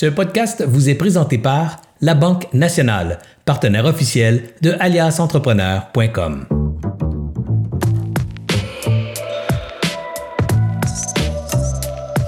[0.00, 6.46] Ce podcast vous est présenté par La Banque Nationale, partenaire officiel de aliasentrepreneur.com.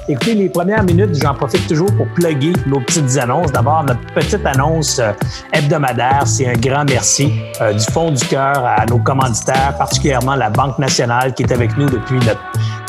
[0.06, 3.50] Écoutez, les premières minutes, j'en profite toujours pour plugger nos petites annonces.
[3.52, 5.12] D'abord, notre petite annonce euh,
[5.54, 7.32] hebdomadaire, c'est un grand merci
[7.62, 11.78] euh, du fond du cœur à nos commanditaires, particulièrement la Banque nationale qui est avec
[11.78, 12.18] nous depuis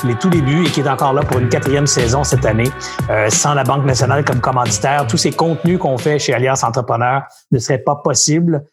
[0.03, 2.69] les tout débuts et qui est encore là pour une quatrième saison cette année.
[3.09, 7.23] Euh, sans la Banque nationale comme commanditaire, tous ces contenus qu'on fait chez Alliance Entrepreneur
[7.51, 8.63] ne seraient pas possibles.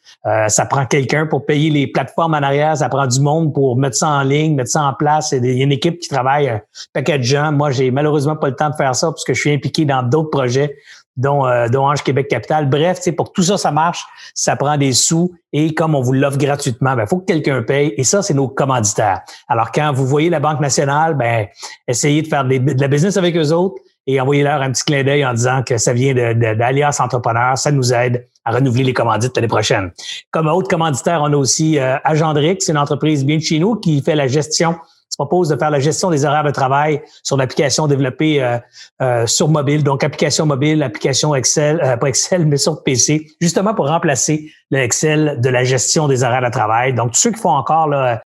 [0.49, 3.97] ça prend quelqu'un pour payer les plateformes en arrière, ça prend du monde pour mettre
[3.97, 5.33] ça en ligne, mettre ça en place.
[5.33, 6.61] Il y a une équipe qui travaille, un
[6.93, 7.53] paquet de gens.
[7.53, 10.03] Moi, j'ai malheureusement pas le temps de faire ça parce que je suis impliqué dans
[10.03, 10.77] d'autres projets,
[11.21, 12.69] dont, euh, Ange Québec Capital.
[12.69, 16.13] Bref, pour que tout ça, ça marche, ça prend des sous et comme on vous
[16.13, 19.21] l'offre gratuitement, il ben, faut que quelqu'un paye et ça, c'est nos commanditaires.
[19.49, 21.47] Alors, quand vous voyez la Banque nationale, ben,
[21.87, 25.25] essayez de faire de la business avec eux autres et envoyez-leur un petit clin d'œil
[25.25, 27.59] en disant que ça vient d'Alias de, Entrepreneur.
[27.59, 29.91] Ça nous aide à renouveler les commandites l'année prochaine.
[30.31, 33.77] Comme autre commanditaire, on a aussi euh, Agendrix, c'est une entreprise bien de chez nous
[33.77, 34.77] qui fait la gestion
[35.11, 38.59] se propose de faire la gestion des horaires de travail sur l'application développée euh,
[39.03, 43.75] euh, sur mobile, donc application mobile, application Excel, euh, pas Excel, mais sur PC, justement
[43.75, 46.95] pour remplacer le Excel de la gestion des horaires de travail.
[46.95, 48.23] Donc, tous ceux qui font encore là,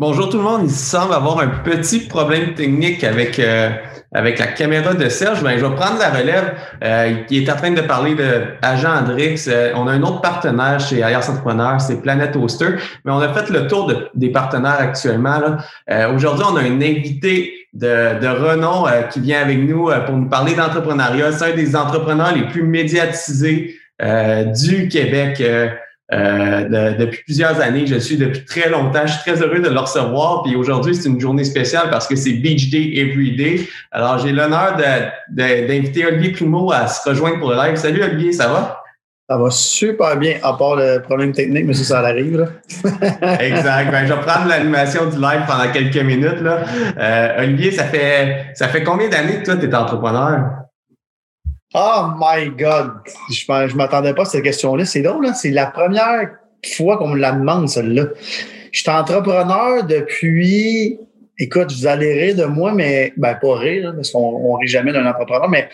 [0.00, 0.62] Bonjour tout le monde.
[0.64, 3.68] Il semble avoir un petit problème technique avec euh,
[4.14, 5.42] avec la caméra de Serge.
[5.42, 6.54] Ben, je vais prendre la relève.
[6.82, 9.46] Euh, il est en train de parler de Agent Andrix.
[9.46, 12.76] Euh, on a un autre partenaire chez Alias Entrepreneur, c'est Planet Hoster.
[13.04, 15.58] Mais on a fait le tour des partenaires actuellement.
[16.14, 20.54] Aujourd'hui, on a un invité de, de renom qui vient avec nous pour nous parler
[20.54, 21.32] d'entrepreneuriat.
[21.32, 25.42] C'est un des entrepreneurs les plus médiatisés du Québec.
[26.12, 27.86] Euh, depuis plusieurs années.
[27.86, 29.02] Je suis depuis très longtemps.
[29.06, 30.42] Je suis très heureux de le recevoir.
[30.42, 33.68] Puis aujourd'hui, c'est une journée spéciale parce que c'est Beach Day Every Day.
[33.92, 34.76] Alors, j'ai l'honneur
[35.28, 37.76] d'inviter Olivier Primo à se rejoindre pour le live.
[37.76, 38.82] Salut Olivier, ça va?
[39.28, 42.36] Ça va super bien, à part le problème technique, mais ça, ça arrive.
[42.36, 42.46] Là.
[43.38, 43.92] exact.
[43.92, 46.40] Ben, je vais prendre l'animation du live pendant quelques minutes.
[46.40, 46.64] Là.
[46.98, 50.59] Euh, Olivier, ça fait ça fait combien d'années que toi, tu es entrepreneur?
[51.72, 52.94] Oh my God!
[53.30, 54.84] Je ne m'attendais pas à cette question-là.
[54.84, 55.34] C'est drôle, hein?
[55.34, 56.30] c'est la première
[56.74, 58.06] fois qu'on me la demande, celle-là.
[58.72, 60.98] Je suis entrepreneur depuis.
[61.38, 64.92] Écoute, vous allez rire de moi, mais ben pas rire, parce qu'on ne rit jamais
[64.92, 65.68] d'un entrepreneur, mais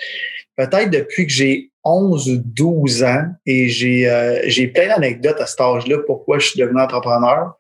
[0.57, 5.47] peut-être depuis que j'ai 11 ou 12 ans et j'ai euh, j'ai plein d'anecdotes à
[5.47, 7.55] cet âge-là, pourquoi je suis devenu entrepreneur.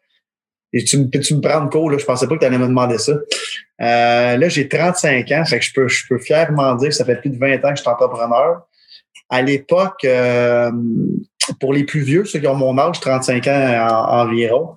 [0.76, 1.96] Et tu, peux-tu me prendre court, là?
[1.96, 3.12] Je pensais pas que tu allais me demander ça.
[3.12, 7.06] Euh, là, j'ai 35 ans, fait que je peux, je peux fièrement dire que ça
[7.06, 8.60] fait plus de 20 ans que je suis entrepreneur.
[9.30, 10.70] À l'époque, euh,
[11.60, 14.76] pour les plus vieux, ceux qui ont mon âge, 35 ans environ,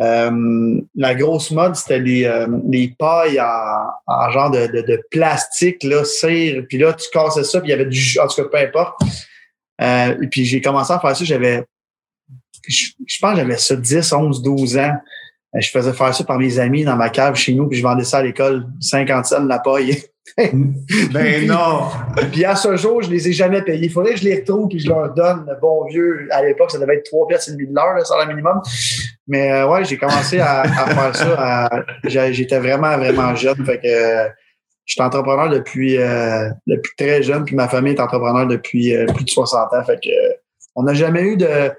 [0.00, 6.64] euh, la grosse mode, c'était les, les pailles en, genre de, de, plastique, là, cire,
[6.66, 9.02] puis là, tu cassais ça, puis il y avait du en tout cas, peu importe.
[10.22, 11.64] et puis j'ai commencé à faire ça, j'avais
[12.66, 14.92] je, pense que j'avais ça 10, 11, 12 ans.
[15.54, 17.82] Euh, je faisais faire ça par mes amis dans ma cave chez nous, puis je
[17.82, 20.02] vendais ça à l'école 50 cents la paille.
[20.36, 21.88] ben non!
[22.30, 23.86] puis à ce jour, je les ai jamais payés.
[23.86, 26.28] Il faudrait que je les retrouve puis je leur donne le bon vieux.
[26.30, 28.60] À l'époque, ça devait être 3 pièces et demi de l'heure, le minimum.
[29.26, 31.70] Mais euh, ouais, j'ai commencé à, faire ça.
[32.04, 33.64] J'étais vraiment, vraiment jeune.
[33.64, 34.28] Fait que euh,
[34.84, 35.96] je suis entrepreneur depuis,
[36.66, 39.84] depuis très jeune, puis ma famille est entrepreneur depuis plus de 60 ans.
[39.84, 40.10] Fait que
[40.78, 41.72] on n'a jamais eu de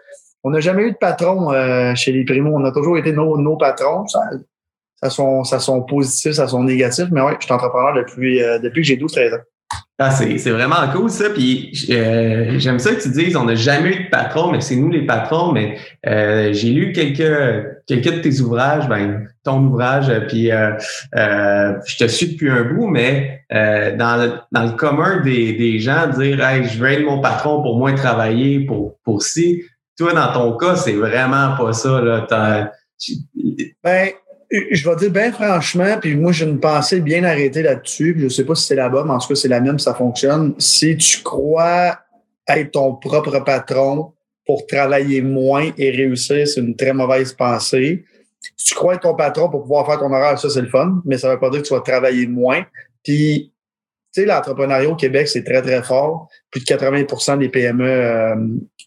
[0.44, 2.56] on n'a jamais eu de patron euh, chez les primos.
[2.56, 4.08] On a toujours été nos, nos patrons.
[4.08, 4.22] Ça,
[5.02, 7.08] ça, sont, ça sont positifs, ça sont négatifs.
[7.12, 9.42] Mais oui, je suis entrepreneur depuis, euh, depuis que j'ai 12-13 ans.
[10.02, 11.30] Ah, c'est vraiment cool ça.
[11.30, 14.78] Puis euh, j'aime ça que tu dises on n'a jamais eu de patron, mais c'est
[14.78, 15.52] nous les patrons.
[15.52, 15.78] Mais
[16.54, 22.50] j'ai lu quelques quelques de tes ouvrages, ben ton ouvrage, puis je te suis depuis
[22.50, 26.88] un bout, mais dans, le, dans le commun des, des gens, dire hey, je veux
[26.88, 29.64] être mon patron pour moins travailler, pour, pour si
[30.00, 32.00] toi, dans ton cas, c'est vraiment pas ça.
[32.00, 32.26] Là.
[33.84, 34.10] Ben,
[34.50, 38.16] je vais dire bien franchement, puis moi, j'ai une pensée bien arrêtée là-dessus.
[38.18, 39.94] Je ne sais pas si c'est bonne, mais en tout cas, c'est la même, ça
[39.94, 40.56] fonctionne.
[40.58, 42.00] Si tu crois
[42.48, 44.14] être ton propre patron
[44.46, 48.06] pour travailler moins et réussir, c'est une très mauvaise pensée.
[48.56, 51.02] Si tu crois être ton patron pour pouvoir faire ton horaire, ça, c'est le fun,
[51.04, 52.64] mais ça ne veut pas dire que tu vas travailler moins.
[53.04, 53.52] Puis,
[54.14, 56.30] tu sais, l'entrepreneuriat au Québec, c'est très, très fort.
[56.50, 58.36] Plus de 80% des PME euh,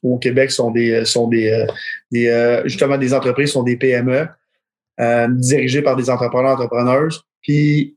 [0.03, 1.67] au Québec sont des euh, sont des,
[2.15, 4.27] euh, justement des entreprises sont des PME
[5.39, 6.59] dirigées par des entrepreneurs.
[7.41, 7.97] Puis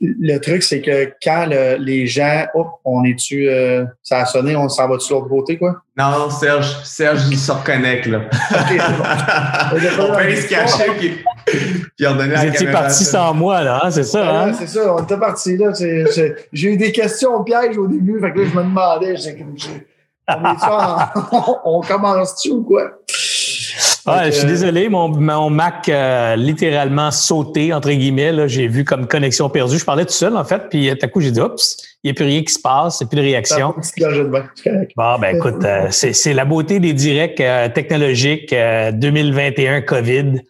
[0.00, 1.46] le truc, c'est que quand
[1.78, 5.58] les gens, hop, on est-tu, euh, ça a sonné, on s'en va-tu de l'autre côté,
[5.58, 5.82] quoi?
[5.96, 8.18] Non, Serge, Serge, il se reconnecte, là.
[8.18, 10.04] OK, c'est bon.
[10.12, 11.18] on peut se cacher, puis,
[11.96, 14.52] puis redonner Vous étiez parti sans moi, là, hein, c'est ça, hein?
[14.52, 15.72] c'est ça, on était parti, là.
[16.52, 19.14] J'ai eu des questions au piège au début, fait que là, je me demandais,
[20.28, 22.92] on, on commence-tu ou quoi?
[24.06, 28.48] Je suis désolé, mon, mon Mac a littéralement sauté, entre guillemets.
[28.48, 29.78] J'ai vu comme connexion perdue.
[29.78, 32.10] Je parlais tout seul, en fait, puis tout à coup, j'ai dit, oups, il n'y
[32.12, 33.74] a plus rien qui se passe, il n'y a plus de réaction.
[34.96, 40.42] Bon, ben écoute, euh, c'est la beauté des directs euh, technologiques 2021 euh, COVID.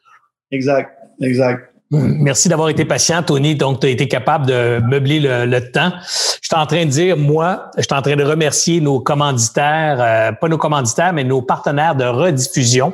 [0.50, 0.90] Exact,
[1.22, 1.72] exact.
[1.90, 3.54] Merci d'avoir été patient, Tony.
[3.54, 5.90] Donc, tu as été capable de meubler le, temps.
[6.02, 10.36] Je suis en train de dire, moi, je suis en train de remercier nos commanditaires,
[10.38, 12.92] pas nos commanditaires, mais nos partenaires de rediffusion.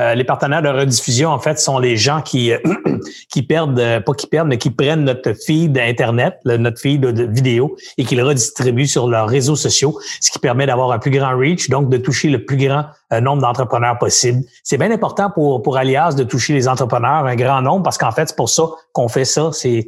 [0.00, 2.58] Euh, les partenaires de rediffusion, en fait, sont les gens qui euh,
[3.30, 7.24] qui perdent, euh, pas qui perdent, mais qui prennent notre feed Internet, notre feed de
[7.24, 11.10] vidéo, et qui le redistribuent sur leurs réseaux sociaux, ce qui permet d'avoir un plus
[11.10, 14.42] grand reach, donc de toucher le plus grand nombre d'entrepreneurs possible.
[14.62, 18.12] C'est bien important pour, pour Alias de toucher les entrepreneurs, un grand nombre, parce qu'en
[18.12, 19.50] fait, c'est pour ça qu'on fait ça.
[19.52, 19.86] C'est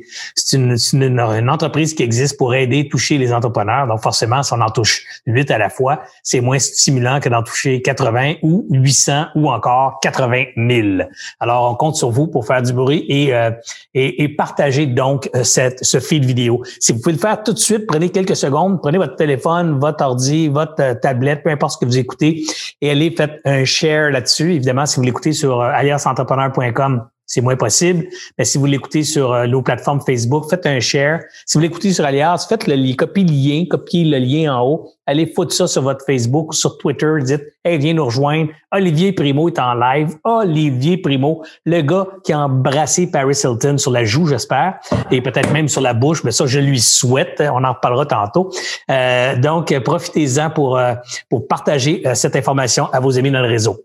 [0.53, 3.87] une, une, une, entreprise qui existe pour aider, toucher les entrepreneurs.
[3.87, 7.43] Donc, forcément, si on en touche 8 à la fois, c'est moins stimulant que d'en
[7.43, 11.09] toucher 80 ou 800 ou encore 80 000.
[11.41, 13.51] Alors, on compte sur vous pour faire du bruit et, euh,
[13.95, 16.63] et, et, partager donc euh, cette, ce feed vidéo.
[16.79, 20.05] Si vous pouvez le faire tout de suite, prenez quelques secondes, prenez votre téléphone, votre
[20.05, 22.45] ordi, votre euh, tablette, peu importe ce que vous écoutez,
[22.81, 24.55] et allez faites un share là-dessus.
[24.55, 28.09] Évidemment, si vous l'écoutez sur aliasentrepreneur.com, c'est moins possible.
[28.37, 31.21] Mais si vous l'écoutez sur euh, nos plateformes Facebook, faites un share.
[31.47, 34.91] Si vous l'écoutez sur Alias, faites le copiez le lien, copiez le lien en haut.
[35.07, 37.07] Allez foutre ça sur votre Facebook, sur Twitter.
[37.21, 38.51] Dites, hey, viens nous rejoindre.
[38.73, 40.17] Olivier Primo est en live.
[40.25, 44.81] Olivier Primo, le gars qui a embrassé Paris Hilton sur la joue, j'espère,
[45.13, 46.25] et peut-être même sur la bouche.
[46.25, 47.41] Mais ça, je lui souhaite.
[47.41, 48.51] On en reparlera tantôt.
[48.91, 50.95] Euh, donc, profitez-en pour, euh,
[51.29, 53.85] pour partager cette information à vos amis dans le réseau.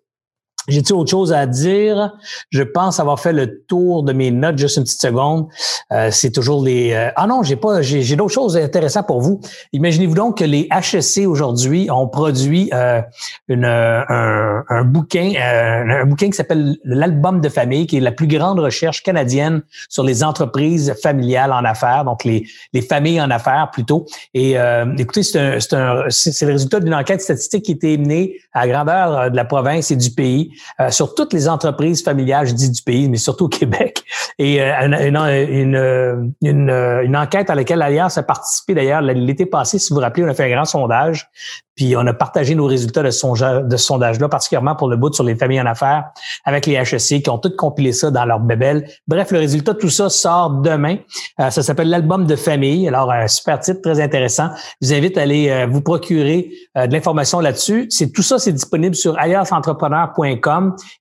[0.68, 2.14] J'ai-tu autre chose à dire?
[2.50, 5.48] Je pense avoir fait le tour de mes notes, juste une petite seconde.
[5.92, 6.94] Euh, c'est toujours les.
[6.94, 7.82] Euh, ah non, j'ai pas.
[7.82, 9.40] J'ai d'autres choses intéressantes pour vous.
[9.74, 13.02] Imaginez-vous donc que les HEC aujourd'hui ont produit euh,
[13.48, 18.28] une, un, un, bouquin, un bouquin qui s'appelle l'album de famille, qui est la plus
[18.28, 23.70] grande recherche canadienne sur les entreprises familiales en affaires, donc les, les familles en affaires
[23.72, 24.06] plutôt.
[24.34, 24.56] Et
[24.98, 29.32] écoutez, c'est un, c'est le résultat d'une enquête statistique qui a été menée à grandeur
[29.32, 32.81] de la province et du pays euh, sur toutes les entreprises familiales, je dis du
[32.81, 34.04] pays, mais surtout au Québec.
[34.40, 39.80] Et euh, une, une, une, une, enquête à laquelle l'Alliance a participé d'ailleurs l'été passé,
[39.80, 41.30] si vous vous rappelez, on a fait un grand sondage
[41.75, 45.36] puis on a partagé nos résultats de, ce sondage-là, particulièrement pour le bout sur les
[45.36, 46.06] familles en affaires,
[46.46, 48.88] avec les HEC qui ont toutes compilé ça dans leur bébelle.
[49.07, 50.98] Bref, le résultat de tout ça sort demain.
[51.40, 52.88] Euh, ça s'appelle l'album de famille.
[52.88, 54.50] Alors, un super titre, très intéressant.
[54.81, 57.88] Je vous invite à aller euh, vous procurer euh, de l'information là-dessus.
[57.90, 59.18] C'est tout ça, c'est disponible sur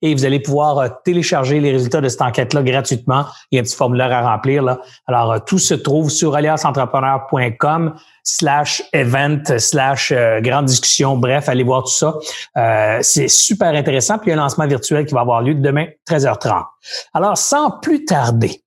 [0.02, 3.26] et vous allez pouvoir télécharger les résultats de cette enquête-là gratuitement.
[3.50, 4.62] Il y a un petit formulaire à remplir.
[4.62, 4.80] Là.
[5.06, 11.16] Alors, tout se trouve sur aliasentrepreneur.com slash event, slash euh, grande discussion.
[11.16, 12.14] Bref, allez voir tout ça.
[12.56, 14.18] Euh, c'est super intéressant.
[14.18, 16.64] Puis il y a un lancement virtuel qui va avoir lieu demain, 13h30.
[17.12, 18.63] Alors, sans plus tarder,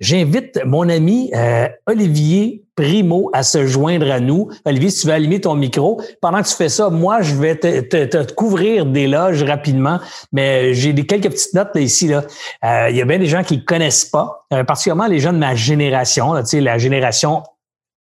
[0.00, 4.48] j'invite mon ami euh, Olivier Primo à se joindre à nous.
[4.64, 7.56] Olivier, si tu veux allumer ton micro, pendant que tu fais ça, moi, je vais
[7.56, 10.00] te, te, couvrir des loges rapidement,
[10.32, 12.08] mais j'ai quelques petites notes ici.
[12.08, 12.88] Là.
[12.88, 15.54] il y a bien des gens qui ne connaissent pas, particulièrement les gens de ma
[15.54, 17.42] génération, là, la génération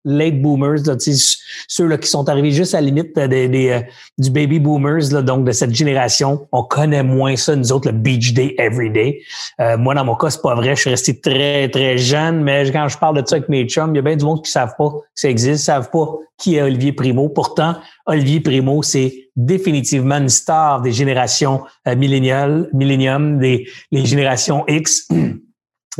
[0.08, 0.96] late boomers, là,
[1.68, 3.80] ceux là, qui sont arrivés juste à la limite des, des euh,
[4.16, 6.48] du baby boomers, là, donc de cette génération.
[6.52, 9.20] On connaît moins ça, nous autres, le beach day every day.
[9.60, 10.74] Euh, moi, dans mon cas, c'est pas vrai.
[10.74, 13.94] Je suis resté très, très jeune, mais quand je parle de ça avec mes chums,
[13.94, 16.06] il y a bien du monde qui savent pas que ça existe, savent pas
[16.38, 17.28] qui est Olivier Primo.
[17.28, 25.08] Pourtant, Olivier Primo, c'est définitivement une star des générations euh, millénium, des les générations X.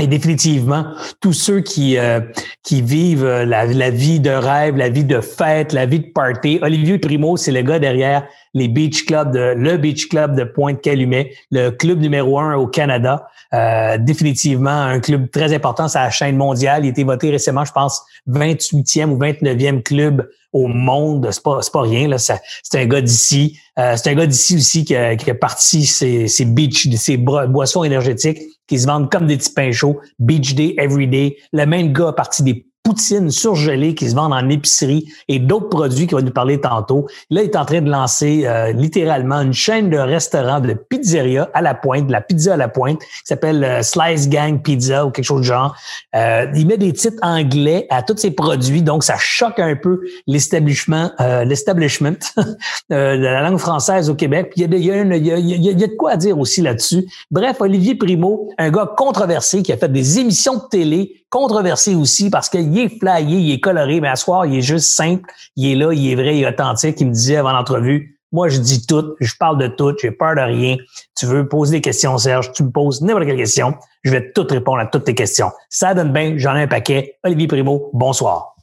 [0.00, 2.21] Et définitivement, tous ceux qui euh,
[2.62, 6.61] qui vivent euh, la, vie de rêve, la vie de fête, la vie de party.
[6.62, 11.70] Olivier Primo, c'est le gars derrière les beach clubs le beach club de Pointe-Calumet, le
[11.70, 13.28] club numéro un au Canada.
[13.54, 16.84] Euh, définitivement un club très important sur la chaîne mondiale.
[16.84, 21.28] Il a été voté récemment, je pense, 28e ou 29e club au monde.
[21.30, 22.08] C'est pas, pas rien.
[22.08, 22.18] Là.
[22.18, 22.38] C'est
[22.74, 23.58] un gars d'ici.
[23.76, 27.84] c'est un gars d'ici aussi qui a, qui a parti ses, ses beach, ses boissons
[27.84, 29.98] énergétiques qui se vendent comme des petits pains chauds.
[30.18, 31.38] Beach Day, Every Day.
[31.52, 35.68] Le même gars a parti des poutine surgelée qui se vendent en épicerie et d'autres
[35.68, 37.06] produits qui va nous parler tantôt.
[37.30, 41.50] Là, il est en train de lancer euh, littéralement une chaîne de restaurants de pizzeria
[41.54, 45.04] à la pointe, de la pizza à la pointe, qui s'appelle euh, Slice Gang Pizza
[45.04, 45.76] ou quelque chose de genre.
[46.16, 50.00] Euh, il met des titres anglais à tous ses produits, donc ça choque un peu
[50.26, 51.11] l'establishment,
[51.44, 52.18] l'establishment
[52.90, 54.52] de la langue française au Québec.
[54.56, 57.04] Il y a, y a, de quoi dire aussi là-dessus.
[57.30, 62.30] Bref, Olivier Primo, un gars controversé qui a fait des émissions de télé controversé aussi
[62.30, 65.73] parce qu'il est flyé, il est coloré, mais à soir, il est juste simple, il
[65.73, 67.00] est là, il est vrai, il est authentique.
[67.00, 70.35] Il me disait avant l'entrevue, moi, je dis tout, je parle de tout, j'ai peur
[70.35, 70.76] de rien.
[71.16, 74.47] Tu veux poser des questions, Serge, tu me poses n'importe quelle question, je vais tout
[74.49, 75.50] répondre à toutes tes questions.
[75.70, 77.16] Ça donne bien, j'en ai un paquet.
[77.25, 78.54] Olivier Primo, bonsoir.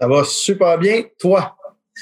[0.00, 1.02] Ça va super bien.
[1.18, 1.54] Toi?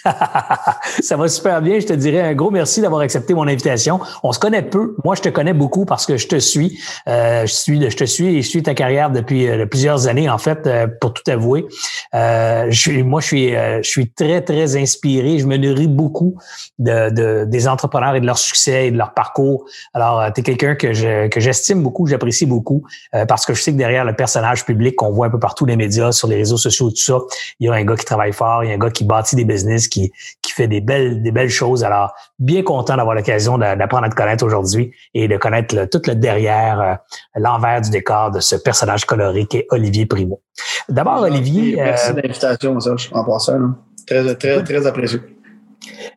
[1.02, 1.81] ça va super bien.
[1.81, 4.00] Je te dirais un gros merci d'avoir accepté mon invitation.
[4.23, 4.95] On se connaît peu.
[5.05, 6.81] Moi, je te connais beaucoup parce que je te suis.
[7.09, 10.28] Euh, je suis, je te suis et je suis ta carrière depuis euh, plusieurs années,
[10.28, 11.67] en fait, euh, pour tout avouer.
[12.14, 12.71] Euh,
[13.05, 15.38] moi, je suis, je suis très, très inspiré.
[15.38, 16.37] Je me nourris beaucoup
[16.78, 19.64] de, de, des entrepreneurs et de leur succès et de leur parcours.
[19.95, 22.85] Alors, tu es quelqu'un que que j'estime beaucoup, j'apprécie beaucoup
[23.28, 25.76] parce que je sais que derrière le personnage public qu'on voit un peu partout les
[25.76, 27.19] médias, sur les réseaux sociaux, tout ça,
[27.61, 29.37] il y a un gars qui travaille fort, il y a un gars qui bâtit
[29.37, 31.85] des business, qui, qui fait des belles, des belles choses.
[31.85, 36.14] Alors, bien content d'avoir l'occasion d'apprendre à te connaître aujourd'hui et de connaître tout le
[36.14, 36.95] derrière, euh,
[37.37, 40.40] l'envers du décor de ce personnage coloré qui est Olivier Primo.
[40.88, 41.76] D'abord, Olivier.
[41.76, 42.78] Merci euh, de l'invitation,
[43.12, 43.75] en passant.
[44.07, 45.21] Très, très, très apprécié.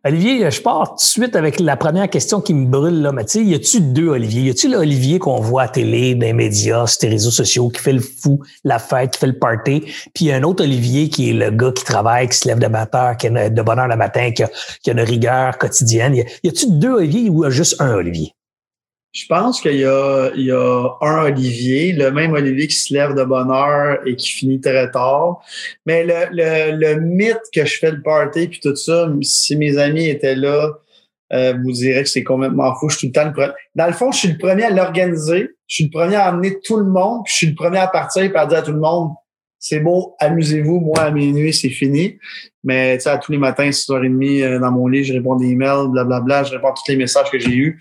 [0.03, 3.12] Olivier, je pars tout de suite avec la première question qui me brûle là.
[3.12, 4.44] Mais tu y a-tu deux Olivier?
[4.44, 7.82] Y a-tu l'Olivier qu'on voit à télé, dans les médias, sur les réseaux sociaux, qui
[7.82, 9.84] fait le fou, la fête, qui fait le party?
[10.13, 13.15] Puis un autre Olivier qui est le gars qui travaille, qui se lève de matin,
[13.15, 14.50] qui a de bonheur le matin, qui a,
[14.84, 16.15] qui a une rigueur quotidienne.
[16.15, 18.34] Y a-tu deux Olivier ou juste un Olivier?
[19.13, 22.94] Je pense qu'il y a, il y a un Olivier, le même Olivier qui se
[22.94, 25.44] lève de bonne heure et qui finit très tard.
[25.86, 29.77] Mais le, le, le mythe que je fais le party puis tout ça, si mes
[29.77, 30.72] amis étaient là,
[31.34, 32.89] euh, vous direz que c'est complètement fou.
[32.89, 33.53] Je suis tout le temps le premier.
[33.75, 35.50] Dans le fond, je suis le premier à l'organiser.
[35.68, 37.22] Je suis le premier à amener tout le monde.
[37.25, 39.12] Puis je suis le premier à partir et à dire à tout le monde,
[39.58, 40.80] c'est beau, amusez-vous.
[40.80, 42.18] Moi, à minuit, c'est fini.
[42.63, 45.48] Mais tu sais, à tous les matins, 6h30 euh, dans mon lit, je réponds des
[45.48, 46.44] emails, blablabla.
[46.44, 47.80] Je réponds à tous les messages que j'ai eus.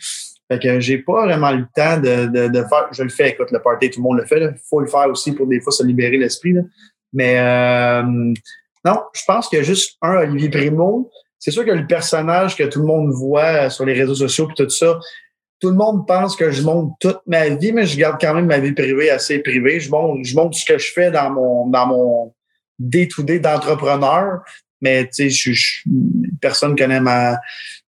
[0.50, 2.88] Fait que j'ai pas vraiment le temps de, de, de, faire.
[2.90, 4.40] Je le fais, écoute, le party, tout le monde le fait.
[4.40, 6.54] Il faut le faire aussi pour des fois se libérer l'esprit.
[7.12, 8.02] Mais euh,
[8.84, 11.08] non, je pense qu'il y a juste un Olivier Primo.
[11.38, 14.54] C'est sûr que le personnage que tout le monde voit sur les réseaux sociaux et
[14.54, 14.98] tout ça,
[15.60, 18.46] tout le monde pense que je montre toute ma vie, mais je garde quand même
[18.46, 19.78] ma vie privée assez privée.
[19.78, 22.34] Je montre, je montre ce que je fais dans mon dans mon
[22.78, 24.40] day-to-day d'entrepreneur.
[24.80, 25.82] Mais tu sais, je,
[26.40, 27.38] personne connaît ma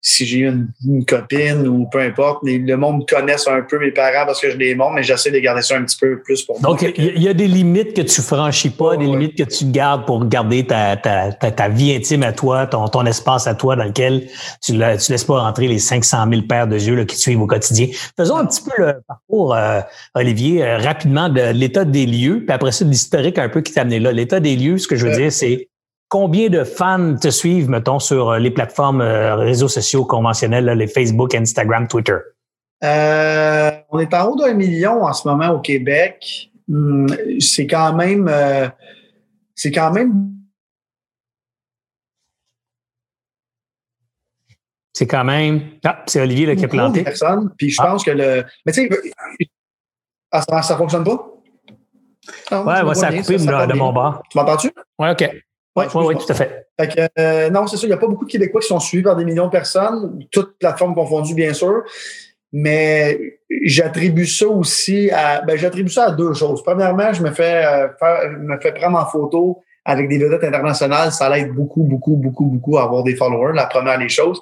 [0.03, 4.25] si j'ai une, une, copine ou peu importe, le monde connaisse un peu mes parents
[4.25, 6.59] parce que je les montre, mais j'essaie de garder ça un petit peu plus pour
[6.59, 6.89] Donc, moi.
[6.89, 10.07] Donc, il y, a des limites que tu franchis pas, des limites que tu gardes
[10.07, 13.83] pour garder ta, ta, ta, vie intime à toi, ton, ton espace à toi dans
[13.83, 14.27] lequel
[14.63, 17.21] tu ne tu laisses pas rentrer les 500 000 paires de yeux là, qui te
[17.21, 17.87] suivent au quotidien.
[18.17, 19.81] Faisons un petit peu le parcours, euh,
[20.15, 23.71] Olivier, euh, rapidement de l'état des lieux, puis après ça, de l'historique un peu qui
[23.71, 24.11] t'a amené là.
[24.11, 25.69] L'état des lieux, ce que je veux dire, c'est
[26.11, 30.87] Combien de fans te suivent, mettons, sur euh, les plateformes euh, réseaux sociaux conventionnels, les
[30.87, 32.17] Facebook, Instagram, Twitter?
[32.83, 36.51] Euh, on est en haut d'un million en ce moment au Québec.
[36.67, 37.07] Hmm,
[37.39, 38.29] c'est quand même,
[39.55, 40.33] c'est quand même.
[44.91, 45.61] C'est quand même.
[45.85, 47.05] Ah, c'est Olivier là, qui a planté.
[47.05, 47.85] Personnes, puis je ah.
[47.85, 48.43] pense que le.
[48.65, 49.11] Mais tu sais,
[50.29, 51.25] ah, ça, ça fonctionne pas?
[52.51, 54.21] Non, ouais, ça a coupé de, mon bas.
[54.29, 54.71] Tu m'entends-tu?
[54.99, 55.29] Oui, OK.
[55.75, 56.67] Oui, oui, tout à fait.
[57.19, 59.15] euh, non, c'est sûr, il n'y a pas beaucoup de Québécois qui sont suivis par
[59.15, 61.83] des millions de personnes, toutes plateformes confondues, bien sûr.
[62.53, 66.61] Mais j'attribue ça aussi à ben, j'attribue ça à deux choses.
[66.63, 71.13] Premièrement, je me fais euh, faire, me fais prendre en photo avec des vedettes internationales.
[71.13, 73.53] Ça l'aide beaucoup, beaucoup, beaucoup, beaucoup à avoir des followers.
[73.55, 74.41] La première des choses.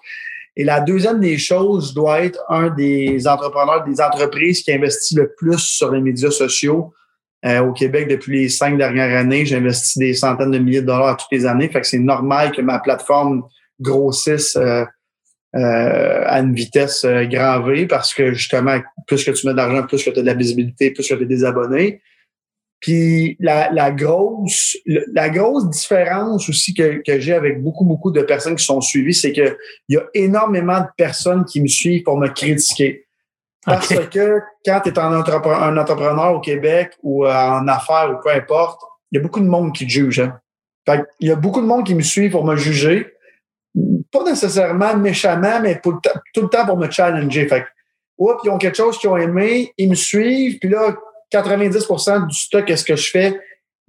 [0.55, 5.31] Et la deuxième des choses doit être un des entrepreneurs, des entreprises qui investit le
[5.37, 6.93] plus sur les médias sociaux
[7.45, 11.15] euh, au Québec, depuis les cinq dernières années, j'investis des centaines de milliers de dollars
[11.15, 11.69] toutes les années.
[11.69, 13.43] Fait que c'est normal que ma plateforme
[13.79, 14.83] grossisse euh,
[15.55, 19.87] euh, à une vitesse grand V parce que justement, plus que tu mets de l'argent,
[19.87, 22.01] plus que tu as de la visibilité, plus que tu as des abonnés.
[22.81, 28.21] Puis la, la grosse la grosse différence aussi que, que j'ai avec beaucoup, beaucoup de
[28.21, 29.55] personnes qui sont suivies, c'est qu'il
[29.89, 33.05] y a énormément de personnes qui me suivent pour me critiquer.
[33.69, 38.11] Parce que quand tu es un entrepreneur, un entrepreneur au Québec ou euh, en affaires
[38.11, 40.19] ou peu importe, il y a beaucoup de monde qui te juge.
[40.19, 40.39] Hein?
[40.87, 43.07] Fait il y a beaucoup de monde qui me suit pour me juger.
[44.11, 45.99] Pas nécessairement méchamment, mais tout
[46.41, 47.47] le temps pour me challenger.
[47.47, 47.65] Fait
[48.17, 50.95] oups, ils ont quelque chose qu'ils ont aimé, ils me suivent, puis là,
[51.31, 53.39] 90% du stock, qu'est-ce que je fais?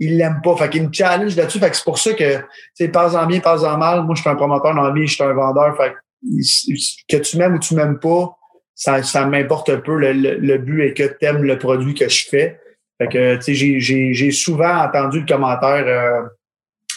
[0.01, 0.57] il l'aime pas.
[0.57, 1.59] Fait qu'il me challenge là-dessus.
[1.59, 2.45] Fait que c'est pour ça que, tu
[2.75, 4.03] sais, pas en bien, pas en mal.
[4.03, 5.77] Moi, je suis un promoteur dans la vie, je suis un vendeur.
[5.77, 8.35] Fait que, que tu m'aimes ou tu m'aimes pas,
[8.81, 9.95] ça, ça m'importe peu.
[9.95, 12.59] Le, le, but est que tu aimes le produit que je fais.
[12.97, 13.81] Fait que, tu sais,
[14.15, 16.27] j'ai souvent entendu le commentaire, euh,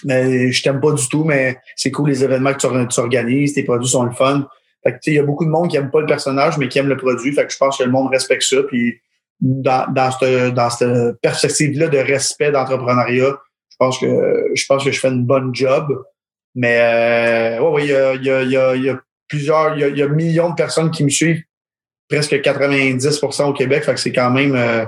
[0.05, 3.63] mais je t'aime pas du tout, mais c'est cool les événements que tu, organises, tes
[3.63, 4.47] produits sont le fun.
[4.81, 6.57] Fait que, tu sais, il y a beaucoup de monde qui aime pas le personnage,
[6.57, 7.33] mais qui aime le produit.
[7.33, 8.63] Fait que je pense que le monde respecte ça.
[8.63, 9.01] Puis,
[9.41, 13.37] dans, dans cette, dans cette perspective-là de respect d'entrepreneuriat,
[13.69, 16.01] je pense que je pense que je fais une bonne job.
[16.55, 20.01] Mais euh, ouais, il y a, y, a, y a, plusieurs, il y a, y
[20.01, 21.43] a millions de personnes qui me suivent,
[22.09, 23.83] presque 90% au Québec.
[23.83, 24.85] Fait que c'est quand même euh,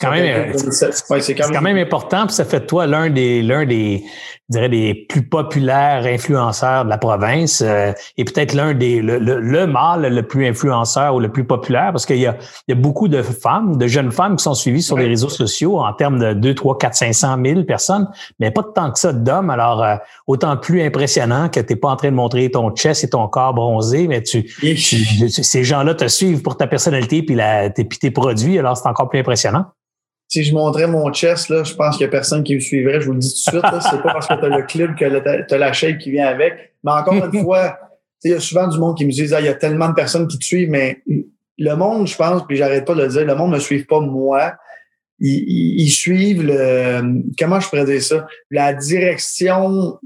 [0.00, 4.02] quand même, c'est quand, même important, puis ça fait de toi l'un des, l'un des,
[4.50, 9.18] je dirais, des plus populaires influenceurs de la province euh, et peut-être l'un des, le,
[9.18, 12.36] le, mâle le plus influenceur ou le plus populaire parce qu'il y a,
[12.66, 15.28] il y a beaucoup de femmes, de jeunes femmes qui sont suivies sur les réseaux
[15.28, 18.08] sociaux en termes de 2, 3, 4, 500 000 personnes,
[18.40, 19.50] mais pas tant que ça d'hommes.
[19.50, 19.94] Alors, euh,
[20.26, 23.28] autant plus impressionnant que tu n'es pas en train de montrer ton chest et ton
[23.28, 24.48] corps bronzé, mais tu,
[25.28, 29.08] ces gens-là te suivent pour ta personnalité puis, la, puis tes produits, alors c'est encore
[29.08, 29.66] plus impressionnant
[30.28, 33.00] si je montrais mon chest, là, je pense qu'il n'y a personne qui me suivrait.
[33.00, 33.82] Je vous le dis tout de suite.
[33.82, 36.26] C'est pas parce que tu as le clip que tu as la shape qui vient
[36.26, 36.74] avec.
[36.82, 37.78] Mais encore une fois,
[38.24, 39.94] il y a souvent du monde qui me dit ah, il y a tellement de
[39.94, 41.02] personnes qui te suivent, mais
[41.58, 44.00] le monde, je pense, puis j'arrête pas de le dire, le monde ne suit pas
[44.00, 44.54] moi.
[45.20, 48.26] Ils, ils, suivent le comment je pourrais dire ça?
[48.50, 49.98] La direction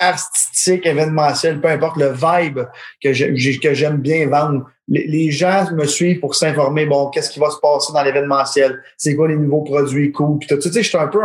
[0.00, 2.60] artistique, événementielle, peu importe le vibe
[3.00, 7.58] que j'aime bien vendre les, gens me suivent pour s'informer, bon, qu'est-ce qui va se
[7.58, 10.58] passer dans l'événementiel, c'est quoi les nouveaux produits cool, puis tout.
[10.58, 11.20] Tu sais, je suis un peu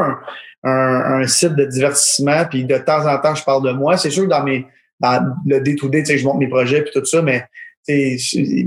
[0.63, 3.97] un, site de divertissement, puis de temps en temps, je parle de moi.
[3.97, 4.65] C'est sûr que dans mes
[4.99, 7.43] dans le day-to-day, tu sais, je montre mes projets puis tout ça, mais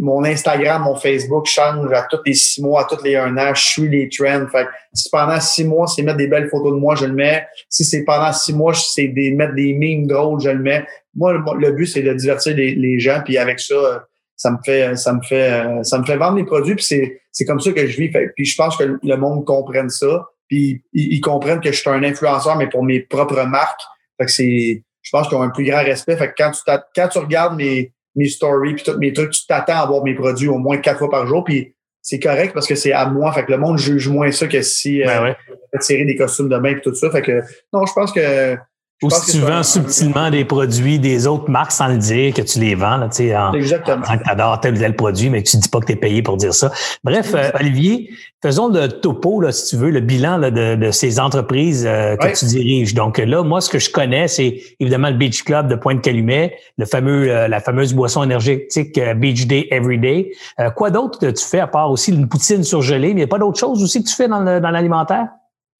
[0.00, 3.54] mon Instagram, mon Facebook change à tous les six mois, à tous les un an,
[3.54, 4.46] je suis les trends.
[4.50, 7.44] Fait si pendant six mois, c'est mettre des belles photos de moi, je le mets.
[7.68, 10.86] Si c'est pendant six mois, c'est des, mettre des memes drôles, je le mets.
[11.14, 14.06] Moi, le, but, c'est de divertir les, les gens, puis avec ça,
[14.40, 17.44] ça me fait ça me fait ça me fait vendre mes produits puis c'est c'est
[17.44, 18.08] comme ça que je vis.
[18.08, 22.02] Puis je pense que le monde comprenne ça puis ils, comprennent que je suis un
[22.02, 23.82] influenceur mais pour mes propres marques.
[24.18, 26.16] Fait que c'est je pense qu'ils ont un plus grand respect.
[26.16, 26.60] Fait que quand tu
[26.96, 30.14] quand tu regardes mes mes stories puis tous mes trucs tu t'attends à voir mes
[30.14, 33.30] produits au moins quatre fois par jour puis c'est correct parce que c'est à moi.
[33.34, 35.34] Fait que le monde juge moins ça que si ben
[35.74, 37.10] euh, tirer des costumes de bain et tout ça.
[37.10, 37.42] Fait que
[37.74, 38.56] non je pense que
[39.02, 42.58] ou si tu vends subtilement des produits des autres marques sans le dire que tu
[42.58, 44.04] les vends, là, tu sais, en, Exactement.
[44.06, 46.22] en, tu adores tel ou tel produit, mais tu dis pas que tu es payé
[46.22, 46.70] pour dire ça.
[47.02, 48.10] Bref, euh, Olivier,
[48.42, 52.16] faisons le topo, là, si tu veux, le bilan là, de, de, ces entreprises euh,
[52.16, 52.92] que tu diriges.
[52.92, 56.84] Donc là, moi, ce que je connais, c'est évidemment le Beach Club de Pointe-Calumet, le
[56.84, 60.32] fameux, euh, la fameuse boisson énergétique Beach Day Everyday.
[60.76, 63.28] quoi d'autre que tu fais à part aussi une poutine surgelée, mais il n'y a
[63.28, 65.28] pas d'autre chose aussi que tu fais dans l'alimentaire?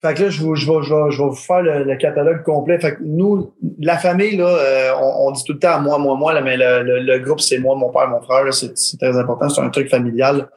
[0.03, 2.79] Fait que là, je, je, vais, je, vais, je vais vous faire le, catalogue complet.
[2.79, 6.15] Fait que nous, la famille, là, euh, on, on, dit tout le temps moi, moi,
[6.15, 8.51] moi, là, mais le, le, groupe, c'est moi, mon père, mon frère.
[8.51, 9.47] C'est très important.
[9.49, 10.49] C'est un truc familial.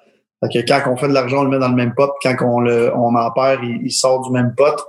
[0.42, 2.10] Fait que quand on fait de l'argent, on le met dans le même pot.
[2.22, 4.80] Quand on, le, on en perd, il, il sort du même pot.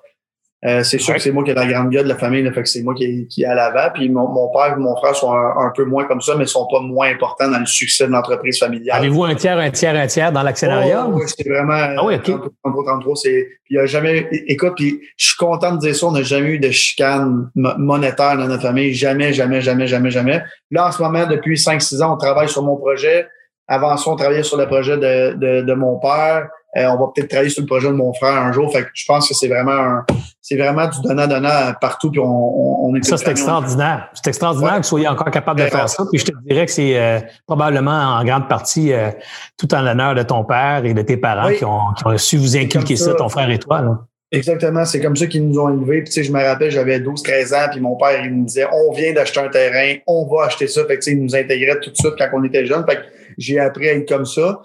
[0.66, 2.52] Euh, c'est sûr que c'est moi qui ai la grande gueule de la famille, là,
[2.52, 3.92] fait que c'est moi qui, qui est à l'avant.
[3.94, 6.68] Puis mon, mon, père et mon frère sont un, peu moins comme ça, mais sont
[6.72, 8.98] pas moins importants dans le succès de l'entreprise familiale.
[8.98, 11.06] Avez-vous un tiers, un tiers, un tiers dans l'actionnariat?
[11.08, 12.34] Oh, oui, c'est vraiment ah, oui, okay.
[12.64, 13.48] 33, 33, c'est.
[13.70, 14.28] il y a jamais.
[14.48, 18.38] Écoute, puis je suis content de dire ça, on n'a jamais eu de chicane monétaire
[18.38, 18.94] dans notre famille.
[18.94, 20.42] Jamais, jamais, jamais, jamais, jamais.
[20.72, 23.28] Là, en ce moment, depuis 5-6 ans, on travaille sur mon projet.
[23.68, 26.48] Avant ça, on travaillait sur le projet de, de, de mon père.
[26.78, 28.72] Euh, on va peut-être travailler sur le projet de mon frère un jour.
[28.72, 30.02] Fait que je pense que c'est vraiment
[30.42, 32.12] c'est vraiment du donnant-donnant partout.
[32.12, 34.10] Puis on, on, ça, c'est extraordinaire.
[34.14, 36.04] C'est extraordinaire que vous soyez encore capable de faire ça.
[36.12, 39.10] Puis je te dirais que c'est euh, probablement en grande partie euh,
[39.58, 42.38] tout en l'honneur de ton père et de tes parents qui, ont, qui, ont, su
[42.38, 43.82] vous inculquer ça, ton frère et toi.
[43.82, 44.00] Là.
[44.32, 46.02] Exactement, c'est comme ça qu'ils nous ont élevés.
[46.02, 48.68] Puis, tu sais, je me rappelle, j'avais 12-13 ans, puis mon père, il me disait,
[48.72, 50.84] on vient d'acheter un terrain, on va acheter ça.
[50.86, 52.86] Fait que, tu sais, il nous intégrait tout de suite quand on était jeunes.
[52.88, 53.02] Fait que
[53.38, 54.62] j'ai appris à être comme ça.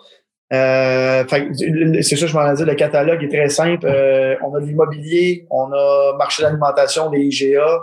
[0.53, 3.87] Euh, c'est ça, je m'en ai dit, le catalogue est très simple.
[3.87, 7.81] Euh, on a de l'immobilier, on a marché d'alimentation, des IGA,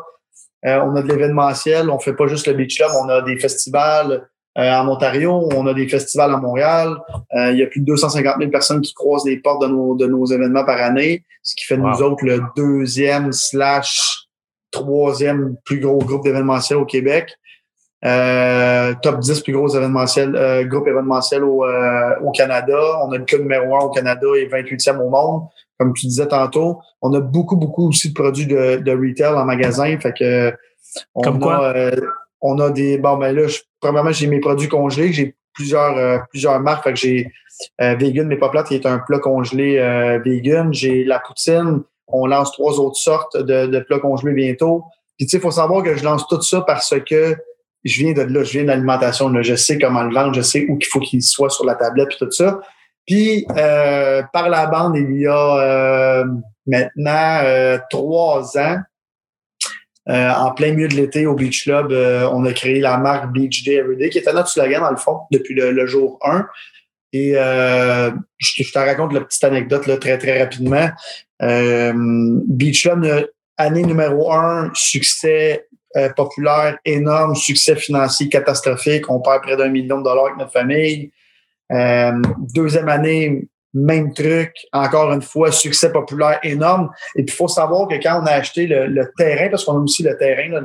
[0.66, 3.38] euh, on a de l'événementiel, on fait pas juste le Beach Club, on a des
[3.38, 6.98] festivals euh, en Ontario, on a des festivals à Montréal.
[7.34, 10.08] il y a plus de 250 000 personnes qui croisent les portes de nos, de
[10.08, 14.28] nos événements par année, ce qui fait de nous autres le deuxième slash
[14.72, 17.38] troisième plus gros groupe d'événementiel au Québec.
[18.06, 22.78] Euh, top 10 plus gros événementiels, euh, groupes événementiels au, euh, au Canada.
[23.04, 25.48] On a le club numéro 1 au Canada et 28e au monde,
[25.80, 26.80] comme tu disais tantôt.
[27.02, 29.98] On a beaucoup, beaucoup aussi de produits de, de retail en magasin.
[30.00, 30.54] Fait que
[31.16, 31.70] on comme quoi?
[31.70, 31.92] a
[32.40, 33.00] on a des.
[33.00, 35.12] Bon ben là, je, premièrement, j'ai mes produits congelés.
[35.12, 36.84] J'ai plusieurs plusieurs marques.
[36.84, 37.32] Fait que j'ai
[37.80, 39.78] vegan mais pas plate qui est un plat congelé
[40.24, 40.72] vegan.
[40.72, 41.82] J'ai la poutine.
[42.08, 44.84] On lance trois autres sortes de, de plats congelés bientôt.
[45.18, 47.36] Puis, tu sais, il faut savoir que je lance tout ça parce que
[47.84, 49.32] je viens de là, je viens de l'alimentation.
[49.42, 52.10] Je sais comment le vendre, je sais où il faut qu'il soit sur la tablette,
[52.10, 52.60] puis tout ça.
[53.08, 56.26] Puis, euh, par la bande, il y a euh,
[56.68, 58.80] maintenant euh, trois ans,
[60.10, 61.92] en plein milieu de l'été au Beach Club,
[62.32, 65.20] on a créé la marque Beach Day Everyday, qui était notre slogan, dans le fond,
[65.32, 66.48] depuis le, jour 1.
[67.12, 70.90] Et je, te raconte la petite anecdote là, très, très rapidement.
[71.42, 75.68] Beach Club, année numéro un, succès
[76.16, 79.10] populaire énorme, succès financier catastrophique.
[79.10, 81.12] On perd près d'un million de dollars avec notre famille.
[81.72, 82.14] Euh,
[82.54, 86.90] deuxième année, même truc, encore une fois, succès populaire énorme.
[87.16, 89.82] Et puis, il faut savoir que quand on a acheté le, terrain, parce qu'on a
[89.82, 90.62] aussi le terrain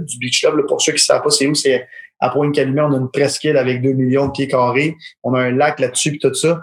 [0.00, 1.86] du Beach Club, pour ceux qui ne savent pas c'est où, c'est
[2.20, 4.96] à Pointe-Calumet, on a une presqu'île avec 2 millions de pieds carrés.
[5.22, 6.62] On a un lac là-dessus, puis tout ça.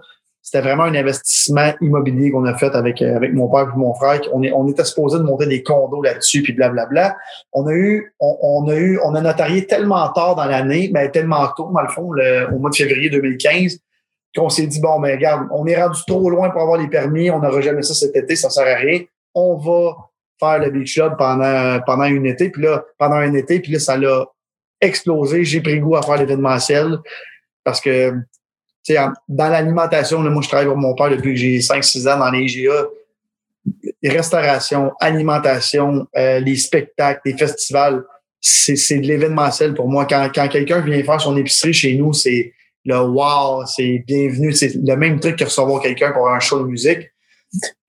[0.52, 4.20] C'était vraiment un investissement immobilier qu'on a fait avec, avec mon père et mon frère.
[4.34, 7.16] On, est, on était supposé de monter des condos là-dessus, puis blablabla.
[7.54, 11.12] On a eu, on, a eu, on a notarié tellement tard dans l'année, mais ben,
[11.12, 12.12] tellement tôt, dans le fond,
[12.54, 13.80] au mois de février 2015,
[14.36, 16.90] qu'on s'est dit, bon, mais ben, regarde, on est rendu trop loin pour avoir les
[16.90, 19.00] permis, on n'aura jamais ça cet été, ça sert à rien.
[19.34, 19.96] On va
[20.38, 23.80] faire le beach club pendant, pendant une été, puis là, pendant un été, puis là,
[23.80, 24.26] ça l'a
[24.82, 25.46] explosé.
[25.46, 26.98] J'ai pris goût à faire l'événementiel
[27.64, 28.14] parce que
[28.89, 32.44] dans l'alimentation, moi, je travaille pour mon père depuis que j'ai 5-6 ans dans les
[32.44, 32.88] IGA.
[34.04, 38.04] Restauration, alimentation, euh, les spectacles, les festivals,
[38.39, 40.06] c'est de l'événementiel pour moi.
[40.06, 42.54] Quand, quand quelqu'un vient faire son épicerie chez nous, c'est
[42.86, 44.52] le wow, c'est bienvenu.
[44.54, 47.12] C'est le même truc que recevoir quelqu'un pour un show de musique.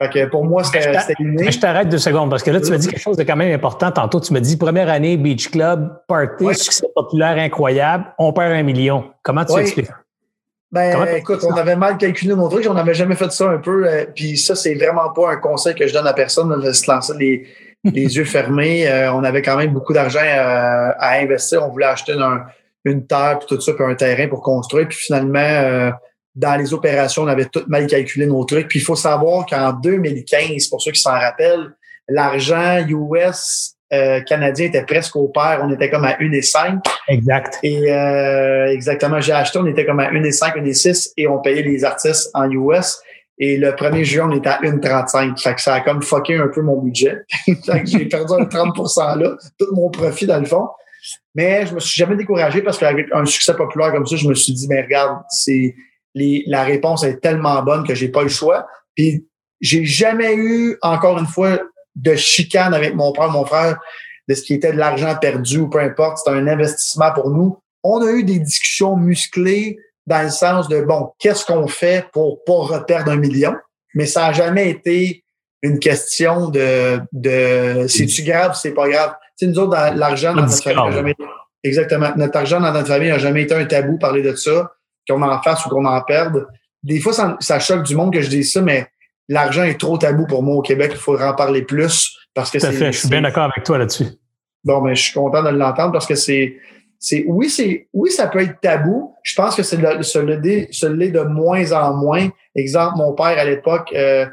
[0.01, 2.89] Fait que pour moi, c'était Je t'arrête deux secondes parce que là, tu m'as dit
[2.89, 3.93] quelque chose de quand même important.
[3.93, 8.63] Tantôt, tu m'as dit première année, Beach Club, party, succès populaire incroyable, on perd un
[8.65, 9.05] million.
[9.23, 9.89] Comment tu expliques?
[10.73, 13.87] Ben, écoute, on avait mal calculé nos trucs, on n'avait jamais fait ça un peu.
[13.87, 16.91] Euh, puis ça, c'est vraiment pas un conseil que je donne à personne de se
[16.91, 17.47] lancer les,
[17.85, 18.89] les yeux fermés.
[18.89, 21.63] Euh, on avait quand même beaucoup d'argent euh, à investir.
[21.63, 22.15] On voulait acheter
[22.87, 24.89] une terre, puis tout ça, puis un terrain pour construire.
[24.89, 25.93] Puis finalement,
[26.35, 28.69] dans les opérations, on avait tout mal calculé nos trucs.
[28.69, 31.75] Puis il faut savoir qu'en 2015, pour ceux qui s'en rappellent,
[32.09, 35.61] l'argent US euh, canadien était presque au pair.
[35.63, 36.83] On était comme à 1 et 5.
[37.09, 37.59] Exact.
[37.63, 41.13] Et euh, exactement, j'ai acheté, on était comme à 1 et 5, 1 et 6
[41.17, 43.01] et on payait les artistes en US.
[43.39, 45.43] Et le 1er juillet, on était à 1,35.
[45.43, 47.19] Fait que ça a comme fucké un peu mon budget.
[47.45, 48.77] fait que j'ai perdu un 30
[49.19, 50.69] là, tout mon profit dans le fond.
[51.35, 54.35] Mais je me suis jamais découragé parce qu'avec un succès populaire comme ça, je me
[54.35, 55.75] suis dit, mais regarde, c'est
[56.15, 58.67] les, la réponse est tellement bonne que j'ai pas le choix.
[58.95, 59.27] Puis
[59.61, 61.59] j'ai jamais eu, encore une fois,
[61.95, 63.79] de chicane avec mon père, mon frère,
[64.29, 66.19] de ce qui était de l'argent perdu ou peu importe.
[66.19, 67.59] C'était un investissement pour nous.
[67.83, 72.45] On a eu des discussions musclées dans le sens de, bon, qu'est-ce qu'on fait pour
[72.45, 73.55] pas reperdre un million?
[73.95, 75.25] Mais ça n'a jamais été
[75.63, 79.15] une question de, de c'est-tu grave, c'est pas grave?
[79.39, 81.15] Tu sais, nous autres, l'argent dans notre famille n'a jamais
[81.63, 84.73] exactement, notre argent dans notre famille n'a jamais été un tabou, parler de ça,
[85.09, 86.47] qu'on en fasse ou qu'on en perde.
[86.83, 88.89] Des fois, ça, ça choque du monde que je dise ça, mais
[89.29, 90.93] l'argent est trop tabou pour moi au Québec.
[90.95, 92.73] Il faudrait en parler plus parce que c'est.
[92.73, 92.93] fait.
[92.93, 94.07] Je suis bien d'accord avec toi là-dessus.
[94.65, 96.57] Bon, mais je suis content de l'entendre parce que c'est.
[97.05, 99.17] C'est, oui, c'est, oui, ça peut être tabou.
[99.25, 102.29] Je pense que c'est le, ce l'est de moins en moins.
[102.55, 104.25] Exemple, mon père, à l'époque, euh,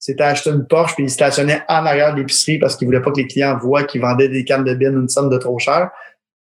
[0.00, 3.12] s'était acheté une Porsche puis il stationnait en arrière de l'épicerie parce qu'il voulait pas
[3.12, 5.90] que les clients voient qu'il vendait des cannes de biens une somme de trop cher.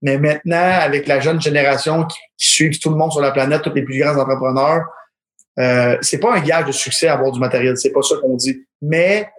[0.02, 3.62] Mais maintenant, avec la jeune génération qui, qui suit tout le monde sur la planète,
[3.62, 4.86] tous les plus grands entrepreneurs,
[5.60, 8.66] euh, c'est pas un gage de succès avoir du matériel, c'est pas ça qu'on dit.
[8.82, 9.30] Mais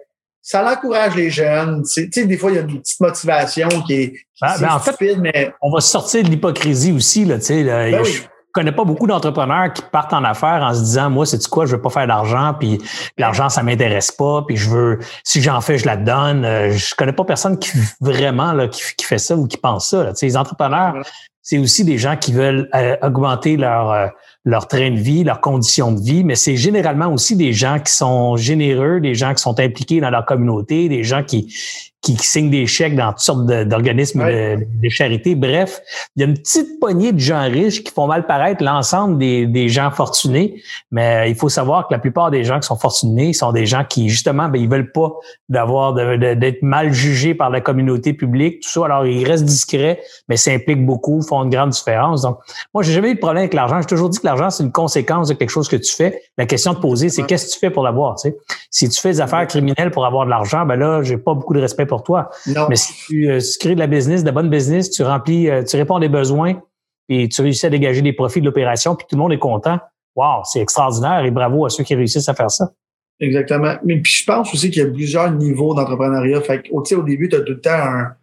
[0.41, 1.83] ça encourage les jeunes.
[1.83, 4.79] Tu sais, des fois, il y a une petite motivation qui est, ben, ben, en
[4.79, 5.51] fait, mais...
[5.61, 7.25] On va sortir de l'hypocrisie aussi.
[7.25, 8.21] Là, tu sais, ben Je
[8.53, 11.75] connais pas beaucoup d'entrepreneurs qui partent en affaires en se disant, moi, c'est quoi, je
[11.75, 12.79] veux pas faire d'argent, puis
[13.17, 16.45] l'argent, ça m'intéresse pas, puis je veux, si j'en fais, je la donne.
[16.45, 20.03] Euh, je connais pas personne qui vraiment là, qui, fait ça ou qui pense ça.
[20.03, 20.11] Là.
[20.11, 20.95] Tu sais, les entrepreneurs,
[21.41, 24.11] c'est aussi des gens qui veulent euh, augmenter leur
[24.47, 27.91] leur train de vie, leurs conditions de vie, mais c'est généralement aussi des gens qui
[27.91, 31.53] sont généreux, des gens qui sont impliqués dans leur communauté, des gens qui,
[32.01, 35.35] qui, signent des chèques dans toutes sortes d'organismes de, charité.
[35.35, 35.81] Bref,
[36.15, 39.45] il y a une petite poignée de gens riches qui font mal paraître l'ensemble des,
[39.45, 43.33] des, gens fortunés, mais il faut savoir que la plupart des gens qui sont fortunés
[43.33, 45.11] sont des gens qui, justement, ben, ils veulent pas
[45.49, 48.85] d'avoir d'être mal jugés par la communauté publique, tout ça.
[48.85, 52.21] Alors, ils restent discrets, mais s'impliquent beaucoup, font une grande différence.
[52.21, 52.37] Donc,
[52.73, 53.81] moi, j'ai jamais eu de problème avec l'argent.
[53.81, 56.21] J'ai toujours dit que l'argent, c'est une conséquence de quelque chose que tu fais.
[56.37, 58.37] La question de poser, c'est qu'est-ce que tu fais pour l'avoir, tu sais?
[58.71, 61.53] Si tu fais des affaires criminelles pour avoir de l'argent, ben là, j'ai pas beaucoup
[61.53, 62.29] de respect pour toi.
[62.69, 65.63] Mais si tu, euh, crées de la business, de la bonne business, tu remplis, euh,
[65.63, 66.61] tu réponds à des besoins
[67.09, 69.79] et tu réussis à dégager des profits de l'opération, puis tout le monde est content.
[70.15, 72.71] Wow, c'est extraordinaire et bravo à ceux qui réussissent à faire ça.
[73.19, 73.75] Exactement.
[73.83, 76.41] Mais puis je pense aussi qu'il y a plusieurs niveaux d'entrepreneuriat.
[76.41, 78.15] Fait au, au début, tu as tout le temps un,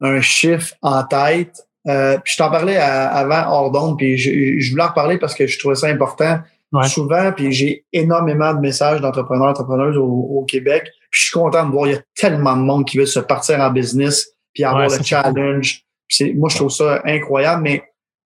[0.00, 1.67] un chiffre en tête.
[1.88, 5.46] Euh, puis je t'en parlais avant hors puis je, je, voulais en reparler parce que
[5.46, 6.40] je trouvais ça important.
[6.86, 10.84] Souvent, puis j'ai énormément de messages d'entrepreneurs, entrepreneurs au, au, Québec.
[11.10, 13.20] Puis je suis content de voir, il y a tellement de monde qui veut se
[13.20, 15.82] partir en business, puis avoir le challenge.
[16.34, 17.84] Moi, je trouve ça incroyable, mais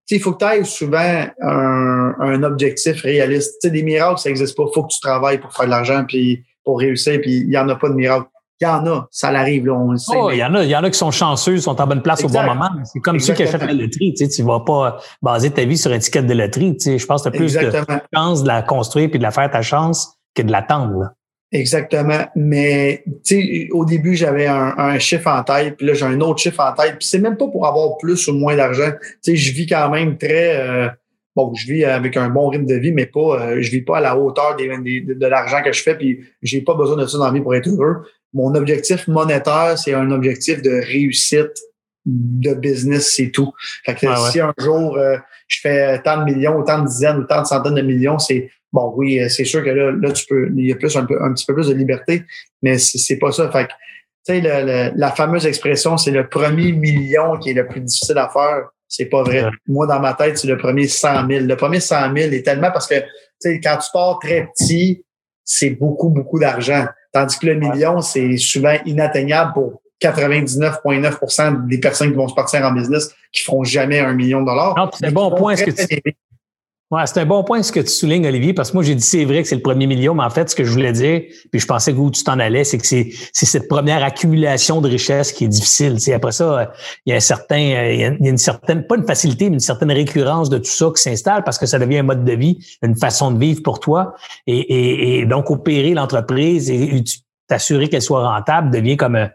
[0.09, 3.61] il faut que tu aies souvent un, un, objectif réaliste.
[3.61, 4.63] sais, des miracles, ça n'existe pas.
[4.67, 7.57] Il faut que tu travailles pour faire de l'argent puis pour réussir, puis il n'y
[7.57, 8.27] en a pas de miracle.
[8.63, 10.15] Il y en a, ça l'arrive, là, on le sait.
[10.15, 12.01] Oh, il y en a, il y en a qui sont chanceux, sont en bonne
[12.01, 12.69] place au bon moment.
[12.85, 15.77] C'est comme ceux qui achètent la loterie, tu sais, tu vas pas baser ta vie
[15.77, 16.97] sur une étiquette de loterie, tu sais.
[16.97, 17.71] Je pense que tu as plus de
[18.13, 21.09] chance de la construire puis de la faire ta chance que de l'attendre,
[21.51, 22.25] Exactement.
[22.35, 26.39] Mais tu sais, au début, j'avais un, chiffre en tête, puis là, j'ai un autre
[26.39, 26.97] chiffre en tête.
[26.97, 28.91] Puis c'est même pas pour avoir plus ou moins d'argent.
[29.01, 30.87] Tu sais, je vis quand même très euh,
[31.35, 33.97] bon, je vis avec un bon rythme de vie, mais pas euh, je vis pas
[33.97, 37.17] à la hauteur des, de, l'argent que je fais, puis j'ai pas besoin de ça
[37.17, 38.03] dans la vie pour être heureux.
[38.33, 41.53] Mon objectif monétaire, c'est un objectif de réussite
[42.05, 43.53] de business, c'est tout.
[43.85, 45.17] Fait que si un jour euh,
[45.47, 48.49] je fais tant de millions, tant de dizaines, ou tant de centaines de millions, c'est
[48.73, 51.05] Bon, oui, euh, c'est sûr que là, là, tu peux, il y a plus un,
[51.05, 52.23] peu, un petit peu plus de liberté,
[52.63, 53.49] mais c'est pas ça.
[53.51, 53.67] Fait
[54.25, 58.29] tu sais, la fameuse expression, c'est le premier million qui est le plus difficile à
[58.29, 58.69] faire.
[58.87, 59.45] C'est pas vrai.
[59.67, 61.45] Moi, dans ma tête, c'est le premier 100 000.
[61.45, 63.05] Le premier 100 000 est tellement parce que, tu
[63.39, 65.03] sais, quand tu pars très petit,
[65.43, 66.85] c'est beaucoup, beaucoup d'argent.
[67.13, 72.65] Tandis que le million, c'est souvent inatteignable pour 99,9% des personnes qui vont se partir
[72.65, 74.91] en business qui feront jamais un million de dollars.
[74.99, 75.55] c'est un bon point.
[75.55, 76.01] Ce que tu,
[76.91, 79.01] Ouais, c'est un bon point ce que tu soulignes, Olivier, parce que moi, j'ai dit
[79.01, 81.23] c'est vrai que c'est le premier million, mais en fait, ce que je voulais dire,
[81.49, 84.89] puis je pensais que où tu t'en allais, c'est que c'est, cette première accumulation de
[84.89, 85.97] richesse qui est difficile.
[85.99, 86.71] Tu après ça,
[87.05, 89.59] il y a un certain, il y a une certaine, pas une facilité, mais une
[89.59, 92.59] certaine récurrence de tout ça qui s'installe parce que ça devient un mode de vie,
[92.83, 94.13] une façon de vivre pour toi.
[94.45, 97.03] Et, et, et donc, opérer l'entreprise et
[97.47, 99.29] t'assurer qu'elle soit rentable devient comme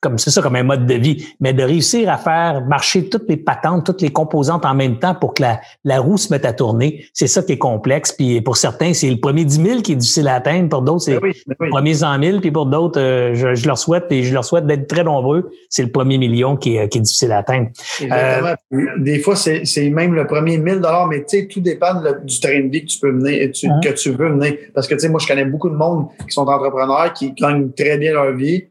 [0.00, 3.28] comme c'est ça, comme un mode de vie, mais de réussir à faire marcher toutes
[3.28, 6.44] les patentes, toutes les composantes en même temps pour que la, la roue se mette
[6.44, 8.12] à tourner, c'est ça qui est complexe.
[8.12, 10.68] Puis pour certains, c'est le premier 10 000 qui est difficile à atteindre.
[10.68, 12.40] Pour d'autres, c'est ben ben le premier 100 000.
[12.40, 15.50] Puis pour d'autres, euh, je, leur souhaite et je leur souhaite d'être très nombreux.
[15.68, 17.68] C'est le premier million qui est, qui est difficile à atteindre.
[18.00, 18.54] Exactement.
[18.74, 22.40] Euh, Des fois, c'est même le premier 1000 dollars, mais tu sais, tout dépend du
[22.40, 23.80] train de vie que tu peux mener, tu, hein?
[23.82, 24.58] que tu veux mener.
[24.74, 27.72] Parce que tu sais, moi, je connais beaucoup de monde qui sont entrepreneurs, qui gagnent
[27.72, 28.68] très bien leur vie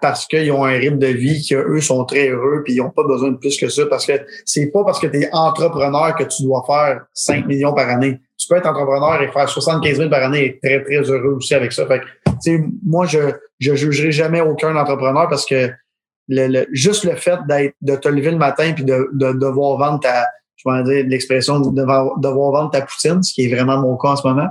[0.00, 2.90] parce qu'ils ont un rythme de vie qui eux sont très heureux puis ils n'ont
[2.90, 4.12] pas besoin de plus que ça parce que
[4.44, 8.20] c'est pas parce que tu es entrepreneur que tu dois faire 5 millions par année.
[8.38, 11.34] Tu peux être entrepreneur et faire 75 000 par année et être très, très heureux
[11.34, 11.86] aussi avec ça.
[11.86, 12.50] Fait que,
[12.84, 13.18] moi, je
[13.58, 15.70] je jugerai jamais aucun entrepreneur parce que
[16.28, 20.00] le, juste le fait d'être de te lever le matin puis de, de, devoir vendre
[20.00, 23.96] ta je vais dire l'expression de devoir vendre ta poutine, ce qui est vraiment mon
[23.96, 24.48] cas en ce moment.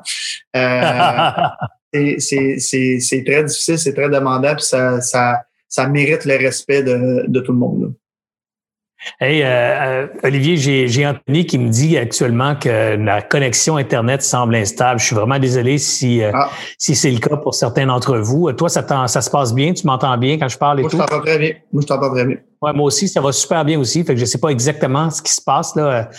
[0.56, 1.32] Euh,
[1.91, 7.39] c'est très difficile, c'est très demandant, puis ça, ça, ça mérite le respect de, de
[7.39, 7.93] tout le monde.
[9.21, 14.56] Hey, euh, euh, Olivier, j'ai Anthony qui me dit actuellement que la connexion Internet semble
[14.56, 14.99] instable.
[14.99, 16.49] Je suis vraiment désolé si, euh, ah.
[16.78, 18.52] si c'est le cas pour certains d'entre vous.
[18.52, 19.71] Toi, ça, ça se passe bien?
[19.71, 21.54] Tu m'entends bien quand je parle et Moi, Je t'entends très bien.
[21.71, 22.38] Moi, je t'entends très bien.
[22.62, 24.04] Ouais, moi aussi, ça va super bien aussi.
[24.04, 26.10] Fait que je sais pas exactement ce qui se passe là.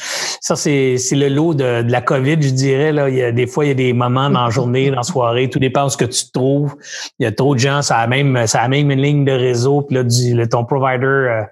[0.40, 2.92] Ça, c'est, c'est le lot de, de, la COVID, je dirais.
[2.92, 3.10] Là.
[3.10, 5.02] Il y a, des fois, il y a des moments dans la journée, dans la
[5.02, 6.74] soirée, tout dépend de ce que tu trouves.
[7.18, 9.32] Il y a trop de gens, ça a même, ça a même une ligne de
[9.32, 11.42] réseau, puis là, du, le, ton provider euh,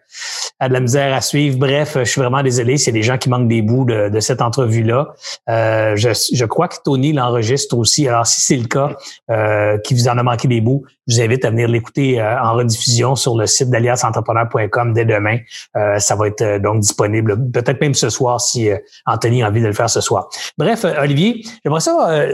[0.58, 1.58] a de la misère à suivre.
[1.58, 2.78] Bref, je suis vraiment désolé.
[2.78, 5.08] C'est des gens qui manquent des bouts de, de cette entrevue-là.
[5.50, 8.08] Euh, je, je crois que Tony l'enregistre aussi.
[8.08, 8.96] Alors, si c'est le cas,
[9.30, 12.40] euh, qui vous en a manqué des bouts, je vous invite à venir l'écouter euh,
[12.40, 15.38] en rediffusion sur le site d'aliasentrepreneur.com dès demain.
[15.76, 18.70] Euh, ça va être euh, donc disponible, peut-être même ce soir si
[19.06, 20.28] Anthony a envie de le faire ce soir.
[20.58, 22.28] Bref, Olivier, j'aimerais ça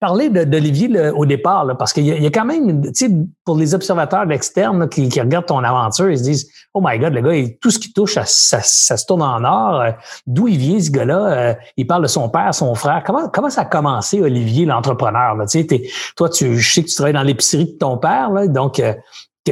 [0.00, 3.10] parler d'Olivier au départ, parce qu'il y, a quand même, tu sais,
[3.44, 7.14] pour les observateurs externes qui, qui, regardent ton aventure, ils se disent, oh my God,
[7.14, 9.80] le gars, tout ce qui touche, ça, ça, se tourne en or.
[9.80, 9.90] Euh,
[10.26, 11.32] d'où il vient, ce gars-là?
[11.32, 13.02] Euh, il parle de son père, son frère.
[13.04, 15.36] Comment, ça a commencé, Olivier, l'entrepreneur?
[15.48, 15.82] Tu sais,
[16.16, 18.94] toi, tu, je sais que tu travailles dans l'épicerie de ton père, là, donc euh,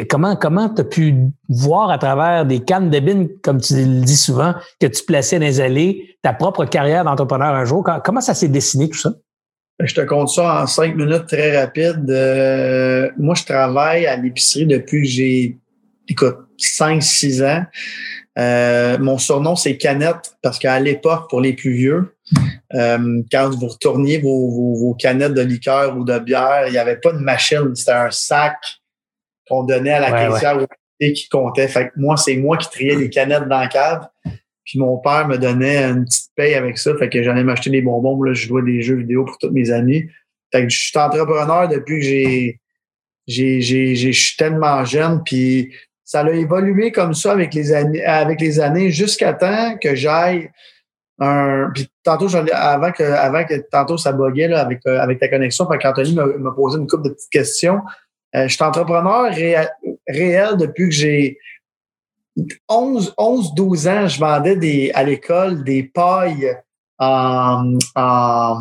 [0.09, 1.15] comment comment tu as pu
[1.49, 5.39] voir à travers des cannes de bine, comme tu le dis souvent, que tu plaçais
[5.39, 7.87] dans les allées, ta propre carrière d'entrepreneur un jour?
[8.05, 9.11] Comment ça s'est dessiné tout ça?
[9.81, 12.09] Je te compte ça en cinq minutes très rapide.
[12.09, 15.59] Euh, moi, je travaille à l'épicerie depuis que j'ai,
[16.09, 17.65] écoute, 5-6 ans.
[18.39, 22.17] Euh, mon surnom, c'est Canette, parce qu'à l'époque, pour les plus vieux,
[22.75, 26.97] euh, quand vous retourniez vos, vos, canettes de liqueur ou de bière, il n'y avait
[26.97, 27.75] pas de machine.
[27.75, 28.57] C'était un sac
[29.49, 30.59] qu'on donnait à la caissière
[30.99, 31.69] qui comptait.
[31.69, 34.07] Fait que moi, c'est moi qui triais les canettes dans la cave.
[34.65, 36.97] Puis mon père me donnait une petite paye avec ça.
[36.97, 38.23] Fait que j'allais m'acheter des bonbons.
[38.23, 40.05] Là, je jouais des jeux vidéo pour tous mes amis.
[40.53, 42.61] Fait que je suis entrepreneur depuis que j'ai,
[43.27, 45.73] j'ai, j'ai, je suis tellement jeune, puis
[46.05, 50.51] ça a évolué comme ça avec les années, avec les années jusqu'à temps que j'aille
[51.19, 51.71] un.
[51.75, 55.69] Puis tantôt, avant que, avant que tantôt ça buguait là, avec, euh, avec ta connexion,
[55.71, 57.81] fait qu'Anthony m'a posé une couple de petites questions.
[58.35, 61.39] Euh, je suis entrepreneur réel, depuis que j'ai
[62.69, 66.57] 11, 11, 12 ans, je vendais des, à l'école des pailles
[66.99, 68.59] en, en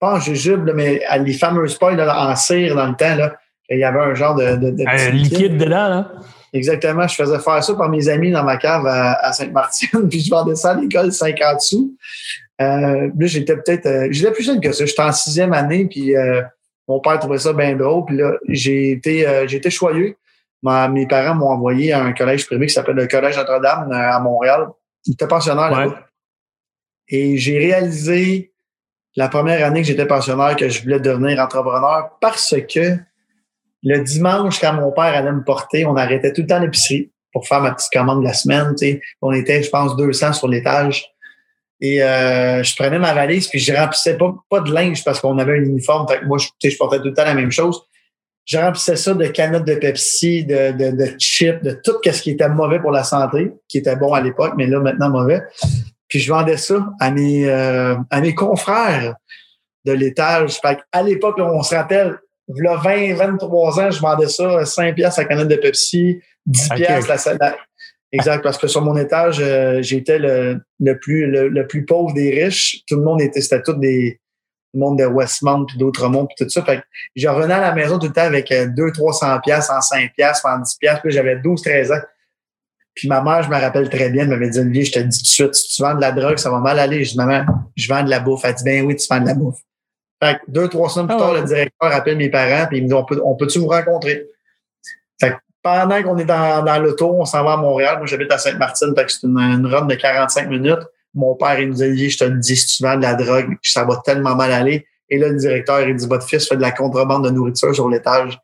[0.00, 3.14] pas en jujube, mais les fameuses pailles en cire dans le temps.
[3.14, 3.36] Là,
[3.70, 6.12] il y avait un genre de, de, un liquide dedans, là.
[6.54, 7.08] Exactement.
[7.08, 10.54] Je faisais faire ça par mes amis dans ma cave à, Sainte-Martine, puis je vendais
[10.54, 11.96] ça à l'école 50 sous.
[12.60, 13.86] Euh, là, j'étais peut-être.
[13.86, 14.86] Euh, j'étais plus jeune que ça.
[14.86, 16.42] J'étais en sixième année, puis euh,
[16.86, 18.04] mon père trouvait ça bien drôle.
[18.06, 19.70] Puis là, j'ai été, euh, j'ai été
[20.64, 24.68] mes parents m'ont envoyé à un collège privé qui s'appelle le Collège Notre-Dame à Montréal.
[25.06, 26.06] J'étais pensionnaire là-bas.
[27.08, 28.52] Et j'ai réalisé
[29.16, 32.96] la première année que j'étais pensionnaire que je voulais devenir entrepreneur parce que
[33.82, 37.46] le dimanche, quand mon père allait me porter, on arrêtait tout le temps l'épicerie pour
[37.46, 38.74] faire ma petite commande de la semaine.
[39.20, 41.06] On était, je pense, 200 sur l'étage.
[41.80, 45.38] Et euh, je prenais ma valise puis je remplissais pas, pas de linge parce qu'on
[45.38, 46.08] avait un uniforme.
[46.08, 47.82] Fait que moi, je, je portais tout le temps la même chose.
[48.44, 52.30] Je remplissais ça de canettes de Pepsi, de, de, de chips, de tout ce qui
[52.30, 55.42] était mauvais pour la santé, qui était bon à l'époque, mais là, maintenant mauvais.
[56.08, 59.16] Puis je vendais ça à mes, euh, à mes confrères
[59.84, 60.58] de l'étage.
[60.60, 64.64] Fait à l'époque, on se rappelle, il y a 20, 23 ans, je vendais ça
[64.64, 67.54] 5 piastres la canette de Pepsi, 10 piastres la salade.
[68.12, 72.44] Exact, parce que sur mon étage, euh, j'étais le, le, plus le, plus pauvre des
[72.44, 72.82] riches.
[72.86, 74.20] Tout le monde était, c'était tout des
[74.74, 76.62] le monde de Westmount puis d'autres mondes puis tout ça.
[76.64, 76.82] Fait que
[77.16, 80.46] je revenais à la maison tout le temps avec 2 300 pièces en 5 piastres,
[80.46, 81.02] en 10 piastres.
[81.02, 82.00] Puis j'avais 12 13 ans.
[82.94, 85.18] Puis ma mère, je me rappelle très bien, elle m'avait dit Olivier, je te dis
[85.18, 87.04] tout de suite, si tu vends de la drogue, ça va mal aller.
[87.04, 87.44] Je dis maman,
[87.76, 88.44] je vends de la bouffe.
[88.44, 89.58] Elle dit ben oui, tu vends de la bouffe.
[90.22, 92.84] Fait que deux, trois semaines plus ah tard, le directeur appelle mes parents et il
[92.84, 94.26] me dit On peut, on peut-tu vous rencontrer?
[95.20, 97.98] Fait que pendant qu'on est dans, dans l'auto, on s'en va à Montréal.
[97.98, 100.86] Moi, j'habite à Sainte-Martine, fait que c'est une, une run de 45 minutes.
[101.14, 103.56] Mon père, il nous dit Je te le dis, si tu vends de la drogue,
[103.62, 104.86] ça va tellement mal aller.
[105.08, 107.88] Et là, le directeur, il dit Votre fils fait de la contrebande de nourriture sur
[107.88, 108.38] l'étage.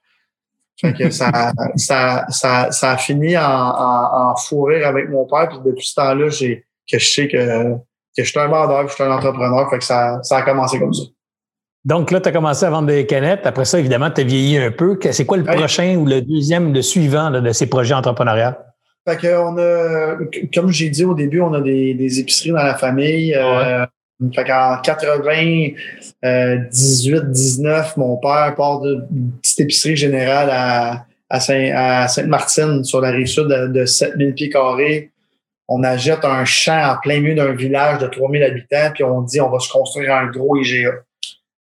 [0.80, 5.26] Fait que ça, ça, ça, ça a fini en, en, en fou rire avec mon
[5.26, 5.48] père.
[5.48, 7.74] Puis depuis ce temps-là, j'ai que je sais que,
[8.16, 9.68] que je suis un vendeur, que je suis un entrepreneur.
[9.70, 11.04] Fait que ça, ça a commencé comme ça.
[11.85, 13.46] Donc là, tu as commencé à vendre des canettes.
[13.46, 14.98] Après ça, évidemment, tu as vieilli un peu.
[15.12, 18.54] C'est quoi le prochain ou le deuxième, le suivant de ces projets entrepreneuriaux?
[19.08, 20.18] Fait que on a,
[20.54, 23.34] comme j'ai dit au début, on a des, épiceries dans la famille.
[23.34, 23.86] Euh,
[24.34, 25.68] fait qu'en 80,
[26.70, 31.40] 18, 19, mon père part d'une petite épicerie générale à, à,
[32.08, 35.10] Saint, martine sur la rive sud de, de 7000 pieds carrés.
[35.68, 39.40] On achète un champ en plein milieu d'un village de 3000 habitants, puis on dit
[39.40, 40.90] on va se construire un gros IGA.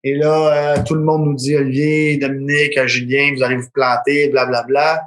[0.03, 4.29] Et là, euh, tout le monde nous dit Olivier, Dominique, Julien, vous allez vous planter,
[4.29, 4.63] blablabla.
[4.63, 5.01] Bla, bla.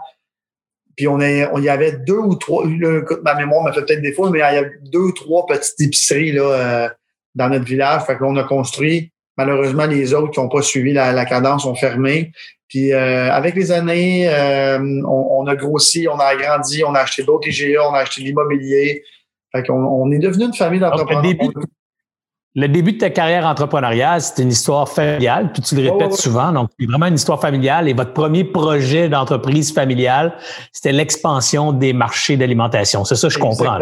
[0.96, 2.66] Puis on, est, on y avait deux ou trois,
[3.22, 6.32] ma mémoire m'a fait peut-être fois, mais il y avait deux ou trois petites épiceries
[6.32, 6.88] là, euh,
[7.34, 8.02] dans notre village.
[8.02, 9.10] Fait que on a construit.
[9.38, 12.32] Malheureusement, les autres qui n'ont pas suivi la, cadence ont fermé.
[12.68, 14.28] Puis euh, avec les années,
[15.06, 18.26] on, a grossi, on a agrandi, on a acheté d'autres IGA, on a acheté de
[18.26, 19.02] l'immobilier.
[19.52, 21.34] Fait qu'on on est devenu une famille d'entrepreneurs.
[22.54, 26.52] Le début de ta carrière entrepreneuriale, c'est une histoire familiale, puis tu le répètes souvent,
[26.52, 27.88] donc c'est vraiment une histoire familiale.
[27.88, 30.34] Et votre premier projet d'entreprise familiale,
[30.70, 33.06] c'était l'expansion des marchés d'alimentation.
[33.06, 33.78] C'est ça, je comprends.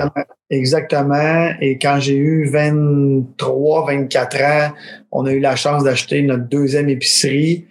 [0.51, 1.51] Exactement.
[1.61, 4.73] Et quand j'ai eu 23, 24 ans,
[5.11, 7.67] on a eu la chance d'acheter notre deuxième épicerie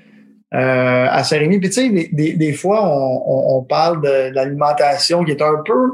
[0.54, 1.60] euh, à Saint-Rémy.
[1.60, 5.92] Puis tu sais, des, fois, on, on parle de l'alimentation qui est un peu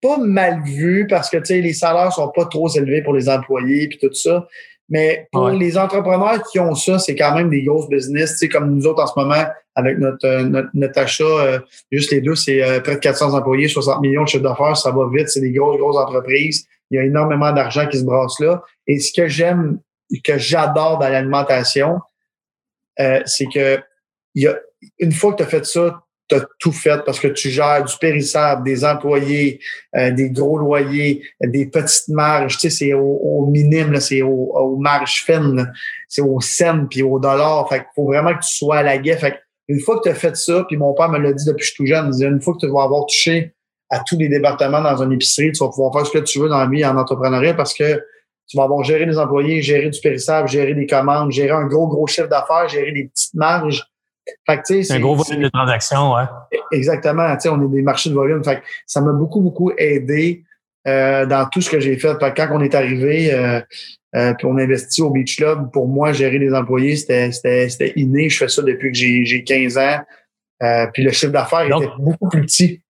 [0.00, 3.98] pas mal vu parce que les salaires sont pas trop élevés pour les employés puis
[3.98, 4.46] tout ça.
[4.90, 8.38] Mais pour les entrepreneurs qui ont ça, c'est quand même des grosses business.
[8.38, 11.60] sais comme nous autres en ce moment, avec notre, euh, notre, achat, euh,
[11.92, 14.90] juste les deux, c'est euh, près de 400 employés, 60 millions de chiffre d'affaires, ça
[14.90, 16.66] va vite, c'est des grosses, grosses entreprises.
[16.90, 18.62] Il y a énormément d'argent qui se brasse là.
[18.86, 19.78] Et ce que j'aime,
[20.24, 22.00] que j'adore dans l'alimentation,
[22.96, 23.78] c'est que
[24.34, 24.58] il y a,
[24.98, 27.84] une fois que tu as fait ça, tu as tout fait parce que tu gères
[27.84, 29.60] du périssable, des employés,
[29.96, 32.58] euh, des gros loyers, des petites marges.
[32.58, 35.72] Tu sais, c'est au, minime, c'est aux, aux, marges fines,
[36.08, 37.68] c'est au cent puis au dollar.
[37.68, 39.16] Fait qu'il faut vraiment que tu sois à la guet.
[39.16, 41.60] Fait une fois que tu as fait ça, puis mon père me l'a dit depuis
[41.60, 43.54] que je suis tout jeune, il une fois que tu vas avoir touché
[43.90, 46.48] à tous les départements dans une épicerie, tu vas pouvoir faire ce que tu veux
[46.48, 48.02] dans la vie en entrepreneuriat parce que
[48.46, 51.86] tu vas avoir géré des employés, gérer du périssable, gérer des commandes, gérer un gros,
[51.86, 53.86] gros chiffre d'affaires, gérer des petites marges
[54.64, 56.24] c'est un gros volume de transactions, ouais.
[56.72, 57.36] Exactement.
[57.46, 58.44] On est des marchés de volume.
[58.44, 60.44] Fait ça m'a beaucoup, beaucoup aidé
[60.84, 62.16] dans tout ce que j'ai fait.
[62.36, 63.62] Quand on est arrivé,
[64.12, 68.28] puis on investit au Beach Club, pour moi, gérer les employés, c'était inné.
[68.28, 69.98] Je fais ça depuis que j'ai 15 ans.
[70.92, 72.80] puis le chiffre d'affaires était beaucoup plus petit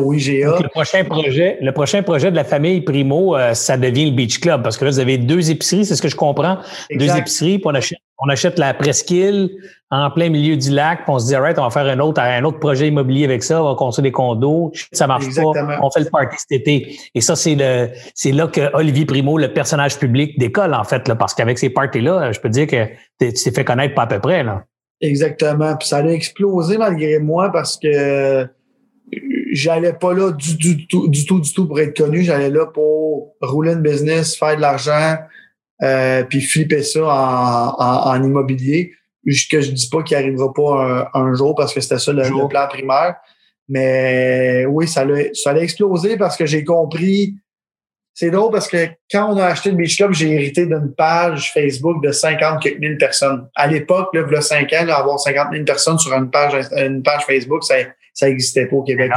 [0.00, 4.40] le prochain projet, le prochain projet de la famille Primo, euh, ça devient le Beach
[4.40, 6.58] Club parce que là, vous avez deux épiceries, c'est ce que je comprends.
[6.94, 9.50] Deux épiceries, puis on achète, on achète la presqu'île
[9.90, 12.20] en plein milieu du lac, puis on se dit, alright, on va faire un autre,
[12.20, 14.72] un autre projet immobilier avec ça, on va construire des condos.
[14.92, 15.42] Ça marche pas,
[15.82, 16.96] on fait le party cet été.
[17.14, 21.06] Et ça, c'est le, c'est là que Olivier Primo, le personnage public, décolle, en fait,
[21.06, 22.86] là, parce qu'avec ces parties-là, je peux dire que
[23.20, 24.64] tu t'es fait connaître pas à peu près, là.
[25.00, 25.76] Exactement.
[25.76, 28.48] Puis ça a explosé malgré moi parce que
[29.54, 32.22] j'allais pas là du, du, tout, du tout, du tout pour être connu.
[32.22, 35.16] J'allais là pour rouler une business, faire de l'argent,
[35.82, 38.92] euh, puis flipper ça en, en, immobilier.
[39.50, 42.68] Que je dis pas qu'il arrivera pas un, jour parce que c'était ça le, plan
[42.68, 43.16] primaire.
[43.68, 47.34] Mais oui, ça allait, ça allait exploser parce que j'ai compris.
[48.12, 51.52] C'est drôle parce que quand on a acheté le Beach Club, j'ai hérité d'une page
[51.52, 53.48] Facebook de 50 000 personnes.
[53.56, 56.54] À l'époque, là, il y a 5 ans, avoir 50 000 personnes sur une page,
[56.76, 57.76] une page Facebook, ça,
[58.12, 59.10] ça existait pas au Québec.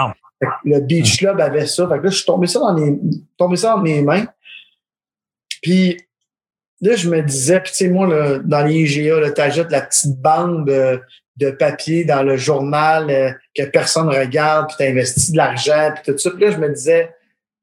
[0.64, 1.88] Le Beach Club avait ça.
[1.88, 2.98] Fait que là, je suis tombé ça dans les,
[3.38, 4.26] tombé ça dans mes mains.
[5.62, 5.98] Puis
[6.82, 9.82] là, je me disais, puis tu sais, moi, là, dans les IGA, tu ajoutes la
[9.82, 11.02] petite bande de,
[11.38, 16.14] de, papier dans le journal euh, que personne regarde, puis tu investis de l'argent, puis
[16.14, 16.32] tout ça.
[16.32, 17.16] Puis là, je me disais,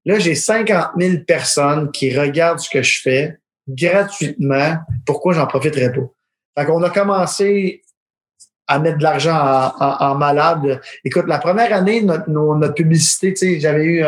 [0.05, 4.79] là, j'ai 50 000 personnes qui regardent ce que je fais gratuitement.
[5.07, 6.11] Pourquoi j'en profiterais pas?
[6.59, 7.84] Fait qu'on a commencé
[8.67, 10.81] à mettre de l'argent en, malade.
[11.05, 14.05] Écoute, la première année, notre, notre publicité, tu sais, j'avais eu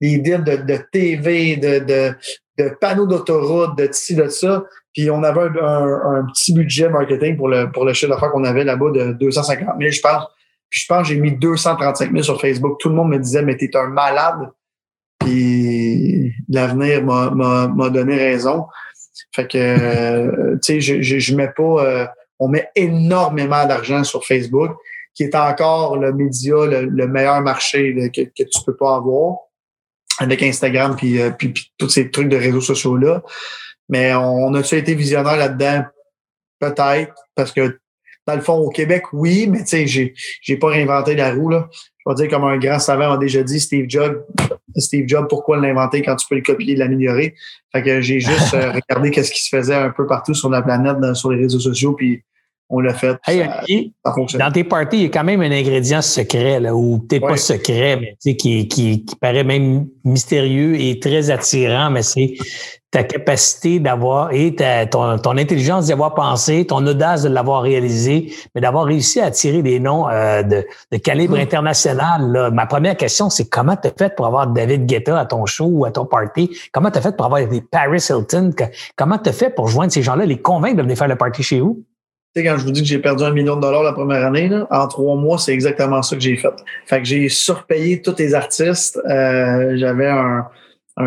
[0.00, 2.14] des deals de, de TV, de, de,
[2.58, 4.64] de panneaux d'autoroute, de ci, de ça.
[4.92, 8.44] Puis on avait un, un, petit budget marketing pour le, pour le chiffre d'affaires qu'on
[8.44, 10.24] avait là-bas de 250 000, je pense.
[10.70, 12.78] Puis je pense que j'ai mis 235 000 sur Facebook.
[12.80, 14.50] Tout le monde me disait, mais t'es un malade.
[15.20, 18.66] Puis l'avenir m'a donné raison.
[19.34, 21.84] Fait que, euh, tu sais, je, je, je mets pas...
[21.84, 22.06] Euh,
[22.38, 24.76] on met énormément d'argent sur Facebook,
[25.14, 29.36] qui est encore le média, le, meilleur marché que, que tu peux pas avoir
[30.18, 33.22] avec Instagram puis, euh, puis, tous ces trucs de réseaux sociaux-là.
[33.88, 35.84] Mais on, a-tu été visionnaire là-dedans?
[36.58, 37.78] Peut-être, parce que
[38.26, 41.48] dans le fond, au Québec, oui, mais tu sais, j'ai, j'ai pas réinventé la roue,
[41.48, 41.68] là.
[41.72, 44.24] Je vais dire, comme un grand savant a déjà dit, Steve Jobs,
[44.76, 47.34] Steve Jobs, pourquoi l'inventer quand tu peux le copier et l'améliorer?
[47.72, 50.62] Fait que j'ai juste euh, regardé qu'est-ce qui se faisait un peu partout sur la
[50.62, 52.22] planète, sur les réseaux sociaux, puis
[52.68, 53.16] on l'a fait.
[54.38, 57.36] dans tes parties, il y a quand même un ingrédient secret, là, ou peut-être pas
[57.36, 62.34] secret, mais qui, qui, qui paraît même mystérieux et très attirant, mais c'est
[62.90, 67.62] ta capacité d'avoir et ta, ton, ton, intelligence d'y avoir pensé, ton audace de l'avoir
[67.62, 71.40] réalisé, mais d'avoir réussi à attirer des noms euh, de, de, calibre hmm.
[71.40, 72.32] international.
[72.32, 72.50] Là.
[72.50, 75.66] Ma première question, c'est comment tu as fait pour avoir David Guetta à ton show
[75.66, 76.56] ou à ton party?
[76.72, 78.50] Comment tu as fait pour avoir des Paris Hilton?
[78.96, 81.42] Comment tu as fait pour joindre ces gens-là, les convaincre de venir faire le party
[81.42, 81.84] chez vous?
[82.42, 84.88] Quand je vous dis que j'ai perdu un million de dollars la première année, en
[84.88, 86.52] trois mois, c'est exactement ça que j'ai fait.
[86.86, 89.00] Fait que j'ai surpayé tous les artistes.
[89.08, 90.48] Euh, j'avais un,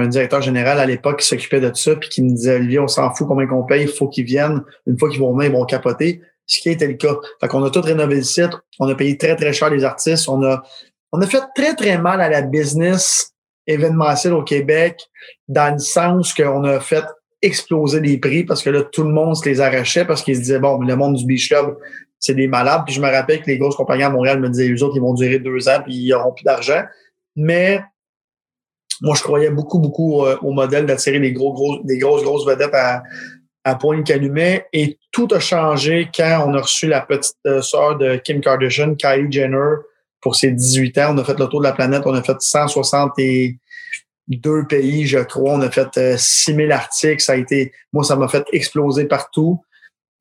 [0.08, 3.12] directeur général à l'époque qui s'occupait de ça, puis qui me disait Olivier, on s'en
[3.14, 4.62] fout combien qu'on paye, il faut qu'ils viennent.
[4.86, 6.22] Une fois qu'ils vont venir, ils vont capoter.
[6.46, 7.16] Ce qui était le cas.
[7.42, 10.28] Fait qu'on a tout rénové le site, on a payé très, très cher les artistes.
[10.30, 10.64] On a,
[11.12, 13.34] on a fait très, très mal à la business
[13.68, 15.00] événementielle au Québec,
[15.48, 17.04] dans le sens qu'on a fait
[17.42, 20.42] exploser les prix parce que là, tout le monde se les arrachait parce qu'ils se
[20.42, 21.78] disaient, bon, le monde du Beach Club,
[22.20, 22.84] c'est des malades.
[22.86, 25.02] Puis je me rappelle que les grosses compagnies à Montréal me disaient, eux autres, ils
[25.02, 26.84] vont durer deux ans puis ils n'auront plus d'argent.
[27.36, 27.82] Mais
[29.02, 32.46] moi, je croyais beaucoup, beaucoup euh, au modèle d'attirer des gros, gros, des grosses, grosses
[32.46, 33.04] vedettes à,
[33.64, 34.66] à Pointe-Calumet.
[34.74, 38.96] Et tout a changé quand on a reçu la petite euh, sœur de Kim Kardashian,
[38.96, 39.76] Kylie Jenner,
[40.22, 41.14] pour ses 18 ans.
[41.14, 42.04] On a fait le tour de la planète.
[42.06, 43.58] On a fait 160 et
[44.38, 45.54] deux pays, je crois.
[45.54, 47.22] On a fait euh, 6000 articles.
[47.22, 49.62] Ça a été, moi, ça m'a fait exploser partout.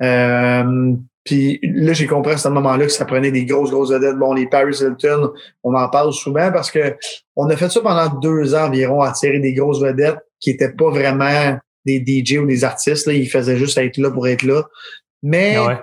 [0.02, 0.94] Euh,
[1.24, 4.16] puis là, j'ai compris à ce moment-là que ça prenait des grosses, grosses vedettes.
[4.16, 5.32] Bon, les Paris Hilton,
[5.62, 6.96] on en parle souvent parce que
[7.36, 10.88] on a fait ça pendant deux ans environ, attirer des grosses vedettes qui étaient pas
[10.88, 13.06] vraiment des DJ ou des artistes.
[13.06, 13.12] Là.
[13.12, 14.62] Ils faisaient juste être là pour être là.
[15.22, 15.82] Mais ah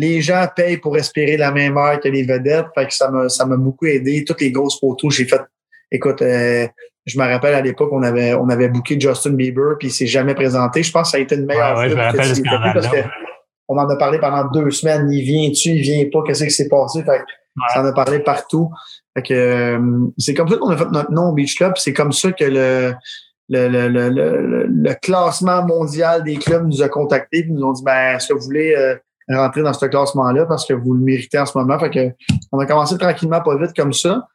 [0.00, 2.66] les gens payent pour respirer la même heure que les vedettes.
[2.74, 4.24] Fait que ça m'a, ça m'a beaucoup aidé.
[4.24, 5.42] Toutes les grosses photos, j'ai fait,
[5.90, 6.66] écoute, euh,
[7.10, 10.06] je me rappelle à l'époque, on avait, on avait booké Justin Bieber, puis il s'est
[10.06, 10.82] jamais présenté.
[10.82, 12.96] Je pense que ça a été une meilleure ouais, parce que
[13.68, 15.08] on en a parlé pendant deux semaines.
[15.12, 17.04] Il vient-tu, il vient pas, qu'est-ce qui s'est passé?
[17.04, 17.22] Fait
[17.72, 18.70] Ça en a parlé partout.
[19.16, 21.74] Fait que, euh, c'est comme ça qu'on a fait notre nom au Beach Club.
[21.76, 22.94] C'est comme ça que le,
[23.48, 27.82] le, le, le, le, classement mondial des clubs nous a contactés et nous ont dit
[27.84, 28.96] ben, est-ce que vous voulez euh,
[29.28, 30.46] rentrer dans ce classement-là?
[30.46, 31.78] Parce que vous le méritez en ce moment?
[31.78, 32.10] Fait que
[32.50, 34.26] on a commencé tranquillement, pas vite comme ça.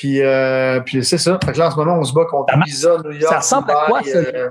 [0.00, 1.38] Puis, euh, puis c'est ça.
[1.44, 3.30] Fait que là, en ce moment, on se bat contre Visa, New York.
[3.30, 4.16] Ça ressemble à quoi, ça?
[4.16, 4.48] Euh,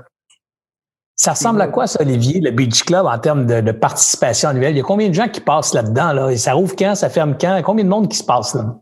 [1.16, 4.74] ça ressemble à quoi, ça, Olivier, le Beach Club, en termes de, participation annuelle?
[4.74, 6.12] Il y a combien de gens qui passent là-dedans?
[6.12, 6.30] Là?
[6.30, 6.94] Et ça rouvre quand?
[6.94, 7.60] Ça ferme quand?
[7.64, 8.76] Combien de monde qui se passe là?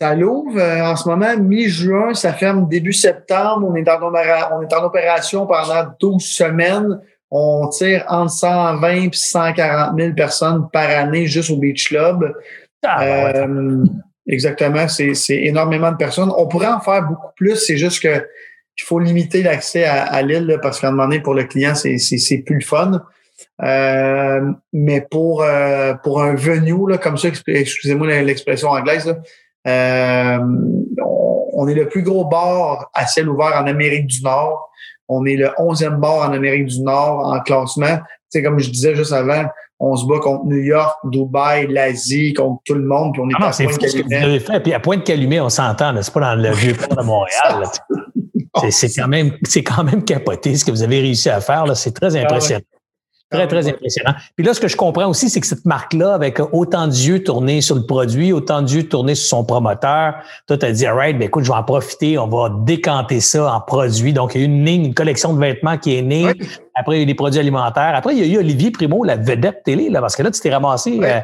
[0.00, 3.68] Ça l'ouvre euh, en ce moment, mi-juin, ça ferme début septembre.
[3.70, 7.00] On est, en, on est en opération pendant 12 semaines.
[7.30, 12.32] On tire entre 120 et 140 000 personnes par année juste au Beach Club.
[12.82, 13.84] Ah, euh,
[14.26, 16.32] exactement, c'est énormément de personnes.
[16.36, 18.26] On pourrait en faire beaucoup plus, c'est juste que
[18.76, 22.38] il faut limiter l'accès à, l'île parce qu'à un moment donné, pour le client, c'est
[22.38, 23.00] plus le fun.
[23.62, 29.14] Euh, mais pour euh, pour un venue là, comme ça, excusez-moi l'expression anglaise,
[29.68, 30.38] euh,
[31.52, 34.70] on, est le plus gros bar à ciel ouvert en Amérique du Nord.
[35.08, 37.98] On est le 11e bar en Amérique du Nord en classement.
[38.28, 39.44] C'est comme je disais juste avant,
[39.84, 43.32] on se bat contre New York, Dubaï, l'Asie, contre tout le monde, puis on est
[43.38, 44.40] ah à Pointe-Calumet.
[44.60, 47.64] Puis à Pointe-Calumet, on s'entend, c'est pas dans le vieux port de Montréal.
[48.70, 51.64] C'est quand même, c'est quand même capoté ce que vous avez réussi à faire.
[51.76, 52.62] C'est très ah impressionnant.
[53.34, 54.14] Très, très impressionnant.
[54.36, 57.60] Puis là, ce que je comprends aussi, c'est que cette marque-là, avec autant d'yeux tournés
[57.60, 60.14] sur le produit, autant d'yeux tournés sur son promoteur,
[60.46, 63.20] toi, tu as dit, all right, ben, écoute, je vais en profiter, on va décanter
[63.20, 64.12] ça en produit.
[64.12, 66.26] Donc, il y a eu une ligne, une collection de vêtements qui est née.
[66.74, 67.92] Après, il y a eu des produits alimentaires.
[67.94, 70.40] Après, il y a eu Olivier Primo, la vedette télé, là, parce que là, tu
[70.40, 71.20] t'es ramassé euh,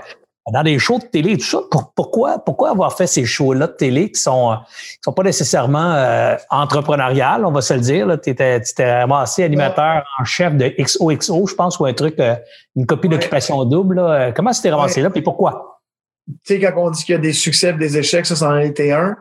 [0.53, 1.61] dans des shows de télé, tout ça.
[1.97, 6.37] pourquoi, pourquoi avoir fait ces shows-là de télé qui sont, qui sont pas nécessairement euh,
[6.51, 8.19] entrepreneuriales, on va se le dire.
[8.23, 12.35] Tu t'es ramassé animateur en chef de XOXO, je pense, ou un truc, euh,
[12.77, 13.97] une copie d'occupation double.
[13.97, 14.33] Là.
[14.33, 15.81] Comment tu t'es ramassé là, puis pourquoi?
[16.27, 18.51] Tu sais, quand on dit qu'il y a des succès et des échecs, ça, c'en
[18.51, 19.17] a été un.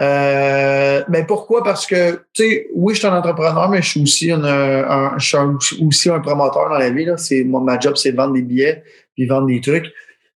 [0.00, 1.62] Euh, mais pourquoi?
[1.62, 5.26] Parce que, tu sais, oui, je suis un entrepreneur, mais je suis aussi un, je
[5.60, 7.04] suis aussi un promoteur dans la vie.
[7.04, 7.16] Là.
[7.16, 8.82] C'est, moi, ma job, c'est de vendre des billets
[9.14, 9.92] puis vendre des trucs.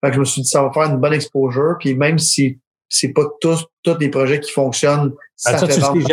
[0.04, 1.76] Fait que je me suis dit, ça va faire une bonne exposure.
[1.80, 6.06] Puis même si c'est pas tous, tous les projets qui fonctionnent, ça, fait vendre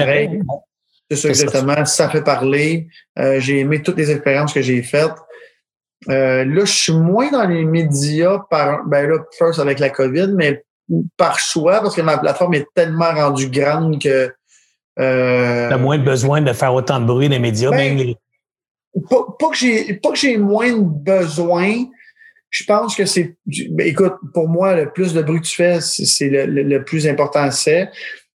[1.09, 1.85] C'est ça, exactement.
[1.85, 2.09] Ça.
[2.09, 2.87] fait parler.
[3.19, 5.15] Euh, j'ai aimé toutes les expériences que j'ai faites.
[6.09, 10.29] Euh, là, je suis moins dans les médias par, ben là, first avec la COVID,
[10.35, 10.63] mais
[11.17, 14.33] par choix, parce que ma plateforme est tellement rendue grande que.
[14.99, 18.15] Euh, T'as moins besoin de faire autant de bruit dans les médias, ben, même
[19.09, 21.85] Pas, pas que j'ai, pas que j'ai moins de besoin,
[22.51, 23.37] je pense que c'est.
[23.71, 27.49] Ben, écoute, pour moi, le plus de bruit que tu fais, c'est le, plus important,
[27.49, 27.89] c'est.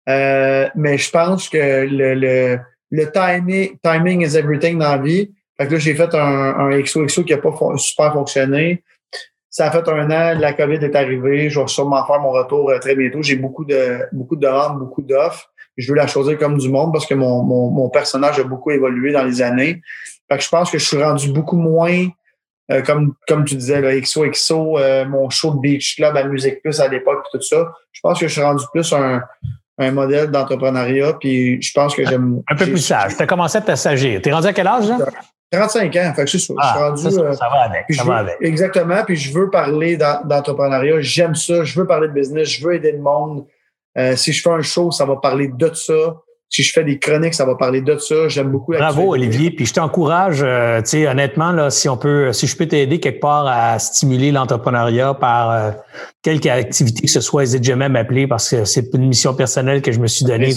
[0.08, 2.60] Euh, mais je pense que le, le,
[2.92, 5.32] le timing, timing is everything dans la vie.
[5.58, 8.84] Fait que là, j'ai fait un, un XOXO qui n'a pas super fonctionné.
[9.50, 11.50] Ça a fait un an, la COVID est arrivée.
[11.50, 13.22] Je vais sûrement faire mon retour euh, très bientôt.
[13.24, 15.50] J'ai beaucoup de beaucoup de demandes, beaucoup d'offres.
[15.76, 18.70] Je veux la choisir comme du monde parce que mon, mon, mon personnage a beaucoup
[18.70, 19.82] évolué dans les années.
[20.30, 22.08] Fait que je pense que je suis rendu beaucoup moins
[22.72, 26.62] euh, comme, comme tu disais, là, XOXO, euh, mon show de Beach Club à Musique
[26.62, 27.72] Plus à l'époque, tout ça.
[27.92, 29.22] Je pense que je suis rendu plus un,
[29.80, 32.42] un modèle d'entrepreneuriat, puis je pense que j'aime.
[32.50, 33.18] Un peu plus sage.
[33.18, 34.22] Tu as commencé à t'assagir.
[34.22, 34.98] Tu es rendu à quel âge, là?
[35.52, 36.14] 35 ans.
[36.16, 37.02] Fait que je suis, ah, rendu.
[37.02, 37.86] Ça, euh, ça, va avec.
[37.94, 38.38] Ça va avec.
[38.42, 39.04] Exactement.
[39.04, 41.02] Puis je veux parler d'entrepreneuriat.
[41.02, 41.64] J'aime ça.
[41.64, 42.50] Je veux parler de business.
[42.50, 43.46] Je veux aider le monde.
[44.16, 46.16] si je fais un show, ça va parler de ça
[46.54, 48.28] si je fais des chroniques, ça va parler de ça.
[48.28, 48.74] J'aime beaucoup.
[48.74, 49.50] Bravo, Olivier.
[49.50, 53.00] Puis je t'encourage, euh, tu sais, honnêtement, là, si on peut, si je peux t'aider
[53.00, 55.72] quelque part à stimuler l'entrepreneuriat par euh,
[56.22, 59.82] quelque activité que ce soit, n'hésite jamais à m'appeler parce que c'est une mission personnelle
[59.82, 60.54] que je me suis donnée.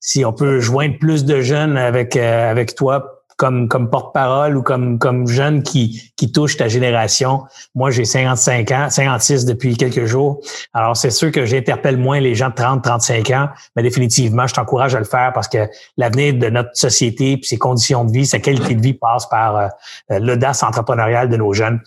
[0.00, 4.62] Si on peut joindre plus de jeunes avec, euh, avec toi, comme, comme porte-parole ou
[4.62, 7.42] comme, comme jeune qui, qui touche ta génération.
[7.74, 10.40] Moi, j'ai 55 ans, 56 depuis quelques jours.
[10.72, 14.54] Alors, c'est sûr que j'interpelle moins les gens de 30, 35 ans, mais définitivement, je
[14.54, 15.68] t'encourage à le faire parce que
[15.98, 19.56] l'avenir de notre société, puis ses conditions de vie, sa qualité de vie passe par
[19.58, 19.68] euh,
[20.08, 21.82] l'audace entrepreneuriale de nos jeunes.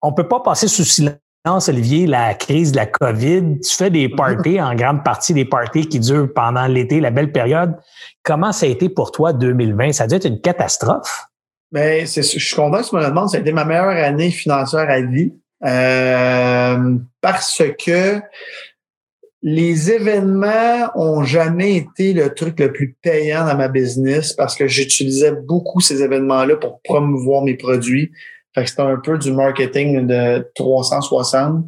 [0.00, 1.16] On peut pas passer sous silence
[1.56, 5.86] Olivier, la crise de la COVID, tu fais des parties, en grande partie des parties
[5.86, 7.74] qui durent pendant l'été, la belle période.
[8.22, 9.92] Comment ça a été pour toi 2020?
[9.92, 11.26] Ça a dû être une catastrophe?
[11.72, 13.30] Bien, je suis content que tu me le demandes.
[13.30, 15.32] Ça a été ma meilleure année financière à vie.
[15.64, 18.20] Euh, parce que
[19.42, 24.66] les événements ont jamais été le truc le plus payant dans ma business parce que
[24.66, 28.10] j'utilisais beaucoup ces événements-là pour promouvoir mes produits.
[28.58, 31.64] Fait que c'était un peu du marketing de 360.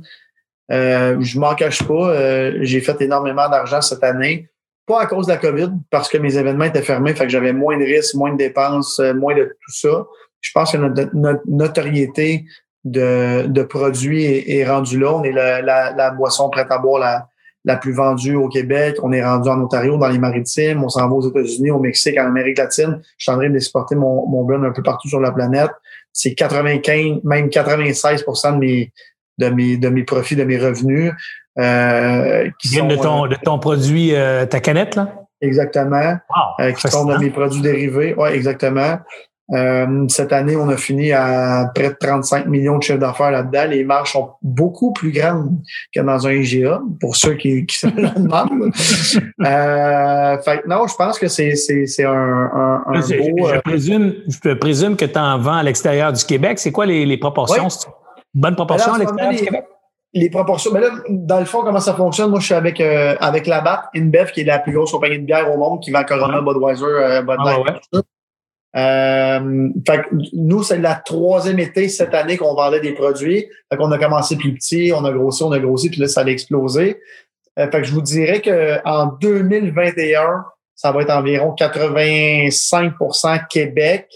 [0.72, 2.10] Euh, je m'en cache pas.
[2.10, 4.48] Euh, j'ai fait énormément d'argent cette année.
[4.86, 7.52] Pas à cause de la COVID, parce que mes événements étaient fermés, fait que j'avais
[7.52, 10.04] moins de risques, moins de dépenses, euh, moins de tout ça.
[10.40, 12.44] Je pense que notre, notoriété
[12.84, 15.14] de, produits est, rendue là.
[15.14, 17.28] On est la, boisson prête à boire
[17.64, 18.96] la, plus vendue au Québec.
[19.04, 20.82] On est rendu en Ontario, dans les maritimes.
[20.82, 23.00] On s'en va aux États-Unis, au Mexique, en Amérique latine.
[23.16, 25.70] Je suis en train d'exporter mon, mon blend un peu partout sur la planète
[26.12, 28.92] c'est 95, même 96% de mes,
[29.38, 31.12] de mes, de mes profits, de mes revenus.
[31.56, 34.12] qui viennent de ton, de ton produit,
[34.48, 35.14] ta canette, là?
[35.40, 36.18] Exactement.
[36.58, 38.14] qui sont de mes produits dérivés.
[38.16, 38.98] Oui, exactement.
[39.52, 43.64] Euh, cette année, on a fini à près de 35 millions de chiffres d'affaires là-dedans.
[43.68, 45.58] Les marges sont beaucoup plus grandes
[45.94, 48.72] que dans un IGA, pour ceux qui, qui se le demandent.
[49.44, 53.48] euh, fait non, je pense que c'est, c'est, c'est un, un, un je, beau...
[53.48, 56.58] Je, euh, présume, je présume que tu en vends à l'extérieur du Québec.
[56.58, 57.68] C'est quoi les, les proportions?
[58.32, 59.64] Bonne proportion à l'extérieur du Québec?
[60.12, 60.72] les proportions.
[60.72, 62.30] Mais là, dans le fond, comment ça fonctionne?
[62.30, 65.18] Moi, je suis avec euh, avec la BAT, InBev, qui est la plus grosse compagnie
[65.18, 68.04] de bière au monde, qui vend Corona, Budweiser, euh, Bud ah, Light,
[68.76, 70.02] euh, fait
[70.32, 73.48] nous, c'est la troisième été cette année qu'on vendait des produits.
[73.70, 76.20] Fait qu'on a commencé plus petit, on a grossi, on a grossi, puis là, ça
[76.22, 77.00] a explosé.
[77.58, 80.44] Euh, fait que je vous dirais qu'en 2021,
[80.76, 84.08] ça va être environ 85% Québec.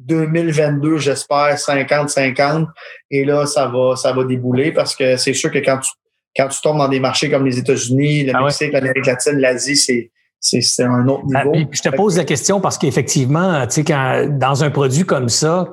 [0.00, 2.66] 2022, j'espère 50-50.
[3.10, 5.90] Et là, ça va, ça va débouler parce que c'est sûr que quand tu,
[6.36, 9.76] quand tu tombes dans des marchés comme les États-Unis, le ah Mexique, l'Amérique latine, l'Asie,
[9.76, 10.10] c'est,
[10.42, 11.68] c'est un autre ah, niveau.
[11.70, 15.68] je te pose la question parce qu'effectivement, tu sais, quand dans un produit comme ça,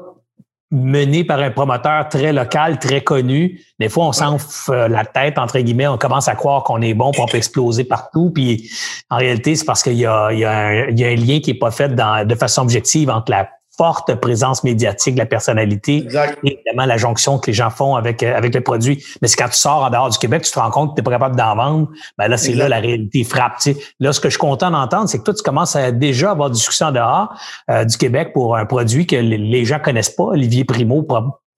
[0.72, 5.40] mené par un promoteur très local, très connu, des fois on s'enfle euh, la tête
[5.40, 8.70] entre guillemets, on commence à croire qu'on est bon, qu'on peut exploser partout, puis
[9.10, 11.16] en réalité c'est parce qu'il y a, il y, a un, il y a un
[11.16, 13.50] lien qui est pas fait dans, de façon objective entre la
[13.80, 16.06] forte présence médiatique de la personnalité
[16.44, 19.02] et évidemment la jonction que les gens font avec, euh, avec le produit.
[19.22, 21.00] Mais c'est quand tu sors en dehors du Québec, tu te rends compte que tu
[21.00, 21.88] n'es pas capable d'en vendre.
[22.18, 23.54] Ben là, c'est là la réalité frappe.
[23.62, 26.32] Tu Là, ce que je suis content d'entendre, c'est que toi, tu commences à déjà
[26.32, 27.34] avoir du succès en dehors
[27.72, 30.24] euh, du Québec pour un produit que les gens connaissent pas.
[30.24, 31.02] Olivier Primo,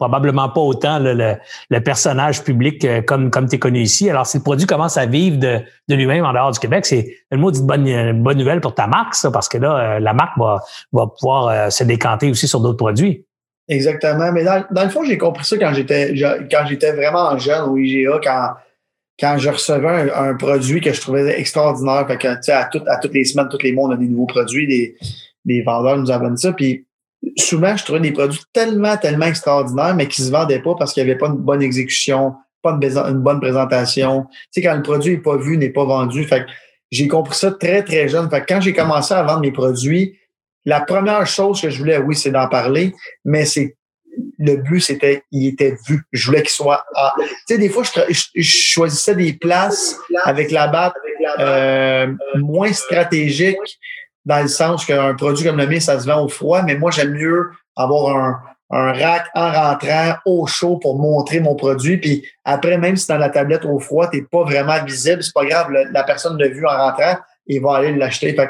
[0.02, 4.10] probablement pas autant le, personnage public euh, comme, comme tu es connu ici.
[4.10, 7.18] Alors, si le produit commence à vivre de, de lui-même en dehors du Québec, c'est
[7.32, 10.14] une maudite bonne, une bonne nouvelle pour ta marque, ça, parce que là, euh, la
[10.14, 13.28] marque va, va pouvoir euh, se décanter aussi sur d'autres produits.
[13.68, 14.32] Exactement.
[14.32, 16.16] Mais dans, dans le fond, j'ai compris ça quand j'étais
[16.50, 18.50] quand j'étais vraiment jeune au IGA, quand,
[19.20, 22.08] quand je recevais un, produit que je trouvais extraordinaire.
[22.08, 24.66] Fait que, à, à toutes les semaines, tous les mois, on a des nouveaux produits,
[24.66, 24.98] des,
[25.46, 26.54] des vendeurs nous amènent ça.
[26.54, 26.88] Puis
[27.38, 31.04] souvent, je trouvais des produits tellement, tellement extraordinaires, mais qui se vendaient pas parce qu'il
[31.04, 34.26] n'y avait pas une bonne exécution, pas une, bonne présentation.
[34.30, 36.24] Tu sais, quand le produit n'est pas vu, n'est pas vendu.
[36.24, 36.46] Fait
[36.92, 38.30] j'ai compris ça très, très jeune.
[38.30, 40.18] Fait quand j'ai commencé à vendre mes produits,
[40.66, 42.94] la première chose que je voulais, oui, c'est d'en parler,
[43.26, 43.78] mais c'est
[44.38, 46.04] le but, c'était il était vu.
[46.12, 46.84] Je voulais qu'il soit.
[47.18, 50.94] Tu sais, des fois, je, choisissais des places avec la batte
[51.40, 53.80] euh, moins stratégiques
[54.26, 56.92] dans le sens qu'un produit comme le mien, ça se vend au froid, mais moi,
[56.92, 58.40] j'aime mieux avoir un,
[58.72, 61.98] un rack en rentrant au chaud pour montrer mon produit.
[61.98, 65.34] Puis après, même si dans la tablette au froid, tu n'es pas vraiment visible, c'est
[65.34, 67.18] pas grave, la personne l'a vu en rentrant,
[67.48, 68.34] il va aller l'acheter.
[68.34, 68.50] Fait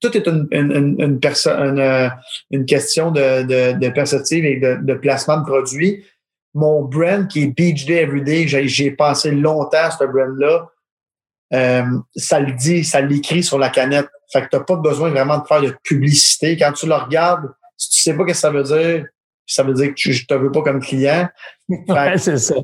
[0.00, 2.10] tout est une, une, une, une,
[2.52, 6.04] une question de, de, de, perspective et de, de, placement de produit.
[6.54, 10.68] Mon brand qui est Beach Day Everyday, j'ai, j'ai pensé longtemps à ce brand-là.
[11.52, 11.84] Euh,
[12.14, 14.08] ça le dit, ça l'écrit sur la canette.
[14.32, 16.56] Fait que tu n'as pas besoin vraiment de faire de publicité.
[16.56, 19.06] Quand tu le regardes, si tu sais pas ce que ça veut dire,
[19.46, 21.28] ça veut dire que je te veux pas comme client.
[22.16, 22.54] c'est ça.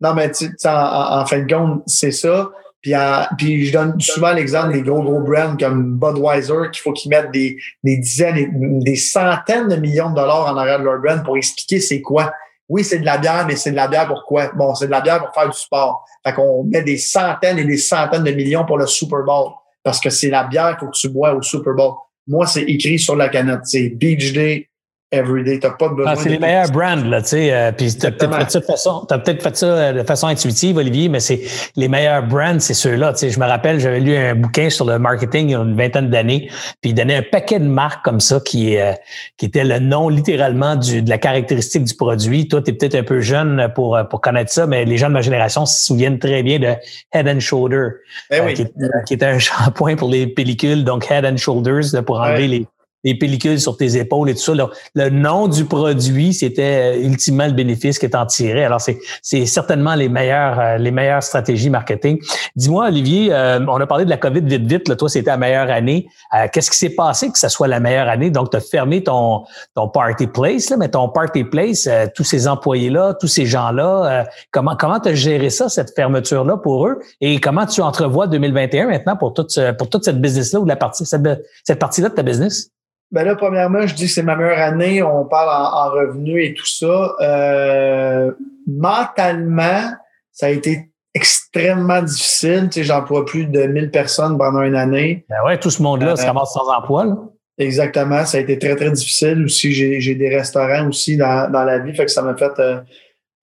[0.00, 2.50] Non, mais tu, en, en, fin de compte, c'est ça.
[2.80, 2.94] Puis,
[3.36, 7.30] puis je donne souvent l'exemple des gros, gros brands comme Budweiser qu'il faut qu'ils mettent
[7.30, 11.36] des, des dizaines, des centaines de millions de dollars en arrière de leur brand pour
[11.36, 12.32] expliquer c'est quoi.
[12.70, 14.50] Oui, c'est de la bière, mais c'est de la bière pour quoi?
[14.54, 16.06] Bon, c'est de la bière pour faire du sport.
[16.24, 19.52] Fait qu'on met des centaines et des centaines de millions pour le Super Bowl
[19.82, 21.94] parce que c'est la bière que tu bois au Super Bowl.
[22.26, 23.60] Moi, c'est écrit sur la canette.
[23.64, 24.69] C'est Beach Day
[25.12, 25.58] everyday.
[25.58, 26.12] T'as pas besoin.
[26.12, 27.52] Ah, c'est les meilleurs brands, là, tu sais.
[27.52, 30.28] Euh, puis t'as peut-être fait ça de façon, t'as peut-être fait ça euh, de façon
[30.28, 31.40] intuitive, Olivier, mais c'est
[31.76, 33.12] les meilleurs brands, c'est ceux-là.
[33.12, 35.58] Tu sais, je me rappelle, j'avais lu un bouquin sur le marketing il y a
[35.58, 36.48] une vingtaine d'années,
[36.80, 38.92] puis il donnait un paquet de marques comme ça qui, euh,
[39.36, 42.46] qui était le nom littéralement du, de la caractéristique du produit.
[42.48, 45.22] Toi, t'es peut-être un peu jeune pour, pour connaître ça, mais les gens de ma
[45.22, 46.74] génération se souviennent très bien de
[47.12, 47.88] Head and Shoulder,
[48.30, 48.54] ben oui.
[48.54, 48.66] qui,
[49.06, 52.66] qui, était un shampoing pour les pellicules, donc Head and Shoulders, pour enlever les
[53.04, 54.52] les pellicules sur tes épaules et tout ça.
[54.94, 58.64] Le, nom du produit, c'était euh, ultimement le bénéfice que tu en tirais.
[58.64, 62.20] Alors, c'est, certainement les meilleures, euh, les meilleures stratégies marketing.
[62.56, 64.88] Dis-moi, Olivier, euh, on a parlé de la COVID vite, vite.
[64.88, 66.06] Là, toi, c'était la meilleure année.
[66.52, 68.30] qu'est-ce qui s'est passé que ça soit la meilleure année?
[68.30, 69.44] Donc, tu as fermé ton,
[69.74, 74.76] ton party place, là, mais ton party place, tous ces employés-là, tous ces gens-là, comment
[74.76, 77.00] comment tu as géré ça, cette fermeture-là pour eux?
[77.20, 81.06] Et comment tu entrevois 2021 maintenant pour toute, pour toute cette business-là ou la partie,
[81.06, 81.22] cette,
[81.64, 82.70] cette partie-là de ta business?
[83.12, 85.02] Ben là, premièrement, je dis que c'est ma meilleure année.
[85.02, 87.14] On parle en, revenus et tout ça.
[87.20, 88.30] Euh,
[88.68, 89.92] mentalement,
[90.32, 92.68] ça a été extrêmement difficile.
[92.70, 95.24] Tu sais, j'emploie plus de 1000 personnes pendant une année.
[95.28, 97.04] Ben ouais, tout ce monde-là ça va sans emploi.
[97.04, 97.16] Là.
[97.58, 98.24] Exactement.
[98.24, 99.44] Ça a été très, très difficile.
[99.44, 101.94] Aussi, j'ai des restaurants aussi dans, dans la vie.
[101.94, 102.80] Fait que ça m'a fait euh,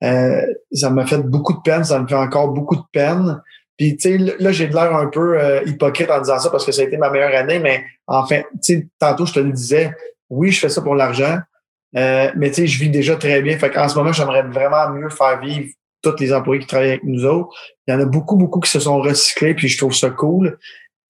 [0.03, 0.41] euh,
[0.72, 1.84] ça m'a fait beaucoup de peine.
[1.84, 3.41] Ça me fait encore beaucoup de peine.
[3.78, 6.65] Puis, tu sais, là, j'ai de l'air un peu euh, hypocrite en disant ça parce
[6.65, 9.51] que ça a été ma meilleure année, mais enfin, tu sais, tantôt, je te le
[9.51, 9.91] disais,
[10.30, 11.38] oui, je fais ça pour l'argent,
[11.95, 13.57] euh, mais tu sais, je vis déjà très bien.
[13.57, 15.69] Fait qu'en ce moment, j'aimerais vraiment mieux faire vivre
[16.01, 17.55] tous les employés qui travaillent avec nous autres.
[17.88, 20.57] Il y en a beaucoup, beaucoup qui se sont recyclés, puis je trouve ça cool.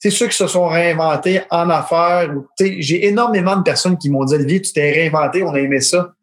[0.02, 3.98] Tu sais, ceux qui se sont réinventés en affaires, tu sais, j'ai énormément de personnes
[3.98, 6.14] qui m'ont dit, Olivier, tu t'es réinventé, on a aimé ça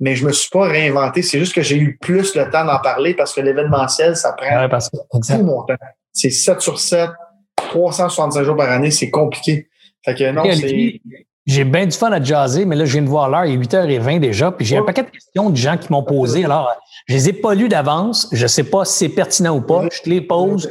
[0.00, 1.22] mais je me suis pas réinventé.
[1.22, 4.68] C'est juste que j'ai eu plus le temps d'en parler parce que l'événementiel, ça prend
[4.68, 5.74] tout mon temps.
[6.12, 7.10] C'est 7 sur 7,
[7.56, 9.68] 365 jours par année, c'est compliqué.
[10.04, 11.00] Fait que non, c'est.
[11.46, 13.66] J'ai bien du fun à jaser, mais là, je viens de voir l'heure, il est
[13.66, 16.44] 8h20 déjà, puis j'ai un paquet de questions de gens qui m'ont posé.
[16.44, 16.70] Alors,
[17.06, 18.28] je les ai pas lues d'avance.
[18.32, 19.84] Je sais pas si c'est pertinent ou pas.
[19.90, 20.70] Je te les pose.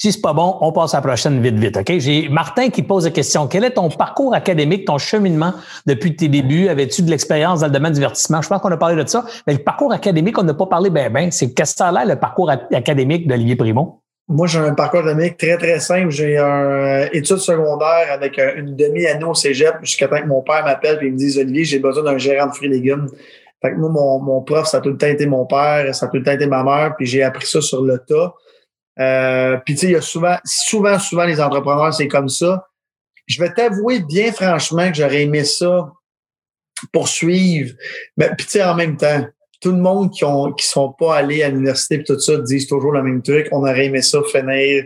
[0.00, 1.76] Si c'est pas bon, on passe à la prochaine vite, vite.
[1.76, 1.98] OK?
[1.98, 3.48] J'ai Martin qui pose la question.
[3.48, 5.54] Quel est ton parcours académique, ton cheminement
[5.86, 6.68] depuis tes débuts?
[6.68, 8.40] Avais-tu de l'expérience dans le domaine du divertissement?
[8.40, 9.24] Je pense qu'on a parlé de ça.
[9.48, 11.32] Mais le parcours académique, on n'a pas parlé ben ben.
[11.32, 14.00] C'est qu'est-ce que ça a l'air, le parcours académique d'Olivier Primo?
[14.28, 16.10] Moi, j'ai un parcours académique très, très simple.
[16.10, 20.42] J'ai un euh, études secondaires avec euh, une demi-année au cégep jusqu'à temps que mon
[20.42, 23.08] père m'appelle et me dise, Olivier, j'ai besoin d'un gérant de fruits et légumes.
[23.60, 26.06] Fait que moi, mon, mon prof, ça a tout le temps été mon père, ça
[26.06, 28.32] a tout le temps été ma mère, puis j'ai appris ça sur le tas.
[29.00, 32.66] Euh, puis tu sais, il y a souvent, souvent, souvent les entrepreneurs, c'est comme ça.
[33.26, 35.92] Je vais t'avouer bien franchement que j'aurais aimé ça
[36.92, 37.74] poursuivre.
[38.16, 39.26] Mais puis tu sais, en même temps,
[39.60, 42.68] tout le monde qui ont qui sont pas allés à l'université et tout ça disent
[42.68, 43.48] toujours le même truc.
[43.52, 44.84] On aurait aimé ça finir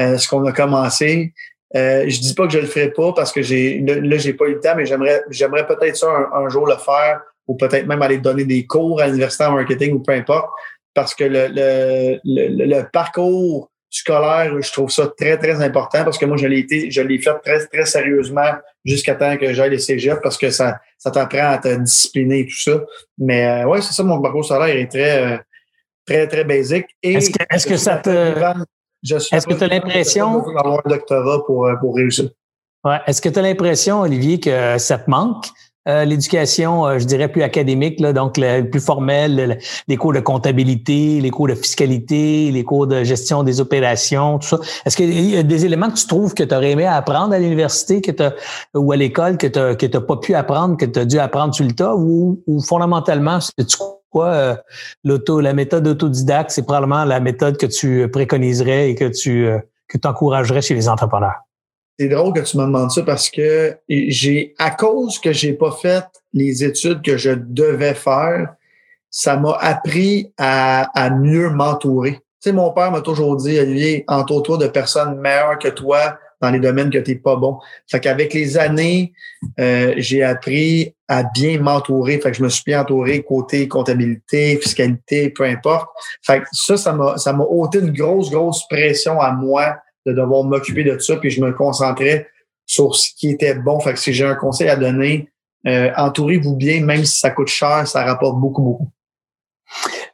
[0.00, 1.32] euh, ce qu'on a commencé.
[1.76, 4.46] Euh, je dis pas que je le ferai pas parce que j'ai là, j'ai pas
[4.46, 8.00] eu le temps, mais j'aimerais j'aimerais peut-être ça un, jour le faire ou peut-être même
[8.00, 10.48] aller donner des cours à l'université en marketing ou peu importe
[10.98, 16.26] parce que le, le, le, parcours scolaire, je trouve ça très, très important parce que
[16.26, 18.50] moi, je l'ai été, je l'ai fait très, très sérieusement
[18.84, 22.46] jusqu'à temps que j'aille les cégep parce que ça, ça t'apprend à te discipliner et
[22.46, 22.80] tout ça.
[23.16, 25.38] Mais euh, ouais, c'est ça, mon parcours scolaire est très, euh,
[26.04, 26.86] très, très basique.
[27.00, 28.08] Est-ce que, est-ce que ça te.
[28.10, 30.38] Est-ce que tu as l'impression.
[30.52, 32.28] d'avoir un doctorat pour, euh, pour réussir.
[32.82, 32.98] Ouais.
[33.06, 35.46] Est-ce que tu as l'impression, Olivier, que ça te manque?
[35.88, 38.38] Euh, l'éducation, euh, je dirais, plus académique, là, donc
[38.70, 43.60] plus formel, les cours de comptabilité, les cours de fiscalité, les cours de gestion des
[43.60, 44.58] opérations, tout ça.
[44.84, 47.38] Est-ce qu'il y a des éléments que tu trouves que tu aurais aimé apprendre à
[47.38, 48.12] l'université que
[48.74, 51.64] ou à l'école que tu n'as pas pu apprendre, que tu as dû apprendre sur
[51.64, 53.76] le tas, ou, ou fondamentalement, tu
[54.10, 54.56] quoi euh,
[55.04, 59.48] l'auto, la méthode autodidacte, c'est probablement la méthode que tu préconiserais et que tu
[59.88, 61.47] que encouragerais chez les entrepreneurs?
[61.98, 65.72] C'est drôle que tu me demandes ça parce que j'ai, à cause que j'ai pas
[65.72, 68.54] fait les études que je devais faire,
[69.10, 72.12] ça m'a appris à, à mieux m'entourer.
[72.12, 76.50] Tu sais, mon père m'a toujours dit, Olivier, entoure-toi de personnes meilleures que toi dans
[76.50, 77.58] les domaines que tu n'es pas bon.
[77.90, 79.12] Fait qu'avec les années,
[79.58, 82.20] euh, j'ai appris à bien m'entourer.
[82.20, 85.88] Fait que je me suis bien entouré côté comptabilité, fiscalité, peu importe.
[86.22, 89.78] Fait que ça, ça m'a, ça m'a ôté une grosse, grosse pression à moi
[90.08, 92.28] de devoir m'occuper de ça, puis je me concentrais
[92.66, 93.80] sur ce qui était bon.
[93.80, 95.30] Fait que si j'ai un conseil à donner,
[95.66, 98.90] euh, entourez-vous bien, même si ça coûte cher, ça rapporte beaucoup, beaucoup.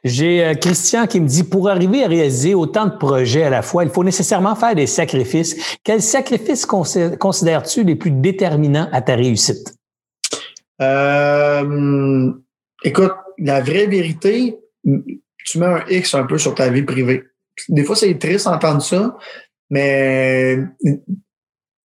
[0.03, 3.61] J'ai euh, Christian qui me dit, pour arriver à réaliser autant de projets à la
[3.61, 5.77] fois, il faut nécessairement faire des sacrifices.
[5.83, 9.75] Quels sacrifices considères-tu les plus déterminants à ta réussite?
[10.81, 12.31] Euh,
[12.83, 17.23] écoute, la vraie vérité, tu mets un X un peu sur ta vie privée.
[17.69, 19.17] Des fois, c'est triste d'entendre ça,
[19.69, 20.57] mais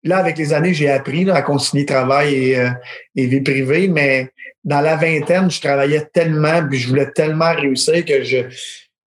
[0.05, 2.71] là, avec les années, j'ai appris à concilier travail euh,
[3.17, 4.31] et, vie privée, mais
[4.65, 8.43] dans la vingtaine, je travaillais tellement, puis je voulais tellement réussir que je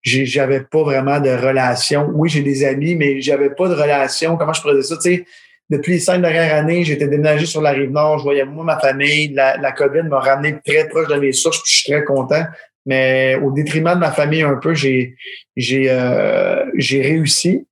[0.04, 2.10] j'avais pas vraiment de relation.
[2.12, 4.36] Oui, j'ai des amis, mais j'avais pas de relation.
[4.36, 4.96] Comment je dire ça?
[4.96, 5.24] Tu sais,
[5.70, 8.80] depuis les cinq dernières années, j'étais déménagé sur la rive nord, je voyais moi, ma
[8.80, 9.28] famille.
[9.32, 12.44] La, la COVID m'a ramené très proche de mes sources, puis je suis très content.
[12.84, 15.14] Mais au détriment de ma famille un peu, j'ai
[15.56, 17.64] j'ai euh, j'ai réussi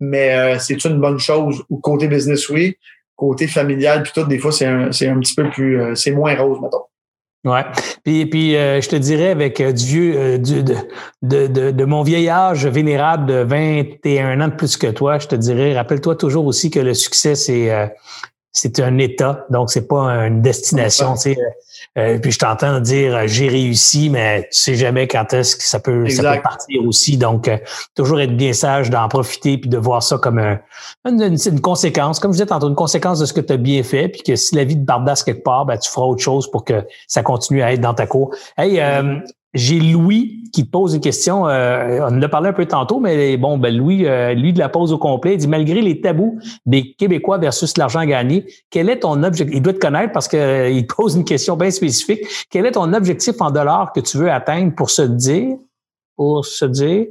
[0.00, 1.62] mais euh, c'est une bonne chose.
[1.70, 2.76] Ou côté business, oui.
[3.16, 6.12] Côté familial, puis tout, des fois, c'est un, c'est un petit peu plus, euh, c'est
[6.12, 6.84] moins rose, mettons.
[7.44, 7.62] Ouais.
[8.04, 10.74] Puis, puis euh, je te dirais avec du vieux, du, de,
[11.22, 15.28] de, de, de, mon vieil âge vénérable de 21 ans de plus que toi, je
[15.28, 17.70] te dirais, rappelle-toi toujours aussi que le succès, c'est
[18.52, 21.14] c'est un état, donc c'est pas une destination.
[21.14, 21.36] Tu sais.
[21.96, 25.62] Euh, puis je t'entends dire euh, j'ai réussi, mais tu sais jamais quand est-ce que
[25.62, 27.16] ça peut, ça peut partir aussi.
[27.16, 27.56] Donc, euh,
[27.94, 32.32] toujours être bien sage d'en profiter puis de voir ça comme une, une, conséquence, comme
[32.32, 34.54] je disais tantôt, une conséquence de ce que tu as bien fait, puis que si
[34.54, 37.62] la vie te bardasse quelque part, ben, tu feras autre chose pour que ça continue
[37.62, 38.34] à être dans ta cour.
[38.56, 38.80] Hey,
[39.54, 41.46] j'ai Louis qui te pose une question.
[41.48, 44.58] Euh, on en a parlé un peu tantôt, mais bon, ben Louis, euh, lui de
[44.58, 45.34] la pose au complet.
[45.34, 49.56] Il dit malgré les tabous des Québécois versus l'argent gagné, quel est ton objectif?
[49.56, 52.20] Il doit te connaître parce qu'il euh, pose une question bien spécifique.
[52.50, 55.56] Quel est ton objectif en dollars que tu veux atteindre pour se dire
[56.18, 57.06] pour se dire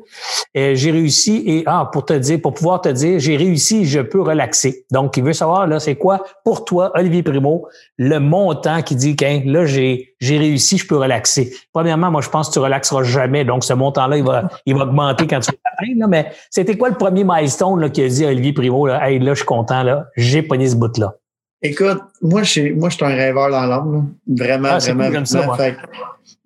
[0.53, 4.21] j'ai réussi et ah pour te dire pour pouvoir te dire j'ai réussi je peux
[4.21, 8.97] relaxer donc il veut savoir là c'est quoi pour toi Olivier Primo le montant qui
[8.97, 12.59] dit qu'un là j'ai j'ai réussi je peux relaxer premièrement moi je pense que tu
[12.59, 16.29] relaxeras jamais donc ce montant là il va il va augmenter quand tu vas mais
[16.49, 19.37] c'était quoi le premier milestone là qui a dit Olivier Primo là hey là je
[19.37, 21.15] suis content là j'ai pogné ce bout là
[21.59, 24.13] Écoute, moi, je moi, je suis un rêveur dans l'âme.
[24.27, 25.09] Vraiment, ah, vraiment.
[25.09, 25.75] vraiment.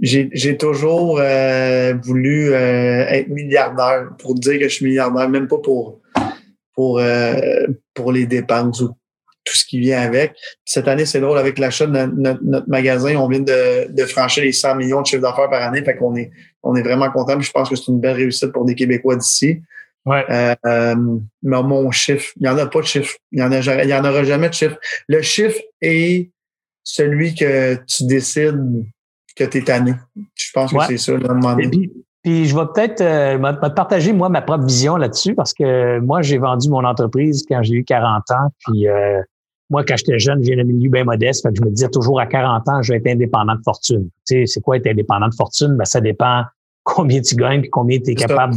[0.02, 5.60] J'ai toujours euh, voulu euh, être milliardaire pour dire que je suis milliardaire, même pas
[5.60, 6.00] pour
[6.74, 8.90] pour euh, pour les dépenses ou
[9.44, 10.36] tout ce qui vient avec.
[10.66, 14.52] Cette année, c'est drôle, avec l'achat de notre, magasin, on vient de, de franchir les
[14.52, 15.84] 100 millions de chiffre d'affaires par année.
[15.84, 16.32] Fait qu'on est,
[16.62, 17.40] on est vraiment content.
[17.40, 19.62] Je pense que c'est une belle réussite pour des Québécois d'ici.
[20.06, 20.24] Ouais.
[20.30, 20.96] Euh,
[21.44, 23.16] mais mon chiffre, il n'y en a pas de chiffre.
[23.32, 24.78] Il n'y en, en aura jamais de chiffre.
[25.08, 26.30] Le chiffre est
[26.84, 28.86] celui que tu décides
[29.46, 29.94] que tu es tanné.
[30.36, 31.92] Je pense que c'est ça, le moment puis,
[32.24, 36.38] puis, je vais peut-être euh, partager, moi, ma propre vision là-dessus, parce que moi, j'ai
[36.38, 38.50] vendu mon entreprise quand j'ai eu 40 ans.
[38.60, 39.22] Puis euh,
[39.72, 41.42] moi, quand j'étais jeune, j'ai un milieu bien modeste.
[41.42, 44.10] Fait que je me disais toujours à 40 ans, je vais être indépendant de fortune.
[44.28, 45.76] Tu sais, c'est quoi être indépendant de fortune?
[45.78, 46.44] Ben, ça dépend
[46.84, 48.56] combien tu gagnes et combien tu es capable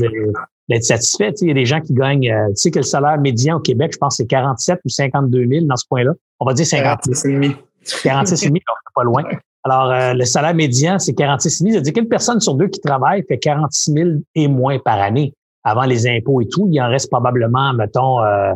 [0.68, 1.32] d'être satisfait.
[1.40, 3.60] il y a des gens qui gagnent, euh, tu sais que le salaire médian au
[3.60, 6.12] Québec, je pense, c'est 47 ou 52 000 dans ce point-là.
[6.40, 7.54] On va dire 56 000.
[8.02, 8.54] 46 000,
[8.94, 9.22] pas loin.
[9.64, 11.72] Alors, euh, le salaire médian, c'est 46 000.
[11.72, 15.34] C'est-à-dire qu'une personne sur deux qui travaille fait 46 000 et moins par année.
[15.64, 18.52] Avant les impôts et tout, il en reste probablement, mettons, euh,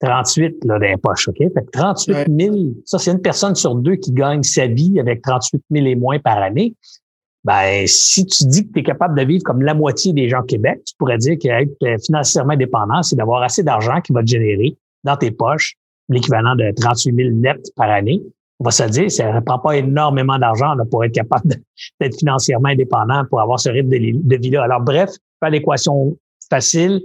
[0.00, 1.28] 38 là, d'impoches.
[1.28, 1.38] OK?
[1.38, 5.22] Fait que 38 000, ça, c'est une personne sur deux qui gagne sa vie avec
[5.22, 6.74] 38 000 et moins par année
[7.44, 10.40] ben, si tu dis que tu es capable de vivre comme la moitié des gens
[10.40, 14.22] au Québec, tu pourrais dire qu'être euh, financièrement dépendant, c'est d'avoir assez d'argent qui va
[14.22, 15.76] te générer dans tes poches
[16.08, 18.22] l'équivalent de 38 000 net par année.
[18.60, 21.48] On va se dire, ça ne prend pas énormément d'argent pour être capable
[22.00, 24.64] d'être financièrement indépendant, pour avoir ce rythme de, vie-là.
[24.64, 26.16] Alors, bref, faire l'équation
[26.48, 27.02] facile.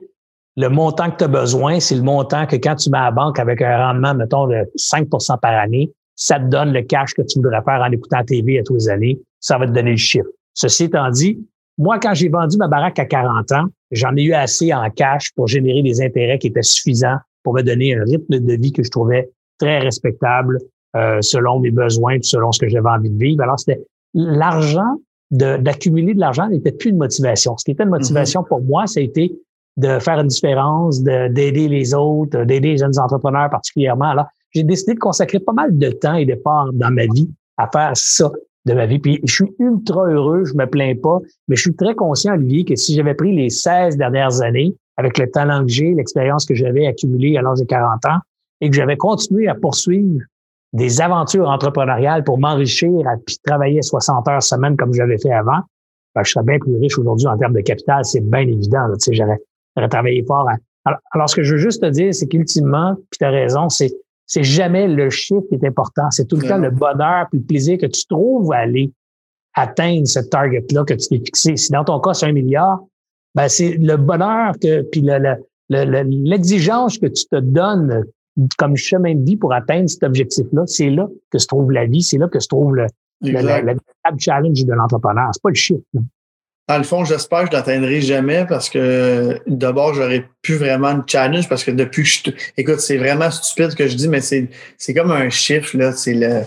[0.57, 3.11] Le montant que tu as besoin, c'est le montant que quand tu mets à la
[3.11, 7.21] banque avec un rendement, mettons, de 5% par année, ça te donne le cash que
[7.21, 9.97] tu voudrais faire en écoutant TV à tous les années ça va te donner le
[9.97, 10.27] chiffre.
[10.53, 11.39] Ceci étant dit,
[11.77, 15.31] moi, quand j'ai vendu ma baraque à 40 ans, j'en ai eu assez en cash
[15.35, 18.83] pour générer des intérêts qui étaient suffisants pour me donner un rythme de vie que
[18.83, 20.57] je trouvais très respectable
[20.95, 23.43] euh, selon mes besoins selon ce que j'avais envie de vivre.
[23.43, 23.81] Alors, c'était
[24.13, 24.95] l'argent,
[25.31, 27.55] d'accumuler de, l'argent n'était plus une motivation.
[27.57, 28.47] Ce qui était une motivation mm-hmm.
[28.47, 29.37] pour moi, ça a été
[29.77, 34.09] de faire une différence, d'aider les autres, d'aider les jeunes entrepreneurs particulièrement.
[34.09, 37.69] Alors, j'ai décidé de consacrer pas mal de temps et d'efforts dans ma vie à
[37.71, 38.31] faire ça
[38.65, 38.99] de ma vie.
[38.99, 42.65] Puis je suis ultra heureux, je me plains pas, mais je suis très conscient, Olivier,
[42.65, 46.55] que si j'avais pris les 16 dernières années, avec le talent que j'ai, l'expérience que
[46.55, 48.19] j'avais accumulée à l'âge de 40 ans,
[48.61, 50.19] et que j'avais continué à poursuivre
[50.73, 52.91] des aventures entrepreneuriales pour m'enrichir
[53.25, 55.61] puis travailler 60 heures semaine comme j'avais fait avant,
[56.15, 58.85] ben, je serais bien plus riche aujourd'hui en termes de capital, c'est bien évident.
[58.93, 59.39] tu sais, j'aurais,
[59.89, 60.47] travaillé fort.
[60.85, 63.69] Alors, alors, ce que je veux juste te dire, c'est qu'ultimement, puis tu as raison,
[63.69, 63.93] c'est
[64.29, 66.03] c'est jamais le chiffre qui est important.
[66.11, 68.93] C'est tout le temps le bonheur et le plaisir que tu trouves à aller
[69.55, 71.57] atteindre ce target-là que tu t'es fixé.
[71.57, 72.79] Si dans ton cas, c'est un milliard,
[73.33, 75.01] ben c'est le bonheur que, puis
[75.69, 78.05] l'exigence que tu te donnes
[78.57, 82.01] comme chemin de vie pour atteindre cet objectif-là, c'est là que se trouve la vie,
[82.01, 82.87] c'est là que se trouve le,
[83.21, 83.75] le,
[84.17, 85.29] challenge de l'entrepreneur.
[85.33, 85.81] C'est pas le chiffre.
[86.69, 91.03] Dans le fond, j'espère que je l'atteindrai jamais parce que d'abord, j'aurais plus vraiment de
[91.07, 92.31] challenge parce que depuis que je.
[92.57, 95.93] Écoute, c'est vraiment stupide ce que je dis, mais c'est, c'est comme un chiffre, là.
[95.93, 96.43] C'est le,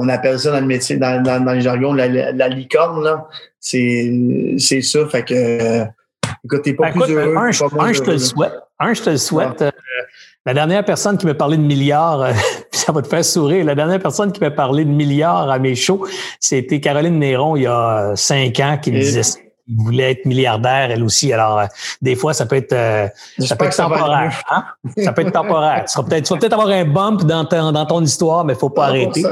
[0.00, 3.28] On appelle ça dans le métier, dans, dans, dans le jargon, la, la, licorne, là.
[3.60, 5.06] C'est, c'est ça.
[5.06, 5.84] Fait que.
[6.44, 7.36] écoute, t'es pas ben, plus heureux.
[7.36, 8.54] Un, je te le souhaite.
[8.80, 9.62] Un, je te le souhaite.
[9.62, 9.70] Euh,
[10.48, 12.32] la dernière personne qui m'a parlé de milliards, euh,
[12.70, 15.74] ça va te faire sourire, la dernière personne qui m'a parlé de milliards à mes
[15.74, 16.06] shows,
[16.40, 20.90] c'était Caroline Néron il y a cinq ans qui me disait qu'elle voulait être milliardaire
[20.90, 21.34] elle aussi.
[21.34, 21.66] Alors, euh,
[22.00, 23.08] des fois, ça peut être, euh,
[23.40, 24.42] ça peut être temporaire.
[24.50, 24.64] Hein?
[24.96, 25.84] Ça peut être temporaire.
[25.84, 28.86] tu, vas peut-être avoir un bump dans, dans ton histoire, mais il ne faut pas
[28.86, 29.22] arrêter.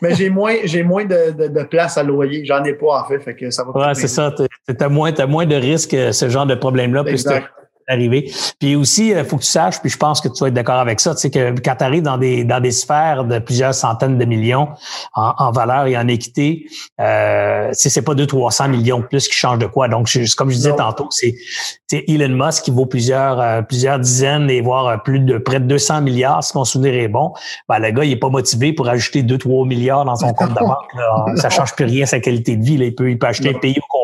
[0.00, 2.44] mais j'ai moins, j'ai moins de, de, place à loyer.
[2.44, 3.18] J'en ai pas, en fait.
[3.18, 4.32] fait que ça va ouais, c'est ça.
[4.32, 7.02] Tu as moins, as moins de risques, ce genre de problème-là
[7.90, 8.30] arriver.
[8.58, 10.78] Puis aussi, il faut que tu saches, puis je pense que tu vas être d'accord
[10.78, 13.74] avec ça, tu sais que quand tu arrives dans des dans des sphères de plusieurs
[13.74, 14.68] centaines de millions
[15.14, 16.66] en, valeur et en équité,
[17.00, 19.88] euh, c'est pas 200-300 millions de plus qui changent de quoi.
[19.88, 21.34] Donc, comme je disais tantôt, c'est
[22.08, 26.02] Elon Musk qui vaut plusieurs euh, plusieurs dizaines et voire plus de près de 200
[26.02, 27.32] milliards, si mon souvenir est bon.
[27.68, 30.54] Ben, le gars, il est pas motivé pour ajouter 2-3 milliards dans son compte de
[30.60, 31.38] banque.
[31.38, 32.76] Ça change plus rien sa qualité de vie.
[32.76, 32.86] Là.
[32.86, 33.99] Il peut il peut acheter un pays au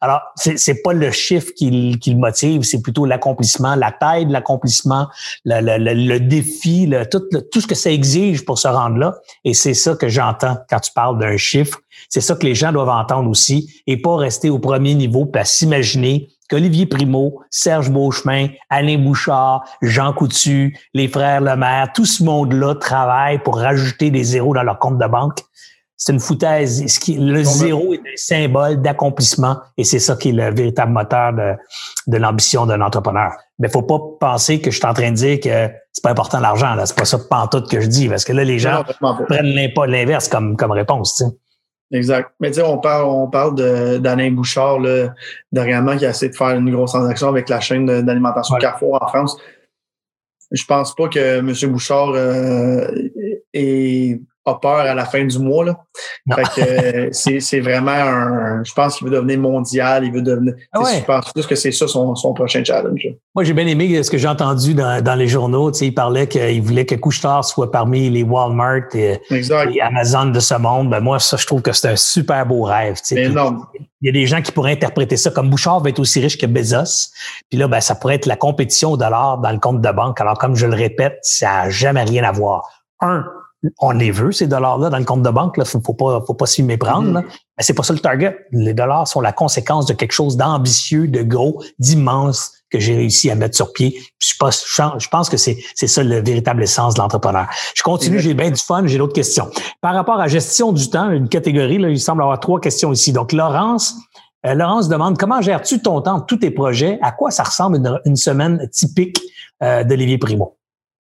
[0.00, 4.32] Alors, c'est, c'est pas le chiffre qui, le motive, c'est plutôt l'accomplissement, la taille de
[4.32, 5.08] l'accomplissement,
[5.44, 9.14] le, défi, tout ce que ça exige pour se rendre là.
[9.44, 11.80] Et c'est ça que j'entends quand tu parles d'un chiffre.
[12.08, 15.44] C'est ça que les gens doivent entendre aussi et pas rester au premier niveau, pas
[15.44, 22.74] s'imaginer qu'Olivier Primo, Serge Beauchemin, Alain Bouchard, Jean Coutu, les frères Lemaire, tout ce monde-là
[22.74, 25.38] travaille pour rajouter des zéros dans leur compte de banque.
[26.04, 26.84] C'est une foutaise.
[27.08, 31.54] Le zéro est un symbole d'accomplissement et c'est ça qui est le véritable moteur de,
[32.08, 33.32] de l'ambition d'un entrepreneur.
[33.58, 36.40] Mais faut pas penser que je suis en train de dire que c'est pas important
[36.40, 36.74] l'argent.
[36.74, 38.84] Là, c'est pas ça pantoute que je dis parce que là les gens
[39.28, 41.24] prennent pas l'inverse comme comme réponse.
[41.90, 42.32] Exact.
[42.38, 43.54] Mais tu sais, on parle, on parle
[44.02, 45.14] d'Alain Bouchard, là,
[45.52, 49.08] dernièrement, qui a essayé de faire une grosse transaction avec la chaîne d'alimentation Carrefour en
[49.08, 49.38] France.
[50.50, 51.72] Je pense pas que M.
[51.72, 52.90] Bouchard euh,
[53.54, 55.64] est a peur à la fin du mois.
[55.64, 55.78] Là.
[56.34, 58.62] Fait que euh, c'est, vraiment un.
[58.64, 60.54] Je pense qu'il veut devenir mondial, il veut devenir.
[60.72, 63.06] Ah je pense plus que c'est ça son, son prochain challenge.
[63.34, 65.70] Moi, j'ai bien aimé ce que j'ai entendu dans, dans les journaux.
[65.70, 69.20] Tu sais, il parlait qu'il voulait que Couchetard soit parmi les Walmart et,
[69.80, 70.90] Amazon de ce monde.
[70.90, 72.96] Ben, moi, ça, je trouve que c'est un super beau rêve.
[72.96, 73.22] Tu sais.
[73.24, 73.66] énorme.
[74.00, 76.36] Il y a des gens qui pourraient interpréter ça comme Bouchard va être aussi riche
[76.36, 77.10] que Bezos.
[77.48, 80.20] Puis là, ben, ça pourrait être la compétition au dollar dans le compte de banque.
[80.20, 82.68] Alors, comme je le répète, ça n'a jamais rien à voir.
[83.00, 83.24] Un,
[83.78, 85.54] on les veut, ces dollars-là, dans le compte de banque.
[85.56, 87.20] Il faut, faut pas, faut pas s'y méprendre.
[87.20, 87.24] Mm-hmm.
[87.56, 88.36] Mais c'est pas ça le target.
[88.52, 93.30] Les dollars sont la conséquence de quelque chose d'ambitieux, de gros, d'immense que j'ai réussi
[93.30, 94.00] à mettre sur pied.
[94.18, 94.64] je, pense,
[94.98, 97.46] je pense que c'est, c'est ça le véritable essence de l'entrepreneur.
[97.74, 99.48] Je continue, j'ai bien du fun, j'ai d'autres questions.
[99.80, 103.12] Par rapport à gestion du temps, une catégorie, là, il semble avoir trois questions ici.
[103.12, 103.94] Donc, Laurence,
[104.44, 106.98] euh, Laurence demande comment gères-tu ton temps, tous tes projets?
[107.00, 109.20] À quoi ça ressemble une, semaine typique
[109.62, 110.56] euh, d'Olivier Primo?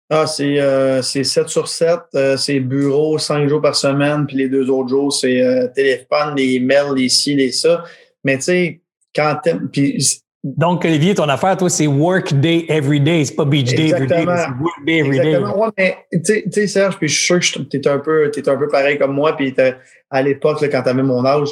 [0.09, 1.99] Ah, c'est euh, 7 sur 7.
[2.15, 6.35] Euh, c'est bureau 5 jours par semaine, puis les deux autres jours, c'est euh, téléphone,
[6.35, 7.83] les mails, les ci, les ça.
[8.23, 8.81] Mais tu sais,
[9.15, 9.69] quand t'aimes.
[10.43, 13.23] donc, Olivier, ton affaire, toi, c'est work day every day.
[13.23, 15.37] C'est pas beach day every day, c'est work day every day.
[15.37, 18.49] Ouais, mais tu sais, Serge, puis je suis sûr que tu es un peu, es
[18.49, 19.55] un peu pareil comme moi, puis
[20.09, 21.49] à l'époque, quand tu avais mon âge,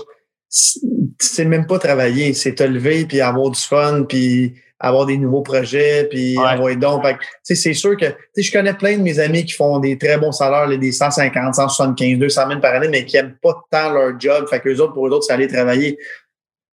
[0.50, 5.42] c'est même pas travailler, c'est te lever, puis avoir du fun, puis avoir des nouveaux
[5.42, 7.04] projets, puis envoyer donc.
[7.44, 10.68] c'est sûr que je connais plein de mes amis qui font des très bons salaires,
[10.68, 14.48] des 150, 175, 200 000 par année, mais qui n'aiment pas tant leur job.
[14.50, 15.98] Fait que les autres, pour eux autres, c'est aller travailler.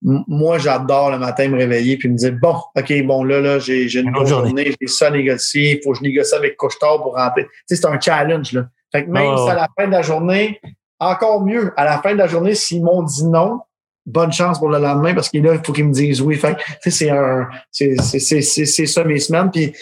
[0.02, 3.94] moi, j'adore le matin me réveiller puis me dire bon, OK, bon, là, là, j'ai
[3.94, 7.14] une bonne journée, j'ai ça à négocier, il faut que je négocie avec Couchetard pour
[7.14, 7.46] rentrer.
[7.66, 8.52] c'est un challenge.
[8.52, 8.66] Là.
[8.90, 10.60] Fait que même si à la fin de la journée,
[10.98, 13.60] encore mieux, à la fin de la journée, s'ils m'ont dit non,
[14.06, 16.36] bonne chance pour le lendemain parce qu'il là, il faut qu'ils me disent oui.
[16.36, 19.50] Fait c'est un, c'est, c'est, ça mes semaines.
[19.50, 19.72] Puis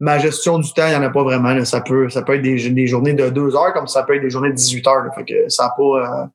[0.00, 1.64] ma gestion du temps, il n'y en a pas vraiment.
[1.64, 4.22] Ça peut, ça peut être des, des, journées de deux heures comme ça peut être
[4.22, 5.14] des journées de 18 heures.
[5.14, 6.26] Fait que ça n'a pas, euh,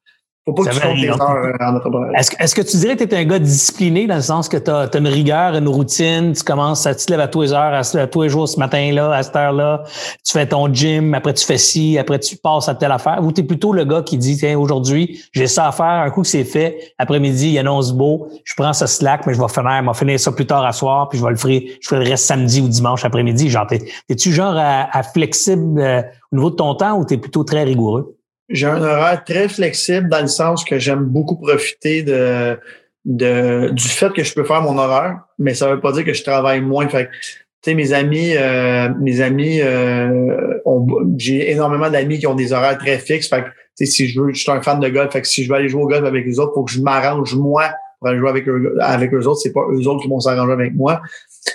[0.45, 2.11] faut pas que tu comptes tes heures euh, en entrepreneur.
[2.17, 4.57] Est-ce, est-ce que tu dirais que tu es un gars discipliné dans le sens que
[4.57, 7.53] tu as, une rigueur, une routine, tu commences, à, tu te lèves à tous les
[7.53, 9.83] heures, à, tous les jours ce matin-là, à cette heure-là,
[10.25, 13.31] tu fais ton gym, après tu fais ci, après tu passes à telle affaire, ou
[13.31, 16.23] tu es plutôt le gars qui dit, tiens, aujourd'hui, j'ai ça à faire, un coup
[16.23, 19.83] que c'est fait, après-midi, il annonce beau, je prends ce slack, mais je vais finir,
[19.83, 22.03] je vais finir ça plus tard à soir, puis je vais le faire, je ferai
[22.03, 23.47] le reste samedi ou dimanche après-midi.
[23.49, 27.43] Genre, t'es-tu genre à, flexible euh, au niveau de ton temps ou tu es plutôt
[27.43, 28.17] très rigoureux?
[28.51, 32.57] J'ai un horaire très flexible dans le sens que j'aime beaucoup profiter de,
[33.05, 36.13] de, du fait que je peux faire mon horaire, mais ça veut pas dire que
[36.13, 36.87] je travaille moins.
[36.87, 37.09] Fait
[37.61, 40.49] tu sais, mes amis, euh, mes amis, euh,
[41.17, 43.29] j'ai énormément d'amis qui ont des horaires très fixes.
[43.29, 45.13] Fait que, si je veux, je suis un fan de golf.
[45.13, 46.81] Fait que si je veux aller jouer au golf avec les autres, faut que je
[46.81, 49.41] m'arrange moi pour aller jouer avec eux, avec eux autres.
[49.41, 51.01] C'est pas eux autres qui vont s'arranger avec moi.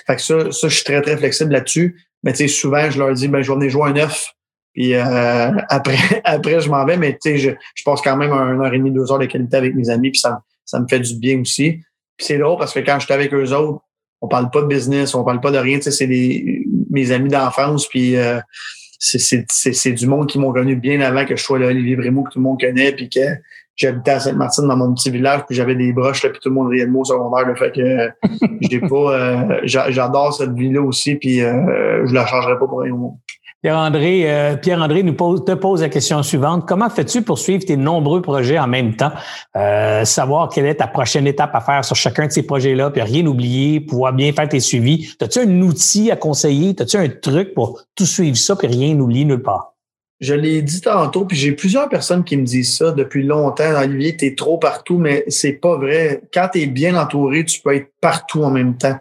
[0.07, 1.97] Fait que ça, ça, je suis très, très flexible là-dessus.
[2.23, 4.33] Mais tu sais, souvent, je leur dis, ben, je vais venir jouer un neuf
[4.77, 8.31] puis euh, après, après, je m'en vais, mais tu sais, je, je passe quand même
[8.31, 10.87] un heure et demie, deux heures de qualité avec mes amis, puis ça, ça me
[10.87, 11.79] fait du bien aussi.
[12.15, 13.81] Puis c'est drôle parce que quand je suis avec eux autres,
[14.21, 15.77] on parle pas de business, on parle pas de rien.
[15.77, 16.07] Tu sais, c'est
[16.91, 18.39] mes amis d'enfance, puis euh,
[18.99, 22.33] c'est du monde qui m'ont connu bien avant que je sois là, Olivier Brémaux, que
[22.33, 23.19] tout le monde connaît, puis que
[23.75, 26.55] j'habitais à Sainte-Martine dans mon petit village, puis j'avais des broches, là, puis tout le
[26.55, 27.47] monde riait de moi au secondaire.
[27.47, 28.09] Là, fait que
[28.61, 29.13] j'ai pas.
[29.13, 33.17] Euh, j'adore cette vie-là aussi, puis euh, je la changerai pas pour rien au monde.
[33.63, 36.67] Pierre-André, euh, Pierre-André nous te pose la question suivante.
[36.67, 39.11] Comment fais-tu pour suivre tes nombreux projets en même temps?
[39.55, 43.01] Euh, savoir quelle est ta prochaine étape à faire sur chacun de ces projets-là, puis
[43.01, 45.09] rien oublier, pouvoir bien faire tes suivis.
[45.19, 46.75] As-tu un outil à conseiller?
[46.79, 49.73] As-tu un truc pour tout suivre ça, puis rien oublier nulle part?
[50.19, 53.81] Je l'ai dit tantôt, puis j'ai plusieurs personnes qui me disent ça depuis longtemps.
[53.81, 56.21] Olivier, t'es trop partout, mais c'est pas vrai.
[56.31, 58.97] Quand tu es bien entouré, tu peux être partout en même temps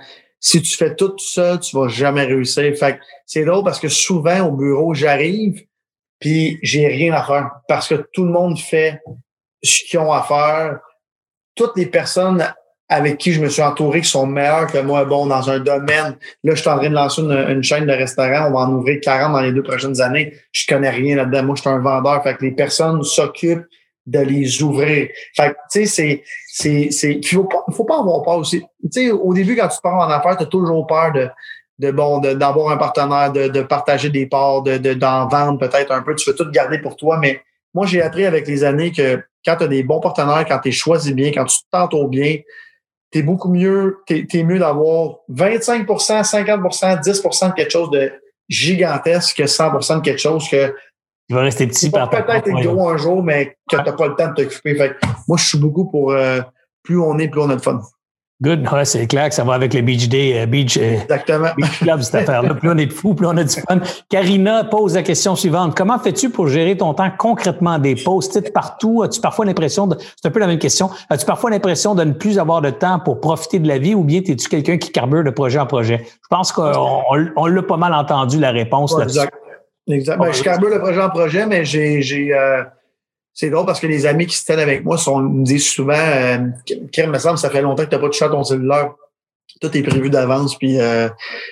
[0.46, 2.72] si tu fais tout ça, tu vas jamais réussir.
[2.76, 5.66] Fait c'est drôle parce que souvent au bureau, j'arrive
[6.20, 9.00] puis j'ai rien à faire parce que tout le monde fait
[9.60, 10.78] ce qu'ils ont à faire.
[11.56, 12.46] toutes les personnes
[12.88, 16.16] avec qui je me suis entouré qui sont meilleurs que moi, bon, dans un domaine.
[16.44, 18.46] Là, je suis en train de lancer une, chaîne de restaurants.
[18.48, 20.32] On va en ouvrir 40 dans les deux prochaines années.
[20.52, 21.42] Je connais rien là-dedans.
[21.42, 22.22] Moi, je suis un vendeur.
[22.22, 23.66] Fait que les personnes s'occupent
[24.06, 25.08] de les ouvrir.
[25.34, 28.60] Fait tu sais, c'est, c'est, c'est, faut pas, faut pas avoir peur aussi.
[28.60, 31.28] Tu sais, au début, quand tu pars en affaires, tu as toujours peur de,
[31.78, 36.02] de bon, d'avoir un partenaire, de, de partager des parts, de, d'en vendre peut-être un
[36.02, 36.14] peu.
[36.14, 37.42] Tu veux tout garder pour toi, mais
[37.74, 40.70] moi, j'ai appris avec les années que quand tu as des bons partenaires, quand tu
[40.70, 42.38] es choisi bien, quand tu t'entoures bien,
[43.12, 48.12] tu es beaucoup mieux, tu es, mieux d'avoir 25% 50% 10% de quelque chose de
[48.48, 50.74] gigantesque que 100% de quelque chose que
[51.28, 54.06] il va rester petit par Peut-être être gros un jour, mais que tu n'as pas
[54.06, 54.92] le temps de t'occuper.
[55.26, 56.40] Moi, je suis beaucoup pour euh,
[56.82, 57.80] plus on est, plus on a de fun.
[58.42, 58.70] Good.
[58.70, 61.48] Ouais, c'est clair que ça va avec le Beach Day, euh, Beach, euh, Exactement.
[61.56, 62.52] Beach Club, cette affaire-là.
[62.52, 63.80] Plus on est de fous, plus on a du fun.
[64.10, 65.74] Karina pose la question suivante.
[65.74, 67.78] Comment fais-tu pour gérer ton temps concrètement?
[67.78, 69.02] Des post-it partout?
[69.02, 70.90] As-tu parfois l'impression de, c'est un peu la même question.
[71.08, 74.04] As-tu parfois l'impression de ne plus avoir de temps pour profiter de la vie ou
[74.04, 76.04] bien es-tu quelqu'un qui carbure de projet en projet?
[76.04, 77.02] Je pense qu'on
[77.36, 79.28] on, l'a pas mal entendu, la réponse là-dessus.
[79.86, 80.14] Exact.
[80.14, 80.18] exact.
[80.18, 82.62] Ben, je carbure de projet en projet, mais j'ai, j'ai, euh,
[83.34, 85.94] c'est drôle parce que les amis qui se tiennent avec moi sont, me disent souvent,
[85.94, 88.94] euh, me semble, ça fait longtemps que tu n'as pas touché à ton cellulaire.
[89.60, 91.08] Tout est prévu d'avance, puis euh,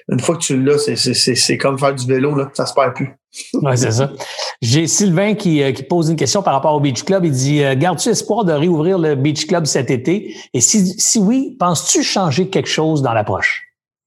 [0.09, 3.16] une fois que tu l'as, c'est comme faire du vélo, là, ça se perd plus.
[3.55, 4.12] oui, c'est ça.
[4.62, 7.24] J'ai Sylvain qui, euh, qui, pose une question par rapport au Beach Club.
[7.24, 10.35] Il dit euh, Gardes-tu espoir de réouvrir le Beach Club cet été?
[10.53, 13.62] Et si, si oui, penses-tu changer quelque chose dans l'approche?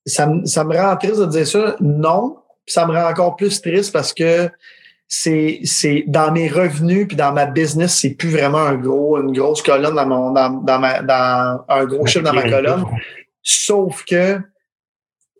[0.05, 1.75] Ça, ça me rend triste de dire ça.
[1.81, 2.37] Non.
[2.67, 4.49] Ça me rend encore plus triste parce que
[5.07, 9.31] c'est c'est dans mes revenus puis dans ma business c'est plus vraiment un gros une
[9.31, 12.83] grosse colonne dans mon dans, dans ma dans un gros chiffre dans ma colonne.
[13.41, 14.39] sauf que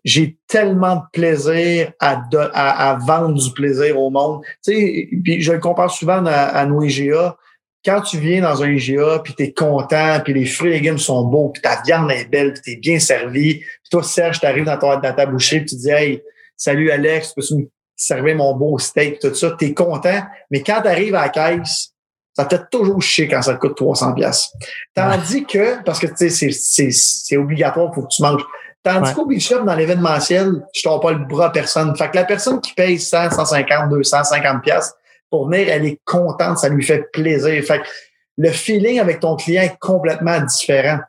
[0.04, 2.22] j'ai tellement de plaisir à,
[2.54, 4.42] à, vendre du plaisir au monde.
[4.64, 7.36] Tu sais puis je le compare souvent à, à nos IGA
[7.84, 11.24] quand tu viens dans un IGA puis t'es content puis les fruits et légumes sont
[11.24, 14.78] beaux puis ta viande est belle puis t'es bien servi puis toi Serge t'arrives dans
[14.78, 16.22] ta dans ta boucherie puis tu dis hey
[16.58, 17.62] salut Alex peux-tu me
[17.96, 21.94] servir mon beau steak, tout ça, t'es content, mais quand tu arrives à la caisse,
[22.34, 24.52] ça te fait toujours chier quand ça te coûte 300 pièces.
[24.94, 28.44] Tandis que, parce que tu sais, c'est obligatoire, faut que tu manges.
[28.84, 31.96] Tandis qu'au Big Shop, dans l'événementiel, je t'en pas le bras à personne.
[31.96, 34.94] Fait que la personne qui paye 100, 150, 250 pièces
[35.28, 37.62] pour venir, elle est contente, ça lui fait plaisir.
[37.64, 37.88] Fait que
[38.36, 41.00] le feeling avec ton client est complètement différent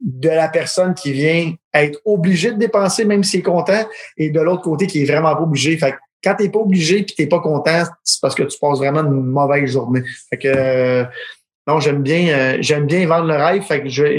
[0.00, 3.84] de la personne qui vient être obligée de dépenser même s'il est content
[4.16, 5.76] et de l'autre côté qui est vraiment pas obligé.
[5.76, 8.78] Fait que quand t'es pas obligé et t'es pas content, c'est parce que tu passes
[8.78, 10.02] vraiment une mauvaise journée.
[10.30, 11.04] Fait que euh,
[11.66, 13.62] non, j'aime bien, euh, j'aime bien vendre le rêve.
[13.62, 14.18] Fait que j'ai,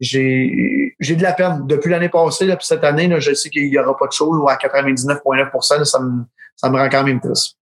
[0.00, 1.66] j'ai, j'ai de la peine.
[1.66, 4.48] Depuis l'année passée, depuis cette année, là, je sais qu'il y aura pas de ou
[4.48, 6.24] à 99,9% ça me,
[6.56, 7.57] ça me rend quand même triste.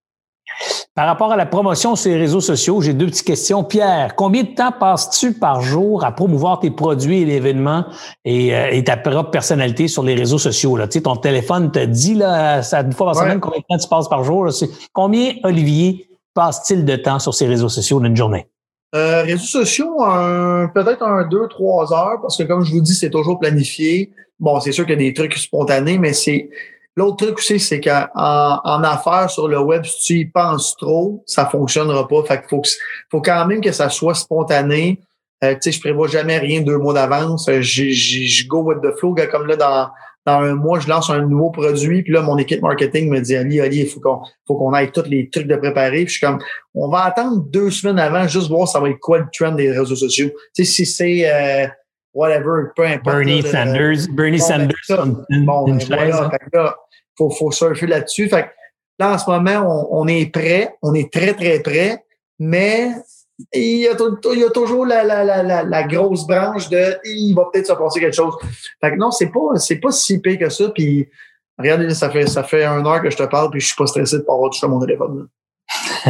[0.94, 3.62] Par rapport à la promotion sur les réseaux sociaux, j'ai deux petites questions.
[3.64, 7.84] Pierre, combien de temps passes-tu par jour à promouvoir tes produits et l'événement
[8.24, 10.76] et, euh, ta propre personnalité sur les réseaux sociaux?
[10.76, 10.86] Là?
[10.86, 13.78] Tu sais, ton téléphone te dit là, ça, une fois par semaine combien de temps
[13.78, 14.48] tu passes par jour.
[14.92, 18.46] Combien, Olivier, passe-t-il de temps sur ces réseaux sociaux dans une journée?
[18.94, 19.96] Euh, réseaux sociaux,
[20.72, 24.12] peut-être un deux, trois heures, parce que comme je vous dis, c'est toujours planifié.
[24.38, 26.48] Bon, c'est sûr qu'il y a des trucs spontanés, mais c'est
[26.96, 31.22] L'autre truc aussi, c'est qu'en en affaires sur le web, si tu y penses trop,
[31.26, 32.22] ça fonctionnera pas.
[32.24, 32.62] Fait qu'il faut,
[33.10, 35.00] faut quand même que ça soit spontané.
[35.44, 37.48] Euh, tu sais, je prévois jamais rien deux mois d'avance.
[37.50, 39.14] Euh, je go with the flow.
[39.30, 39.88] Comme là, dans,
[40.24, 42.02] dans un mois, je lance un nouveau produit.
[42.02, 44.90] Puis là, mon équipe marketing me dit Ali, Ali, il faut qu'on faut qu'on aille
[44.90, 46.04] tous les trucs de préparer.
[46.04, 46.38] Puis je suis comme
[46.74, 49.70] on va attendre deux semaines avant, juste voir ça va être quoi le trend des
[49.70, 50.30] réseaux sociaux.
[50.54, 51.68] Tu sais, si c'est euh,
[52.16, 53.16] whatever, peu importe.
[53.16, 54.74] Bernie Sanders, Bernie Sanders.
[54.88, 56.76] bon, ben, voilà, là,
[57.16, 58.28] faut, faut surfer là-dessus.
[58.28, 58.50] Fait
[58.98, 62.02] là, en ce moment, on, est prêt, on est très, très prêt,
[62.38, 62.90] mais
[63.52, 63.94] il y a,
[64.32, 67.72] il y a toujours la, la, la, la, grosse branche de il va peut-être se
[67.74, 68.34] passer quelque chose.
[68.80, 70.70] Fait que non, c'est pas, c'est pas si pire que ça.
[70.70, 71.06] Puis
[71.58, 73.86] regardez, ça fait, ça fait un heure que je te parle, puis je suis pas
[73.86, 75.28] stressé de pas avoir touché mon téléphone.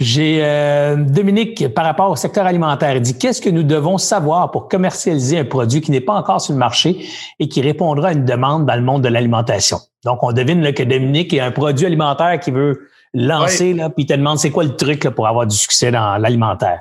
[0.00, 4.50] J'ai euh, Dominique, par rapport au secteur alimentaire, il dit qu'est-ce que nous devons savoir
[4.50, 7.04] pour commercialiser un produit qui n'est pas encore sur le marché
[7.38, 9.78] et qui répondra à une demande dans le monde de l'alimentation?
[10.06, 14.04] Donc, on devine là, que Dominique est un produit alimentaire qui veut lancer, là, puis
[14.04, 16.80] il te demande c'est quoi le truc là, pour avoir du succès dans l'alimentaire.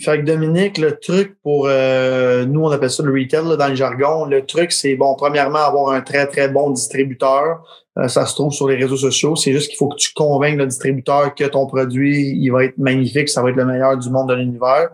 [0.00, 3.76] Fait que Dominique, le truc pour euh, nous, on appelle ça le retail dans le
[3.76, 4.24] jargon.
[4.24, 7.62] Le truc, c'est bon, premièrement, avoir un très, très bon distributeur.
[7.98, 9.36] Euh, ça se trouve sur les réseaux sociaux.
[9.36, 12.76] C'est juste qu'il faut que tu convainques le distributeur que ton produit, il va être
[12.76, 14.88] magnifique, ça va être le meilleur du monde de l'univers.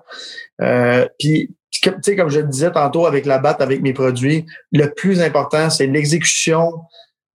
[0.61, 4.45] Euh, puis, tu sais, comme je le disais tantôt avec la batte, avec mes produits,
[4.71, 6.73] le plus important, c'est l'exécution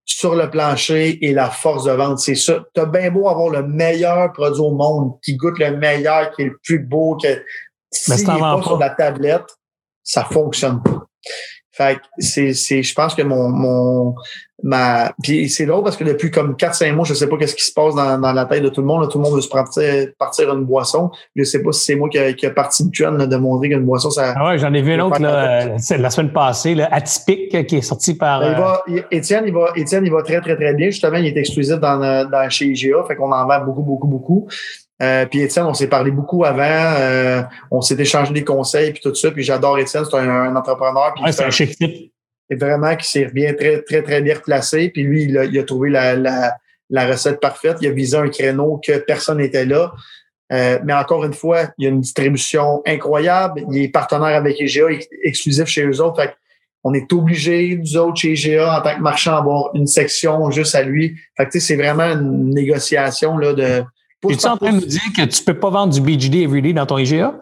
[0.06, 2.20] sur le plancher et la force de vente.
[2.20, 2.64] C'est ça.
[2.72, 6.46] T'as bien beau avoir le meilleur produit au monde, qui goûte le meilleur, qui est
[6.46, 7.28] le plus beau, que
[7.96, 9.46] si pas sur la tablette,
[10.02, 11.06] ça fonctionne pas.
[11.76, 14.14] Fait c'est, c'est, je pense que mon, mon,
[14.62, 17.64] ma, puis c'est drôle parce que depuis comme 4-5 mois, je sais pas qu'est-ce qui
[17.64, 19.06] se passe dans, dans la tête de tout le monde.
[19.10, 21.10] Tout le monde veut se partir, partir une boisson.
[21.34, 23.68] Je sais pas si c'est moi qui a, qui a parti de trend de montrer
[23.68, 24.32] qu'une boisson, ça.
[24.36, 27.76] Ah ouais, j'en ai vu une autre, là, c'est la semaine passée, là, atypique, qui
[27.76, 28.40] est sorti par.
[28.40, 30.88] Ben, il va, euh, Étienne, il va, Étienne, il va très, très, très bien.
[30.88, 33.04] Justement, il est exclusif dans, dans chez IGA.
[33.06, 34.48] Fait qu'on en vend beaucoup, beaucoup, beaucoup.
[35.02, 36.62] Euh, puis Étienne, on s'est parlé beaucoup avant.
[36.64, 39.30] Euh, on s'est échangé des conseils puis tout ça.
[39.30, 41.14] Puis j'adore Étienne, c'est un, entrepreneur.
[41.14, 42.12] Puis c'est un chic type.
[42.50, 44.88] Vraiment qui s'est bien très, très, très bien placé.
[44.90, 46.56] Puis lui, il a, il a trouvé la, la,
[46.90, 47.78] la, recette parfaite.
[47.80, 49.92] Il a visé un créneau que personne n'était là.
[50.52, 53.64] Euh, mais encore une fois, il y a une distribution incroyable.
[53.70, 54.86] Il est partenaire avec IGA,
[55.24, 56.22] exclusif chez eux autres.
[56.22, 56.34] Fait
[56.84, 60.76] on est obligé, nous autres, chez IGA, en tant que marchand, d'avoir une section juste
[60.76, 61.16] à lui.
[61.36, 63.82] Fait que, c'est vraiment une négociation là, de,
[64.28, 66.86] es-tu en train de nous dire que tu peux pas vendre du BGD Everyday dans
[66.86, 67.34] ton IGA?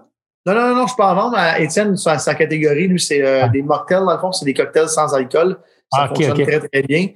[0.47, 1.39] Non, non, non, je peux en vendre.
[1.59, 3.49] Étienne, sa, sa catégorie, lui, c'est euh, ah.
[3.49, 5.59] des mocktails, dans le fond, c'est des cocktails sans alcool.
[5.93, 7.09] Ça ah, fonctionne très, très bien.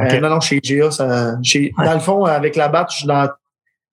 [0.00, 3.06] Euh, non, non, chez IGA, ça, chez, dans le fond, avec la batte, je suis
[3.06, 3.28] dans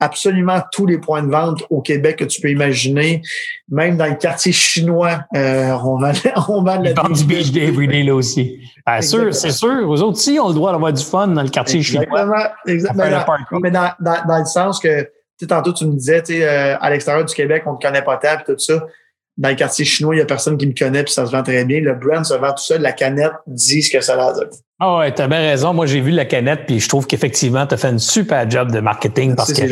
[0.02, 3.22] absolument tous les points de vente au Québec que tu peux imaginer.
[3.70, 6.12] Même dans le quartier chinois, euh, on vend,
[6.50, 8.60] on vend la du beach day everyday là aussi.
[8.86, 9.90] c'est sûr, c'est sûr.
[9.90, 12.06] Aux autres aussi, on le droit d'avoir du fun dans le quartier chinois.
[12.68, 13.10] Exactement.
[13.10, 15.10] Dans, mais dans, dans, dans, le sens que,
[15.40, 18.04] tu tantôt, tu me disais, tu sais, euh, à l'extérieur du Québec, on ne connaît
[18.04, 18.84] pas tant, tout ça
[19.42, 21.42] dans le quartier chinois, il n'y a personne qui me connaît, puis ça se vend
[21.42, 21.82] très bien.
[21.82, 22.80] Le brand se vend tout seul.
[22.80, 24.48] La canette dit ce que ça a dire.
[24.80, 25.74] Ah ouais, t'as bien raison.
[25.74, 28.72] Moi, j'ai vu la canette, puis je trouve qu'effectivement, tu as fait une super job
[28.72, 29.64] de marketing parce que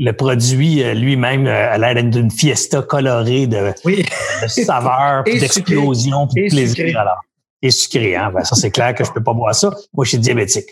[0.00, 4.04] le produit euh, lui-même euh, a l'air d'une fiesta colorée de, oui.
[4.42, 6.98] de saveur, d'explosion, de plaisir.
[6.98, 7.20] Alors
[7.62, 8.16] et sucré.
[8.16, 8.30] Hein?
[8.32, 9.70] Ben, ça, c'est clair que je peux pas boire ça.
[9.94, 10.66] Moi, je suis diabétique.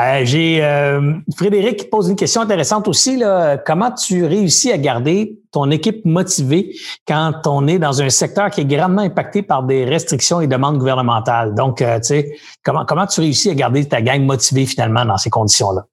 [0.00, 3.16] Euh, j'ai euh, Frédéric qui pose une question intéressante aussi.
[3.16, 3.58] Là.
[3.58, 6.74] Comment tu réussis à garder ton équipe motivée
[7.06, 10.78] quand on est dans un secteur qui est grandement impacté par des restrictions et demandes
[10.78, 11.54] gouvernementales?
[11.54, 15.16] Donc, euh, tu sais, comment, comment tu réussis à garder ta gang motivée finalement dans
[15.16, 15.86] ces conditions-là?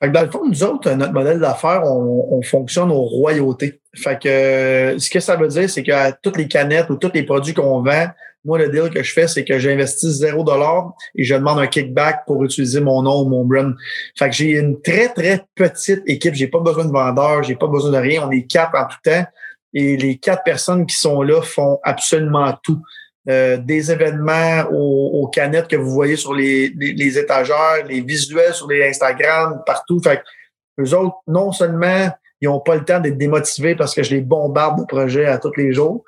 [0.00, 3.80] Fait que dans le fond, nous autres, notre modèle d'affaires, on, on, fonctionne aux royautés.
[3.94, 7.24] Fait que ce que ça veut dire, c'est que toutes les canettes ou tous les
[7.24, 8.06] produits qu'on vend,
[8.44, 11.66] moi, le deal que je fais, c'est que j'investis zéro dollar et je demande un
[11.66, 13.74] kickback pour utiliser mon nom ou mon brand.
[14.16, 16.34] Fait que j'ai une très, très petite équipe.
[16.34, 18.26] J'ai pas besoin de vendeurs, j'ai pas besoin de rien.
[18.26, 19.26] On est quatre en tout temps.
[19.74, 22.80] Et les quatre personnes qui sont là font absolument tout.
[23.28, 28.66] Euh, des événements aux, canettes que vous voyez sur les, les, étagères, les visuels sur
[28.68, 30.00] les Instagram, partout.
[30.00, 32.08] Fait que eux autres, non seulement
[32.40, 35.36] ils n'ont pas le temps d'être démotivés parce que je les bombarde de projets à
[35.36, 36.04] tous les jours,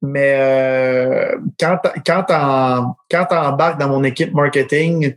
[0.00, 5.16] mais euh, quand, quand, quand embarques dans mon équipe marketing,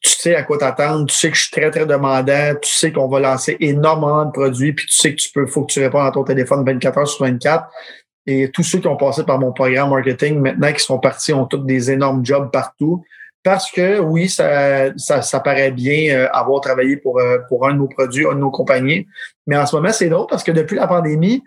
[0.00, 2.92] tu sais à quoi t'attendre, tu sais que je suis très, très demandant, tu sais
[2.92, 5.80] qu'on va lancer énormément de produits, puis tu sais que tu peux, faut que tu
[5.80, 7.68] réponds à ton téléphone 24 heures sur 24.
[8.30, 11.46] Et tous ceux qui ont passé par mon programme marketing, maintenant qui sont partis, ont
[11.46, 13.02] tous des énormes jobs partout.
[13.42, 17.72] Parce que oui, ça, ça, ça paraît bien euh, avoir travaillé pour, euh, pour un
[17.72, 19.06] de nos produits, un de nos compagnies.
[19.46, 21.42] Mais en ce moment, c'est drôle parce que depuis la pandémie,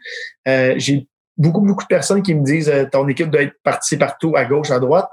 [0.48, 1.06] euh, j'ai
[1.38, 4.46] beaucoup, beaucoup de personnes qui me disent euh, ton équipe doit être partie partout, à
[4.46, 5.08] gauche, à droite.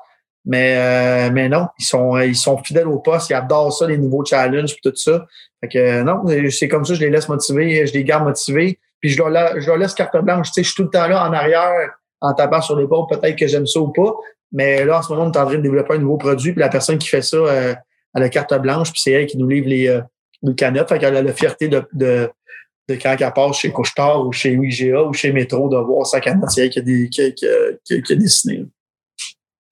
[0.47, 3.99] Mais, euh, mais non, ils sont, ils sont fidèles au poste, ils adorent ça, les
[3.99, 5.27] nouveaux challenges et tout ça.
[5.61, 9.11] Fait que non, c'est comme ça, je les laisse motiver, je les garde motivés, puis
[9.11, 10.49] je leur, leur laisse carte blanche.
[10.49, 13.37] Tu sais, je suis tout le temps là en arrière, en tapant sur l'épaule, peut-être
[13.37, 14.13] que j'aime ça ou pas.
[14.53, 16.61] Mais là, en ce moment, on est en train de développer un nouveau produit, puis
[16.61, 17.75] la personne qui fait ça, euh,
[18.15, 20.01] elle a carte blanche, puis c'est elle qui nous livre les, euh,
[20.43, 20.89] les canettes.
[20.89, 22.31] Fait qu'elle a la fierté de, de,
[22.89, 26.21] de quand elle passe chez Couchetard ou chez UIGA ou chez Métro de voir sa
[26.21, 28.65] canadienne qui a, des, qui, qui, qui a dessiné.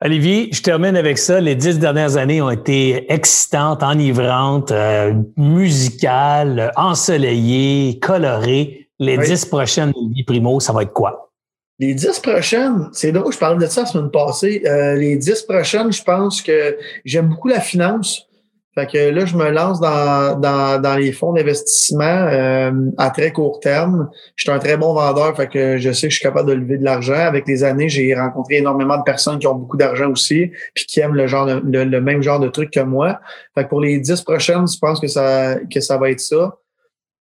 [0.05, 1.40] Olivier, je termine avec ça.
[1.40, 8.85] Les dix dernières années ont été excitantes, enivrantes, euh, musicales, ensoleillées, colorées.
[8.98, 11.31] Les dix prochaines, Olivier Primo, ça va être quoi?
[11.78, 14.62] Les dix prochaines, c'est drôle, je parlais de ça la semaine passée.
[14.64, 18.27] Euh, les dix prochaines, je pense que j'aime beaucoup la finance.
[18.74, 23.32] Fait que là, je me lance dans, dans, dans les fonds d'investissement euh, à très
[23.32, 24.10] court terme.
[24.36, 26.55] Je suis un très bon vendeur, fait que je sais que je suis capable de
[26.55, 27.14] lever de l'argent.
[27.14, 31.01] Avec les années, j'ai rencontré énormément de personnes qui ont beaucoup d'argent aussi, puis qui
[31.01, 33.18] aiment le genre le, même genre de truc que moi.
[33.55, 36.59] Fait que pour les dix prochaines, je pense que ça que ça va être ça.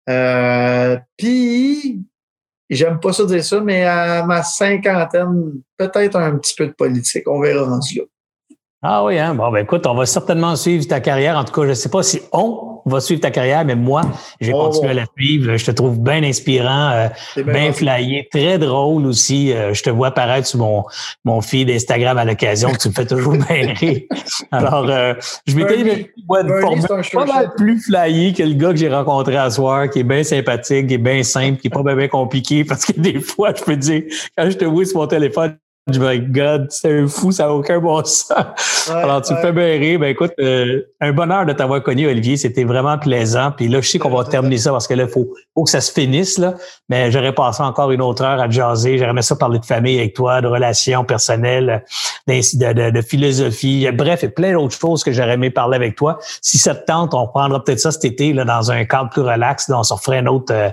[0.09, 2.03] Euh, puis
[2.69, 7.27] j'aime pas ça dire ça, mais à ma cinquantaine, peut-être un petit peu de politique.
[7.27, 8.03] On verra rendu là.
[8.83, 9.35] Ah oui, hein?
[9.35, 11.37] Bon, ben écoute, on va certainement suivre ta carrière.
[11.37, 14.01] En tout cas, je ne sais pas si on va suivre ta carrière, mais moi,
[14.39, 15.55] j'ai oh, continué à la suivre.
[15.55, 17.07] Je te trouve bien inspirant, euh,
[17.43, 19.53] bien flyé, très drôle aussi.
[19.53, 20.83] Euh, je te vois apparaître sur mon,
[21.25, 22.71] mon feed d'Instagram à l'occasion.
[22.73, 24.01] tu me fais toujours bien rire.
[24.51, 25.13] Alors, euh,
[25.45, 29.91] je m'étais dit, pas mal plus flyé que le gars que j'ai rencontré à soir,
[29.91, 32.99] qui est bien sympathique, qui est bien simple, qui est pas bien, compliqué, parce que
[32.99, 34.03] des fois, je peux te dire,
[34.35, 35.55] quand je te vois sur mon téléphone,
[35.99, 38.89] my God, c'est un fou, ça n'a aucun bon sens.
[38.89, 39.99] Alors, tu me fais bien rire.
[39.99, 42.37] Ben, écoute, euh, un bonheur de t'avoir connu, Olivier.
[42.37, 43.51] C'était vraiment plaisant.
[43.51, 45.69] Puis là, je sais qu'on va terminer ça parce que là, il faut, faut, que
[45.69, 46.37] ça se finisse.
[46.37, 46.55] Là.
[46.89, 48.97] Mais j'aurais passé encore une autre heure à jaser.
[48.97, 51.83] J'aurais aimé ça parler de famille avec toi, de relations personnelles,
[52.27, 53.87] de, de, philosophie.
[53.93, 56.17] Bref, il y a plein d'autres choses que j'aurais aimé parler avec toi.
[56.41, 59.21] Si ça te tente, on prendra peut-être ça cet été là, dans un cadre plus
[59.21, 59.67] relax.
[59.69, 60.69] Là, on se referait une autre, euh,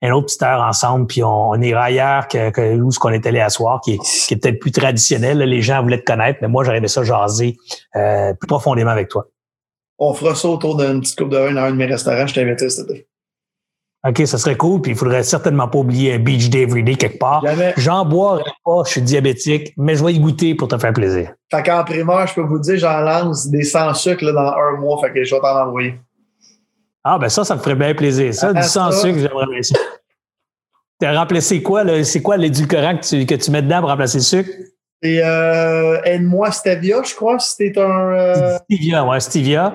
[0.00, 1.06] une autre petite heure ensemble.
[1.06, 3.94] Puis on, on ira ailleurs que, que où ce qu'on est allé à soir, qui
[3.94, 5.38] est, qui est peut-être plus traditionnel.
[5.38, 7.56] Les gens voulaient te connaître, mais moi, j'aurais aimé ça jaser
[7.96, 9.26] euh, plus profondément avec toi.
[9.98, 12.26] On fera ça autour d'une petite coupe de vin dans un de mes restaurants.
[12.26, 13.06] Je t'invite cet été.
[14.08, 14.80] OK, ça serait cool.
[14.80, 17.44] Puis il faudrait certainement pas oublier un beach day everyday quelque part.
[17.76, 21.32] J'en boirai pas, je suis diabétique, mais je vais y goûter pour te faire plaisir.
[21.50, 24.80] Fait qu'en primaire, je peux vous dire, j'en lance des sans sucre là, dans un
[24.80, 25.00] mois.
[25.00, 26.00] Fait que je vais t'en envoyer.
[27.04, 28.32] Ah, ben ça, ça me ferait bien plaisir.
[28.32, 29.78] Ça, du sans sucre, j'aimerais bien ça.
[31.02, 32.04] T'as remplacé quoi?
[32.04, 34.50] C'est quoi l'édulcorant que tu, que tu mets dedans pour remplacer le sucre?
[35.04, 38.12] Et euh, aide-moi Stevia, je crois, c'était un.
[38.12, 38.58] Euh...
[38.70, 39.72] Stevia, ouais, Stevia.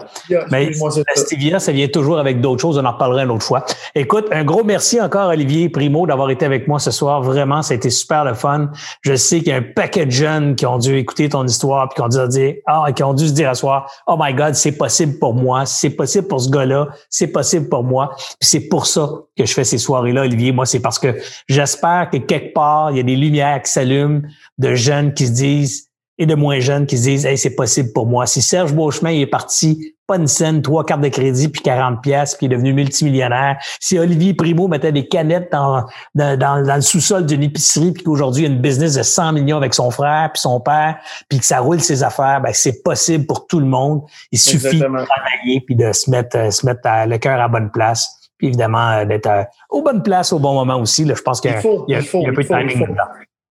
[0.51, 2.77] Mais la Stevia, ça vient toujours avec d'autres choses.
[2.77, 3.65] On en reparlera une autre fois.
[3.93, 7.21] Écoute, un gros merci encore, Olivier Primo, d'avoir été avec moi ce soir.
[7.21, 8.71] Vraiment, ça a été super le fun.
[9.01, 11.89] Je sais qu'il y a un paquet de jeunes qui ont dû écouter ton histoire
[11.89, 14.33] puis qui ont dû dire, ah, qui ont dû se dire à soir, oh my
[14.33, 18.11] God, c'est possible pour moi, c'est possible pour ce gars-là, c'est possible pour moi.
[18.39, 20.53] Puis c'est pour ça que je fais ces soirées-là, Olivier.
[20.53, 21.17] Moi, c'est parce que
[21.49, 24.21] j'espère que quelque part, il y a des lumières qui s'allument
[24.57, 25.87] de jeunes qui se disent
[26.19, 28.25] et de moins jeunes qui se disent Hey, c'est possible pour moi.
[28.25, 32.35] Si Serge Beauchemin est parti, pas une scène, trois cartes de crédit puis 40 pièces
[32.35, 33.57] puis est devenu multimillionnaire.
[33.79, 35.85] Si Olivier Primo mettait des canettes dans,
[36.15, 39.73] dans, le sous-sol d'une épicerie puis qu'aujourd'hui il a une business de 100 millions avec
[39.73, 40.97] son frère puis son père
[41.29, 44.01] puis que ça roule ses affaires, ben c'est possible pour tout le monde.
[44.31, 47.69] Il suffit de travailler puis de se mettre, euh, se mettre le cœur à bonne
[47.69, 48.07] place.
[48.37, 51.03] Puis évidemment, euh, d'être euh, aux bonnes places au bon moment aussi.
[51.05, 53.03] Là, je pense qu'il y, il y a un peu de timing dedans.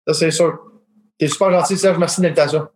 [0.07, 0.59] Ça, c'est sûr.
[1.23, 1.97] T'es super gentil, Serge.
[1.97, 2.67] Merci de l'invitation.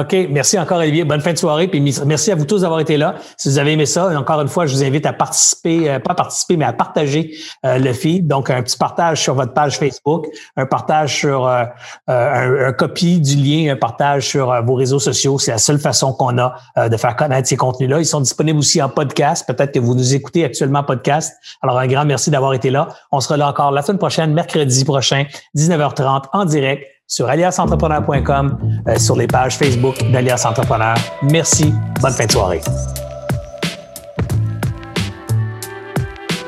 [0.00, 0.14] OK.
[0.30, 1.02] Merci encore, Olivier.
[1.02, 1.66] Bonne fin de soirée.
[1.66, 3.16] Puis merci à vous tous d'avoir été là.
[3.36, 6.12] Si vous avez aimé ça, encore une fois, je vous invite à participer, euh, pas
[6.12, 7.34] à participer, mais à partager
[7.66, 8.28] euh, le feed.
[8.28, 11.64] Donc, un petit partage sur votre page Facebook, un partage sur euh,
[12.06, 15.40] un, copie du lien, un partage sur vos réseaux sociaux.
[15.40, 16.54] C'est la seule façon qu'on a
[16.88, 17.98] de faire connaître ces contenus-là.
[17.98, 19.44] Ils sont disponibles aussi en podcast.
[19.48, 21.34] Peut-être que vous nous écoutez actuellement en podcast.
[21.60, 22.86] Alors, un grand merci d'avoir été là.
[23.10, 25.24] On sera là encore la semaine prochaine, mercredi prochain,
[25.56, 30.94] 19h30, en direct sur aliasentrepreneur.com, euh, sur les pages Facebook d'Alias Entrepreneur.
[31.22, 31.74] Merci.
[32.00, 32.60] Bonne fin de soirée.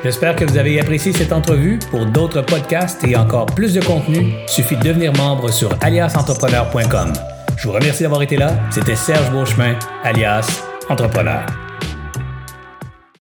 [0.04, 1.78] J'espère que vous avez apprécié cette entrevue.
[1.90, 7.12] Pour d'autres podcasts et encore plus de contenu, suffit de devenir membre sur aliasentrepreneur.com.
[7.56, 8.52] Je vous remercie d'avoir été là.
[8.70, 11.44] C'était Serge Beauchemin, alias Entrepreneur.